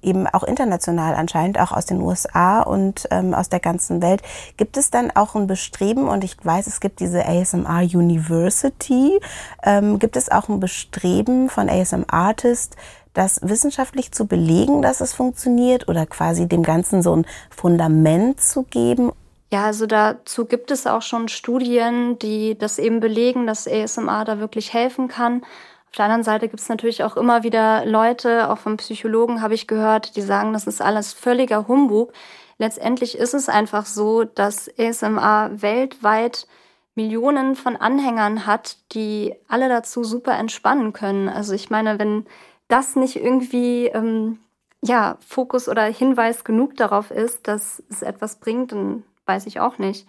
eben 0.02 0.26
auch 0.26 0.44
international 0.44 1.16
anscheinend, 1.16 1.60
auch 1.60 1.74
aus 1.74 1.86
den 1.86 2.00
USA 2.00 2.62
und 2.62 3.10
ähm, 3.12 3.34
aus 3.34 3.50
der 3.50 3.60
ganzen 3.60 4.02
Welt, 4.02 4.22
gibt 4.56 4.78
es 4.78 4.90
dann 4.90 5.12
auch 5.12 5.36
ein 5.36 5.48
Bestreben, 5.48 6.08
und 6.08 6.24
ich 6.24 6.38
weiß, 6.42 6.66
es 6.68 6.80
gibt 6.80 7.02
diese 7.02 7.28
ASMR 7.28 7.82
University, 7.82 9.20
ähm, 9.64 10.00
gibt 10.00 10.16
es 10.16 10.32
auch 10.32 10.48
ein 10.48 10.62
Bestreben 10.62 11.50
von 11.50 11.70
ASM-Artists, 11.70 12.78
das 13.14 13.42
wissenschaftlich 13.44 14.14
zu 14.14 14.28
belegen, 14.28 14.82
dass 14.82 15.02
es 15.02 15.12
funktioniert 15.12 15.90
oder 15.90 16.06
quasi 16.06 16.48
dem 16.48 16.64
Ganzen 16.64 17.02
so 17.02 17.18
ein 17.18 17.26
Fundament 17.50 18.40
zu 18.40 18.64
geben? 18.64 19.12
Ja, 19.52 19.66
also 19.66 19.88
dazu 19.88 20.46
gibt 20.46 20.70
es 20.70 20.86
auch 20.86 21.02
schon 21.02 21.28
Studien, 21.28 22.20
die 22.20 22.58
das 22.58 22.78
eben 22.78 23.00
belegen, 23.00 23.48
dass 23.48 23.68
ASMR 23.68 24.24
da 24.24 24.40
wirklich 24.40 24.74
helfen 24.74 25.08
kann. 25.08 25.42
Auf 25.88 25.96
der 25.98 26.06
anderen 26.06 26.24
Seite 26.24 26.48
gibt 26.48 26.60
es 26.62 26.70
natürlich 26.70 27.04
auch 27.04 27.18
immer 27.18 27.42
wieder 27.42 27.84
Leute, 27.86 28.52
auch 28.52 28.60
von 28.60 28.78
Psychologen 28.78 29.42
habe 29.42 29.56
ich 29.56 29.66
gehört, 29.66 30.16
die 30.16 30.22
sagen, 30.22 30.54
das 30.54 30.68
ist 30.68 30.82
alles 30.82 31.14
völliger 31.14 31.68
Humbug. 31.68 32.14
Letztendlich 32.60 33.18
ist 33.18 33.34
es 33.34 33.50
einfach 33.50 33.88
so, 33.88 34.24
dass 34.24 34.70
ASMR 34.78 35.50
weltweit 35.62 36.46
Millionen 36.94 37.56
von 37.56 37.76
Anhängern 37.76 38.46
hat, 38.46 38.78
die 38.92 39.34
alle 39.48 39.68
dazu 39.70 40.04
super 40.04 40.38
entspannen 40.38 40.94
können. 40.94 41.28
Also 41.28 41.54
ich 41.54 41.72
meine, 41.72 41.98
wenn 41.98 42.26
das 42.68 42.96
nicht 42.96 43.16
irgendwie 43.16 43.88
ähm, 43.88 44.40
ja, 44.84 45.18
Fokus 45.26 45.68
oder 45.68 45.84
Hinweis 45.86 46.44
genug 46.44 46.76
darauf 46.76 47.10
ist, 47.10 47.48
dass 47.48 47.82
es 47.90 48.02
etwas 48.04 48.36
bringt, 48.40 48.74
dann 48.74 49.04
weiß 49.30 49.46
ich 49.46 49.62
auch 49.62 49.78
nicht. 49.78 50.08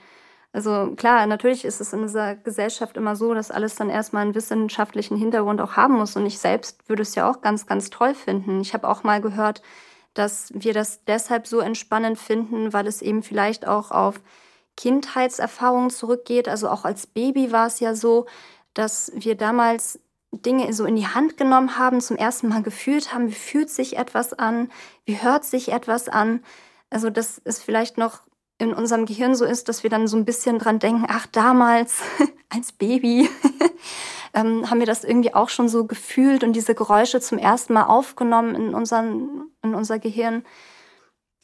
Also 0.52 0.94
klar, 0.96 1.26
natürlich 1.26 1.64
ist 1.64 1.80
es 1.80 1.92
in 1.92 2.02
dieser 2.02 2.34
Gesellschaft 2.34 2.96
immer 2.96 3.14
so, 3.14 3.34
dass 3.34 3.52
alles 3.52 3.76
dann 3.76 3.88
erstmal 3.88 4.22
einen 4.22 4.34
wissenschaftlichen 4.34 5.16
Hintergrund 5.16 5.60
auch 5.60 5.76
haben 5.76 5.94
muss. 5.94 6.16
Und 6.16 6.26
ich 6.26 6.38
selbst 6.38 6.88
würde 6.88 7.02
es 7.02 7.14
ja 7.14 7.30
auch 7.30 7.40
ganz, 7.40 7.66
ganz 7.66 7.90
toll 7.90 8.14
finden. 8.14 8.60
Ich 8.60 8.74
habe 8.74 8.88
auch 8.88 9.04
mal 9.04 9.20
gehört, 9.20 9.62
dass 10.14 10.50
wir 10.52 10.74
das 10.74 11.04
deshalb 11.04 11.46
so 11.46 11.60
entspannend 11.60 12.18
finden, 12.18 12.72
weil 12.72 12.88
es 12.88 13.00
eben 13.00 13.22
vielleicht 13.22 13.68
auch 13.68 13.92
auf 13.92 14.20
Kindheitserfahrungen 14.76 15.90
zurückgeht. 15.90 16.48
Also 16.48 16.68
auch 16.68 16.84
als 16.84 17.06
Baby 17.06 17.52
war 17.52 17.68
es 17.68 17.78
ja 17.78 17.94
so, 17.94 18.26
dass 18.74 19.12
wir 19.14 19.36
damals 19.36 20.00
Dinge 20.32 20.72
so 20.72 20.84
in 20.84 20.96
die 20.96 21.06
Hand 21.06 21.36
genommen 21.36 21.78
haben, 21.78 22.00
zum 22.00 22.16
ersten 22.16 22.48
Mal 22.48 22.62
gefühlt 22.62 23.12
haben, 23.12 23.28
wie 23.28 23.34
fühlt 23.34 23.70
sich 23.70 23.96
etwas 23.98 24.32
an, 24.32 24.70
wie 25.04 25.22
hört 25.22 25.44
sich 25.44 25.70
etwas 25.70 26.08
an. 26.08 26.42
Also 26.88 27.10
das 27.10 27.38
ist 27.38 27.62
vielleicht 27.62 27.98
noch 27.98 28.20
in 28.60 28.74
unserem 28.74 29.06
Gehirn 29.06 29.34
so 29.34 29.44
ist, 29.44 29.68
dass 29.68 29.82
wir 29.82 29.90
dann 29.90 30.06
so 30.06 30.16
ein 30.16 30.26
bisschen 30.26 30.58
dran 30.58 30.78
denken, 30.78 31.06
ach 31.08 31.26
damals 31.26 32.02
als 32.50 32.72
Baby 32.72 33.28
ähm, 34.34 34.68
haben 34.70 34.80
wir 34.80 34.86
das 34.86 35.02
irgendwie 35.02 35.34
auch 35.34 35.48
schon 35.48 35.68
so 35.68 35.86
gefühlt 35.86 36.44
und 36.44 36.52
diese 36.52 36.74
Geräusche 36.74 37.20
zum 37.20 37.38
ersten 37.38 37.72
Mal 37.72 37.84
aufgenommen 37.84 38.54
in, 38.54 38.74
unseren, 38.74 39.50
in 39.62 39.74
unser 39.74 39.98
Gehirn. 39.98 40.44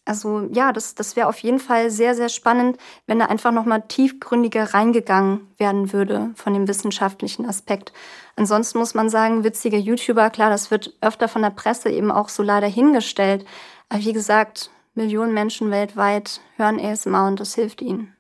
also 0.04 0.46
ja, 0.52 0.72
das, 0.72 0.94
das 0.94 1.16
wäre 1.16 1.28
auf 1.28 1.38
jeden 1.38 1.58
Fall 1.58 1.90
sehr, 1.90 2.14
sehr 2.14 2.28
spannend, 2.28 2.76
wenn 3.06 3.18
da 3.18 3.26
einfach 3.26 3.50
nochmal 3.50 3.84
tiefgründiger 3.88 4.74
reingegangen 4.74 5.48
werden 5.56 5.94
würde 5.94 6.32
von 6.34 6.52
dem 6.52 6.68
wissenschaftlichen 6.68 7.46
Aspekt. 7.46 7.94
Ansonsten 8.36 8.78
muss 8.78 8.92
man 8.92 9.08
sagen, 9.08 9.42
witzige 9.42 9.78
YouTuber, 9.78 10.28
klar, 10.28 10.50
das 10.50 10.70
wird 10.70 10.92
öfter 11.00 11.28
von 11.28 11.40
der 11.40 11.50
Presse 11.50 11.88
eben 11.88 12.12
auch 12.12 12.28
so 12.28 12.42
leider 12.42 12.66
hingestellt. 12.66 13.46
Aber 13.88 14.04
wie 14.04 14.12
gesagt, 14.12 14.70
Millionen 14.96 15.34
Menschen 15.34 15.70
weltweit 15.70 16.40
hören 16.56 16.80
ASMR 16.80 17.26
und 17.26 17.38
das 17.38 17.54
hilft 17.54 17.82
ihnen. 17.82 18.16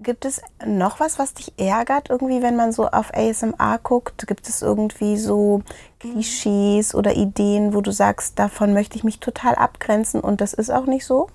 Gibt 0.00 0.24
es 0.24 0.42
noch 0.66 0.98
was, 0.98 1.18
was 1.20 1.34
dich 1.34 1.52
ärgert, 1.56 2.10
irgendwie, 2.10 2.42
wenn 2.42 2.56
man 2.56 2.72
so 2.72 2.88
auf 2.88 3.14
ASMR 3.14 3.78
guckt? 3.82 4.26
Gibt 4.26 4.48
es 4.48 4.60
irgendwie 4.60 5.16
so 5.16 5.62
Klischees 6.00 6.94
oder 6.94 7.14
Ideen, 7.14 7.74
wo 7.74 7.80
du 7.80 7.92
sagst, 7.92 8.38
davon 8.38 8.74
möchte 8.74 8.96
ich 8.96 9.04
mich 9.04 9.20
total 9.20 9.54
abgrenzen 9.54 10.20
und 10.20 10.40
das 10.40 10.52
ist 10.52 10.70
auch 10.70 10.86
nicht 10.86 11.06
so? 11.06 11.28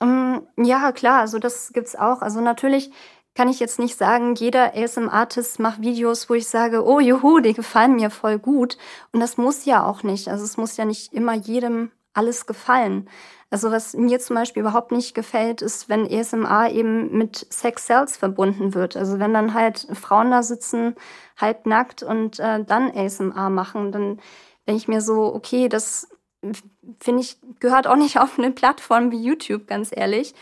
Um, 0.00 0.46
ähm, 0.56 0.64
ja, 0.64 0.90
klar, 0.90 1.20
also 1.20 1.38
das 1.38 1.72
gibt 1.72 1.86
es 1.86 1.96
auch. 1.96 2.22
Also 2.22 2.40
natürlich 2.40 2.90
kann 3.34 3.48
ich 3.48 3.60
jetzt 3.60 3.78
nicht 3.78 3.96
sagen, 3.96 4.34
jeder 4.34 4.74
ASM-Artist 4.74 5.60
macht 5.60 5.80
Videos, 5.80 6.28
wo 6.28 6.34
ich 6.34 6.48
sage, 6.48 6.84
oh 6.84 6.98
juhu, 6.98 7.38
die 7.38 7.54
gefallen 7.54 7.96
mir 7.96 8.10
voll 8.10 8.38
gut. 8.38 8.76
Und 9.12 9.20
das 9.20 9.36
muss 9.36 9.64
ja 9.64 9.86
auch 9.86 10.02
nicht. 10.02 10.28
Also 10.28 10.44
es 10.44 10.56
muss 10.56 10.76
ja 10.76 10.84
nicht 10.84 11.12
immer 11.12 11.34
jedem 11.34 11.92
alles 12.12 12.46
gefallen. 12.46 13.08
Also 13.50 13.72
was 13.72 13.94
mir 13.94 14.20
zum 14.20 14.36
Beispiel 14.36 14.60
überhaupt 14.60 14.92
nicht 14.92 15.12
gefällt, 15.12 15.60
ist, 15.60 15.88
wenn 15.88 16.06
ESMA 16.06 16.68
eben 16.68 17.16
mit 17.16 17.46
Sex 17.50 17.86
Cells 17.86 18.16
verbunden 18.16 18.74
wird. 18.74 18.96
Also 18.96 19.18
wenn 19.18 19.34
dann 19.34 19.54
halt 19.54 19.88
Frauen 19.92 20.30
da 20.30 20.44
sitzen, 20.44 20.94
halb 21.36 21.66
nackt 21.66 22.04
und 22.04 22.38
äh, 22.38 22.62
dann 22.64 22.92
ASMR 22.96 23.50
machen, 23.50 23.90
dann 23.90 24.20
denke 24.68 24.82
ich 24.82 24.88
mir 24.88 25.00
so, 25.00 25.34
okay, 25.34 25.68
das 25.68 26.08
finde 27.00 27.22
ich, 27.22 27.38
gehört 27.58 27.88
auch 27.88 27.96
nicht 27.96 28.20
auf 28.20 28.38
eine 28.38 28.52
Plattform 28.52 29.10
wie 29.10 29.22
YouTube, 29.22 29.66
ganz 29.66 29.90
ehrlich. 29.92 30.34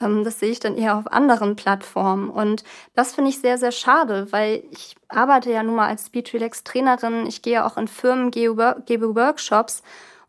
Ähm, 0.00 0.24
das 0.24 0.40
sehe 0.40 0.50
ich 0.50 0.60
dann 0.60 0.76
eher 0.76 0.96
auf 0.96 1.06
anderen 1.12 1.56
Plattformen. 1.56 2.30
Und 2.30 2.64
das 2.94 3.14
finde 3.14 3.30
ich 3.30 3.40
sehr, 3.40 3.58
sehr 3.58 3.72
schade, 3.72 4.32
weil 4.32 4.64
ich 4.70 4.96
arbeite 5.08 5.50
ja 5.50 5.62
nun 5.62 5.76
mal 5.76 5.88
als 5.88 6.06
Speech 6.06 6.32
Relax 6.34 6.64
Trainerin. 6.64 7.26
Ich 7.26 7.42
gehe 7.42 7.64
auch 7.64 7.76
in 7.76 7.88
Firmen, 7.88 8.30
gebe 8.30 9.14
Workshops. 9.14 9.82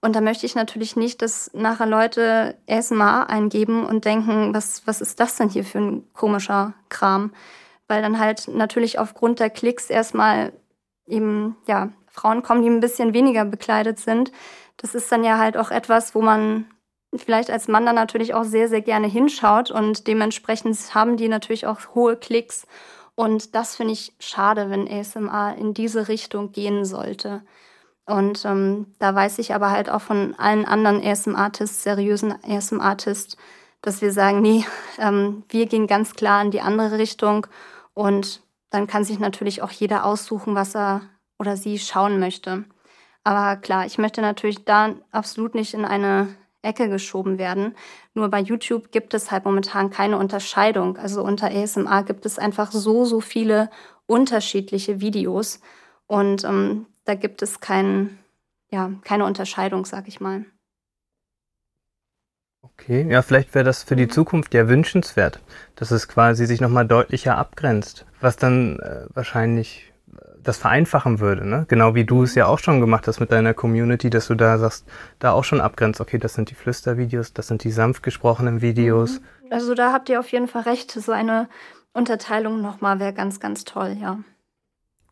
Und 0.06 0.16
da 0.16 0.22
möchte 0.22 0.46
ich 0.46 0.54
natürlich 0.54 0.96
nicht, 0.96 1.24
dass 1.24 1.50
nachher 1.56 1.88
Leute 1.88 2.56
ASMR 2.70 3.28
eingeben 3.28 3.84
und 3.84 4.06
denken, 4.06 4.54
was, 4.54 4.86
was 4.86 5.02
ist 5.02 5.20
das 5.20 5.36
denn 5.36 5.50
hier 5.50 5.66
für 5.66 5.80
ein 5.80 6.04
komischer 6.14 6.76
Kram? 6.90 7.34
Weil 7.88 8.04
dann 8.04 8.20
halt 8.20 8.48
natürlich 8.48 9.00
aufgrund 9.00 9.40
der 9.40 9.50
Klicks 9.50 9.90
erstmal 9.90 10.54
eben, 11.08 11.56
ja, 11.68 11.90
Frauen 12.06 12.44
kommen, 12.44 12.62
die 12.62 12.70
ein 12.70 12.82
bisschen 12.82 13.16
weniger 13.16 13.46
bekleidet 13.46 13.98
sind. 13.98 14.32
Das 14.78 14.94
ist 14.94 15.12
dann 15.12 15.24
ja 15.24 15.40
halt 15.40 15.58
auch 15.58 15.72
etwas, 15.72 16.14
wo 16.14 16.22
man 16.22 16.66
vielleicht 17.16 17.50
als 17.50 17.68
Mann 17.68 17.88
dann 17.88 17.96
natürlich 17.96 18.36
auch 18.36 18.44
sehr, 18.44 18.70
sehr 18.70 18.82
gerne 18.82 19.08
hinschaut 19.08 19.72
und 19.72 20.06
dementsprechend 20.06 20.94
haben 20.94 21.18
die 21.18 21.30
natürlich 21.30 21.66
auch 21.66 21.80
hohe 21.96 22.16
Klicks. 22.16 22.68
Und 23.16 23.56
das 23.56 23.76
finde 23.76 23.94
ich 23.94 24.14
schade, 24.20 24.70
wenn 24.70 24.88
ASMR 24.88 25.56
in 25.58 25.74
diese 25.74 26.10
Richtung 26.10 26.52
gehen 26.52 26.86
sollte. 26.86 27.42
Und 28.06 28.46
ähm, 28.46 28.94
da 29.00 29.16
weiß 29.16 29.40
ich 29.40 29.54
aber 29.54 29.72
halt 29.72 29.90
auch 29.90 30.02
von 30.02 30.36
allen 30.36 30.66
anderen 30.66 31.04
ASM-Artists, 31.04 31.84
seriösen 31.84 32.36
ASM-Artists, 32.44 33.36
dass 33.82 34.02
wir 34.02 34.12
sagen, 34.12 34.42
nee, 34.42 34.64
ähm, 35.00 35.44
wir 35.50 35.66
gehen 35.66 35.88
ganz 35.88 36.14
klar 36.14 36.42
in 36.44 36.52
die 36.52 36.62
andere 36.62 36.98
Richtung. 37.00 37.48
Und 37.94 38.42
dann 38.70 38.88
kann 38.88 39.04
sich 39.04 39.20
natürlich 39.20 39.62
auch 39.62 39.72
jeder 39.72 40.06
aussuchen, 40.06 40.56
was 40.56 40.76
er 40.76 41.02
oder 41.40 41.58
sie 41.58 41.80
schauen 41.80 42.20
möchte. 42.20 42.66
Aber 43.24 43.60
klar, 43.60 43.86
ich 43.86 43.98
möchte 43.98 44.22
natürlich 44.22 44.66
da 44.66 44.96
absolut 45.12 45.56
nicht 45.56 45.74
in 45.74 45.84
eine 45.84 46.36
Ecke 46.62 46.90
geschoben 46.90 47.38
werden. 47.38 47.76
Nur 48.14 48.30
bei 48.30 48.40
YouTube 48.40 48.92
gibt 48.92 49.14
es 49.14 49.32
halt 49.32 49.46
momentan 49.46 49.90
keine 49.90 50.18
Unterscheidung. 50.18 50.98
Also 50.98 51.24
unter 51.24 51.48
ASMR 51.48 52.04
gibt 52.04 52.26
es 52.26 52.38
einfach 52.38 52.72
so, 52.72 53.06
so 53.06 53.22
viele 53.22 53.70
unterschiedliche 54.06 55.02
Videos. 55.02 55.60
Und 56.08 56.44
ähm, 56.44 56.86
da 57.06 57.16
gibt 57.16 57.42
es 57.42 57.60
kein, 57.60 58.18
ja, 58.70 58.92
keine 59.04 59.26
Unterscheidung, 59.26 59.86
sag 59.86 60.08
ich 60.08 60.20
mal. 60.20 60.46
Okay, 62.62 63.08
ja, 63.10 63.22
vielleicht 63.22 63.56
wäre 63.56 63.64
das 63.64 63.84
für 63.84 63.96
die 63.96 64.06
mhm. 64.06 64.12
Zukunft 64.12 64.54
ja 64.54 64.68
wünschenswert, 64.68 65.40
dass 65.76 65.92
es 65.92 66.08
quasi 66.08 66.46
sich 66.46 66.62
nochmal 66.62 66.86
deutlicher 66.86 67.38
abgrenzt, 67.38 68.06
was 68.20 68.36
dann 68.36 68.80
äh, 68.80 69.06
wahrscheinlich 69.14 69.94
äh, 70.12 70.20
das 70.44 70.58
vereinfachen 70.58 71.20
würde, 71.20 71.48
ne? 71.48 71.66
Genau 71.70 71.96
wie 71.96 72.04
du 72.04 72.24
es 72.24 72.36
ja 72.36 72.48
auch 72.48 72.60
schon 72.60 72.82
gemacht 72.82 73.08
hast 73.08 73.20
mit 73.20 73.32
deiner 73.32 73.54
Community, 73.54 74.10
dass 74.10 74.28
du 74.28 74.36
da 74.36 74.58
sagst, 74.58 74.86
da 75.20 75.32
auch 75.32 75.44
schon 75.44 75.62
abgrenzt, 75.62 76.02
okay, 76.02 76.18
das 76.18 76.34
sind 76.34 76.50
die 76.50 76.56
Flüstervideos, 76.56 77.34
das 77.34 77.48
sind 77.48 77.64
die 77.64 77.72
sanft 77.72 78.04
gesprochenen 78.04 78.62
Videos. 78.62 79.20
Mhm. 79.20 79.52
Also 79.52 79.74
da 79.74 79.94
habt 79.94 80.10
ihr 80.10 80.20
auf 80.20 80.32
jeden 80.32 80.48
Fall 80.48 80.64
recht. 80.64 80.92
So 80.92 81.12
eine 81.12 81.48
Unterteilung 81.94 82.62
nochmal 82.62 83.00
wäre 83.00 83.14
ganz, 83.14 83.40
ganz 83.40 83.64
toll, 83.64 83.96
ja. 84.02 84.20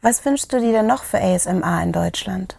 Was 0.04 0.26
wünschst 0.26 0.51
du 0.51 0.60
dir 0.60 0.74
denn 0.74 0.86
noch 0.86 1.06
für 1.06 1.18
ASMR 1.18 1.82
in 1.82 1.93
Deutschland? 1.93 2.58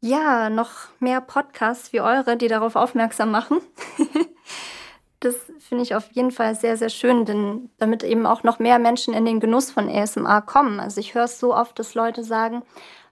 Ja, 0.00 0.48
noch 0.48 0.70
mehr 1.00 1.20
Podcasts 1.20 1.92
wie 1.92 2.00
eure, 2.00 2.36
die 2.36 2.46
darauf 2.46 2.76
aufmerksam 2.76 3.32
machen. 3.32 3.60
das 5.20 5.34
finde 5.58 5.82
ich 5.82 5.96
auf 5.96 6.12
jeden 6.12 6.30
Fall 6.30 6.54
sehr, 6.54 6.76
sehr 6.76 6.90
schön, 6.90 7.24
denn 7.24 7.70
damit 7.78 8.04
eben 8.04 8.24
auch 8.24 8.44
noch 8.44 8.60
mehr 8.60 8.78
Menschen 8.78 9.14
in 9.14 9.24
den 9.24 9.40
Genuss 9.40 9.72
von 9.72 9.88
ASMR 9.88 10.40
kommen. 10.42 10.78
Also 10.78 11.00
ich 11.00 11.16
höre 11.16 11.24
es 11.24 11.40
so 11.40 11.52
oft, 11.52 11.76
dass 11.80 11.96
Leute 11.96 12.22
sagen, 12.22 12.62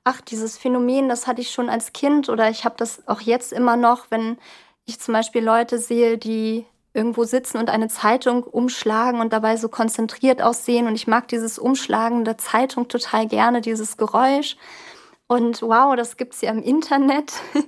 ach, 0.05 0.21
dieses 0.21 0.57
Phänomen, 0.57 1.09
das 1.09 1.27
hatte 1.27 1.41
ich 1.41 1.51
schon 1.51 1.69
als 1.69 1.93
Kind 1.93 2.29
oder 2.29 2.49
ich 2.49 2.65
habe 2.65 2.77
das 2.79 3.09
auch 3.09 3.21
jetzt 3.21 3.53
immer 3.53 3.77
noch, 3.77 4.09
wenn 4.11 4.39
ich 4.85 5.01
zum 5.01 5.15
Beispiel 5.15 5.43
Leute 5.45 5.81
sehe, 5.81 6.17
die 6.17 6.65
irgendwo 6.97 7.25
sitzen 7.25 7.59
und 7.59 7.71
eine 7.71 7.89
Zeitung 7.89 8.43
umschlagen 8.43 9.21
und 9.21 9.33
dabei 9.33 9.57
so 9.57 9.69
konzentriert 9.69 10.43
aussehen. 10.43 10.87
Und 10.87 10.95
ich 10.95 11.07
mag 11.07 11.29
dieses 11.29 11.59
Umschlagen 11.59 12.25
der 12.25 12.39
Zeitung 12.39 12.89
total 12.89 13.29
gerne, 13.29 13.61
dieses 13.61 13.97
Geräusch. 13.97 14.57
Und 15.29 15.63
wow, 15.63 15.95
das 15.95 16.17
gibt 16.17 16.35
es 16.35 16.41
ja 16.41 16.51
im 16.51 16.63
Internet. 16.63 17.33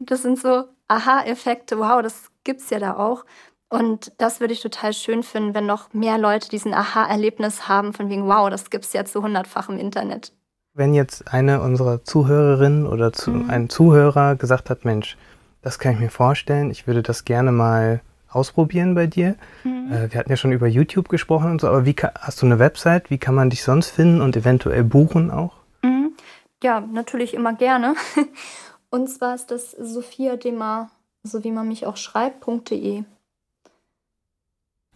Das 0.00 0.22
sind 0.22 0.38
so 0.38 0.62
Aha-Effekte. 0.86 1.76
Wow, 1.80 2.02
das 2.02 2.30
gibt 2.44 2.60
es 2.60 2.70
ja 2.70 2.78
da 2.78 2.96
auch. 2.96 3.24
Und 3.68 4.12
das 4.18 4.38
würde 4.38 4.54
ich 4.54 4.60
total 4.60 4.92
schön 4.92 5.24
finden, 5.24 5.54
wenn 5.54 5.66
noch 5.66 5.92
mehr 5.92 6.18
Leute 6.18 6.48
diesen 6.48 6.72
Aha-Erlebnis 6.72 7.66
haben, 7.66 7.92
von 7.92 8.08
wegen, 8.08 8.28
wow, 8.28 8.48
das 8.48 8.70
gibt 8.70 8.84
es 8.84 8.92
ja 8.92 9.04
zu 9.04 9.22
hundertfach 9.22 9.68
im 9.68 9.76
Internet. 9.76 10.32
Wenn 10.72 10.94
jetzt 10.94 11.34
eine 11.34 11.60
unserer 11.60 12.04
Zuhörerinnen 12.04 12.86
oder 12.86 13.12
zu, 13.12 13.32
mhm. 13.32 13.50
ein 13.50 13.68
Zuhörer 13.68 14.36
gesagt 14.36 14.70
hat, 14.70 14.84
Mensch, 14.84 15.16
das 15.62 15.80
kann 15.80 15.94
ich 15.94 15.98
mir 15.98 16.10
vorstellen, 16.10 16.70
ich 16.70 16.86
würde 16.86 17.02
das 17.02 17.24
gerne 17.24 17.50
mal 17.50 18.00
ausprobieren 18.30 18.94
bei 18.94 19.06
dir. 19.06 19.36
Mhm. 19.64 19.92
Äh, 19.92 20.12
wir 20.12 20.18
hatten 20.20 20.30
ja 20.30 20.36
schon 20.36 20.52
über 20.52 20.66
YouTube 20.66 21.08
gesprochen 21.08 21.50
und 21.50 21.60
so, 21.60 21.68
aber 21.68 21.84
wie 21.84 21.94
kann, 21.94 22.10
hast 22.18 22.42
du 22.42 22.46
eine 22.46 22.58
Website? 22.58 23.10
Wie 23.10 23.18
kann 23.18 23.34
man 23.34 23.50
dich 23.50 23.62
sonst 23.62 23.90
finden 23.90 24.20
und 24.20 24.36
eventuell 24.36 24.84
buchen 24.84 25.30
auch? 25.30 25.54
Mhm. 25.82 26.12
Ja, 26.62 26.80
natürlich 26.80 27.34
immer 27.34 27.54
gerne. 27.54 27.94
Und 28.90 29.08
zwar 29.08 29.34
ist 29.34 29.50
das 29.50 29.72
Sophia 29.72 30.36
Demar, 30.36 30.90
so 31.22 31.44
wie 31.44 31.50
man 31.50 31.68
mich 31.68 31.86
auch 31.86 31.96
schreibt.de. 31.96 33.04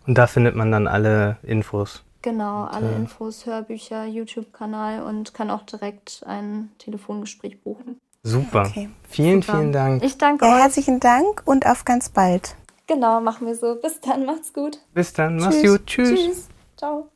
Und 0.06 0.18
da 0.18 0.26
findet 0.26 0.56
man 0.56 0.72
dann 0.72 0.88
alle 0.88 1.36
Infos. 1.42 2.02
Genau, 2.22 2.62
und, 2.62 2.68
alle 2.68 2.92
äh, 2.92 2.96
Infos, 2.96 3.46
Hörbücher, 3.46 4.06
YouTube-Kanal 4.06 5.02
und 5.02 5.34
kann 5.34 5.50
auch 5.50 5.62
direkt 5.62 6.22
ein 6.26 6.70
Telefongespräch 6.78 7.62
buchen. 7.62 8.00
Super. 8.22 8.66
Okay. 8.66 8.88
Vielen, 9.08 9.42
Super. 9.42 9.58
vielen 9.58 9.72
Dank. 9.72 10.04
Ich 10.04 10.16
danke 10.16 10.46
ja, 10.46 10.54
euch. 10.54 10.62
Herzlichen 10.62 11.00
Dank 11.00 11.42
und 11.44 11.66
auf 11.66 11.84
ganz 11.84 12.08
bald. 12.08 12.56
Genau, 12.86 13.20
machen 13.20 13.46
wir 13.46 13.54
so. 13.54 13.76
Bis 13.76 14.00
dann, 14.00 14.26
macht's 14.26 14.52
gut. 14.52 14.78
Bis 14.92 15.12
dann, 15.12 15.36
mach's 15.36 15.62
gut. 15.62 15.86
Tschüss. 15.86 16.20
Tschüss. 16.20 16.48
Ciao. 16.76 17.12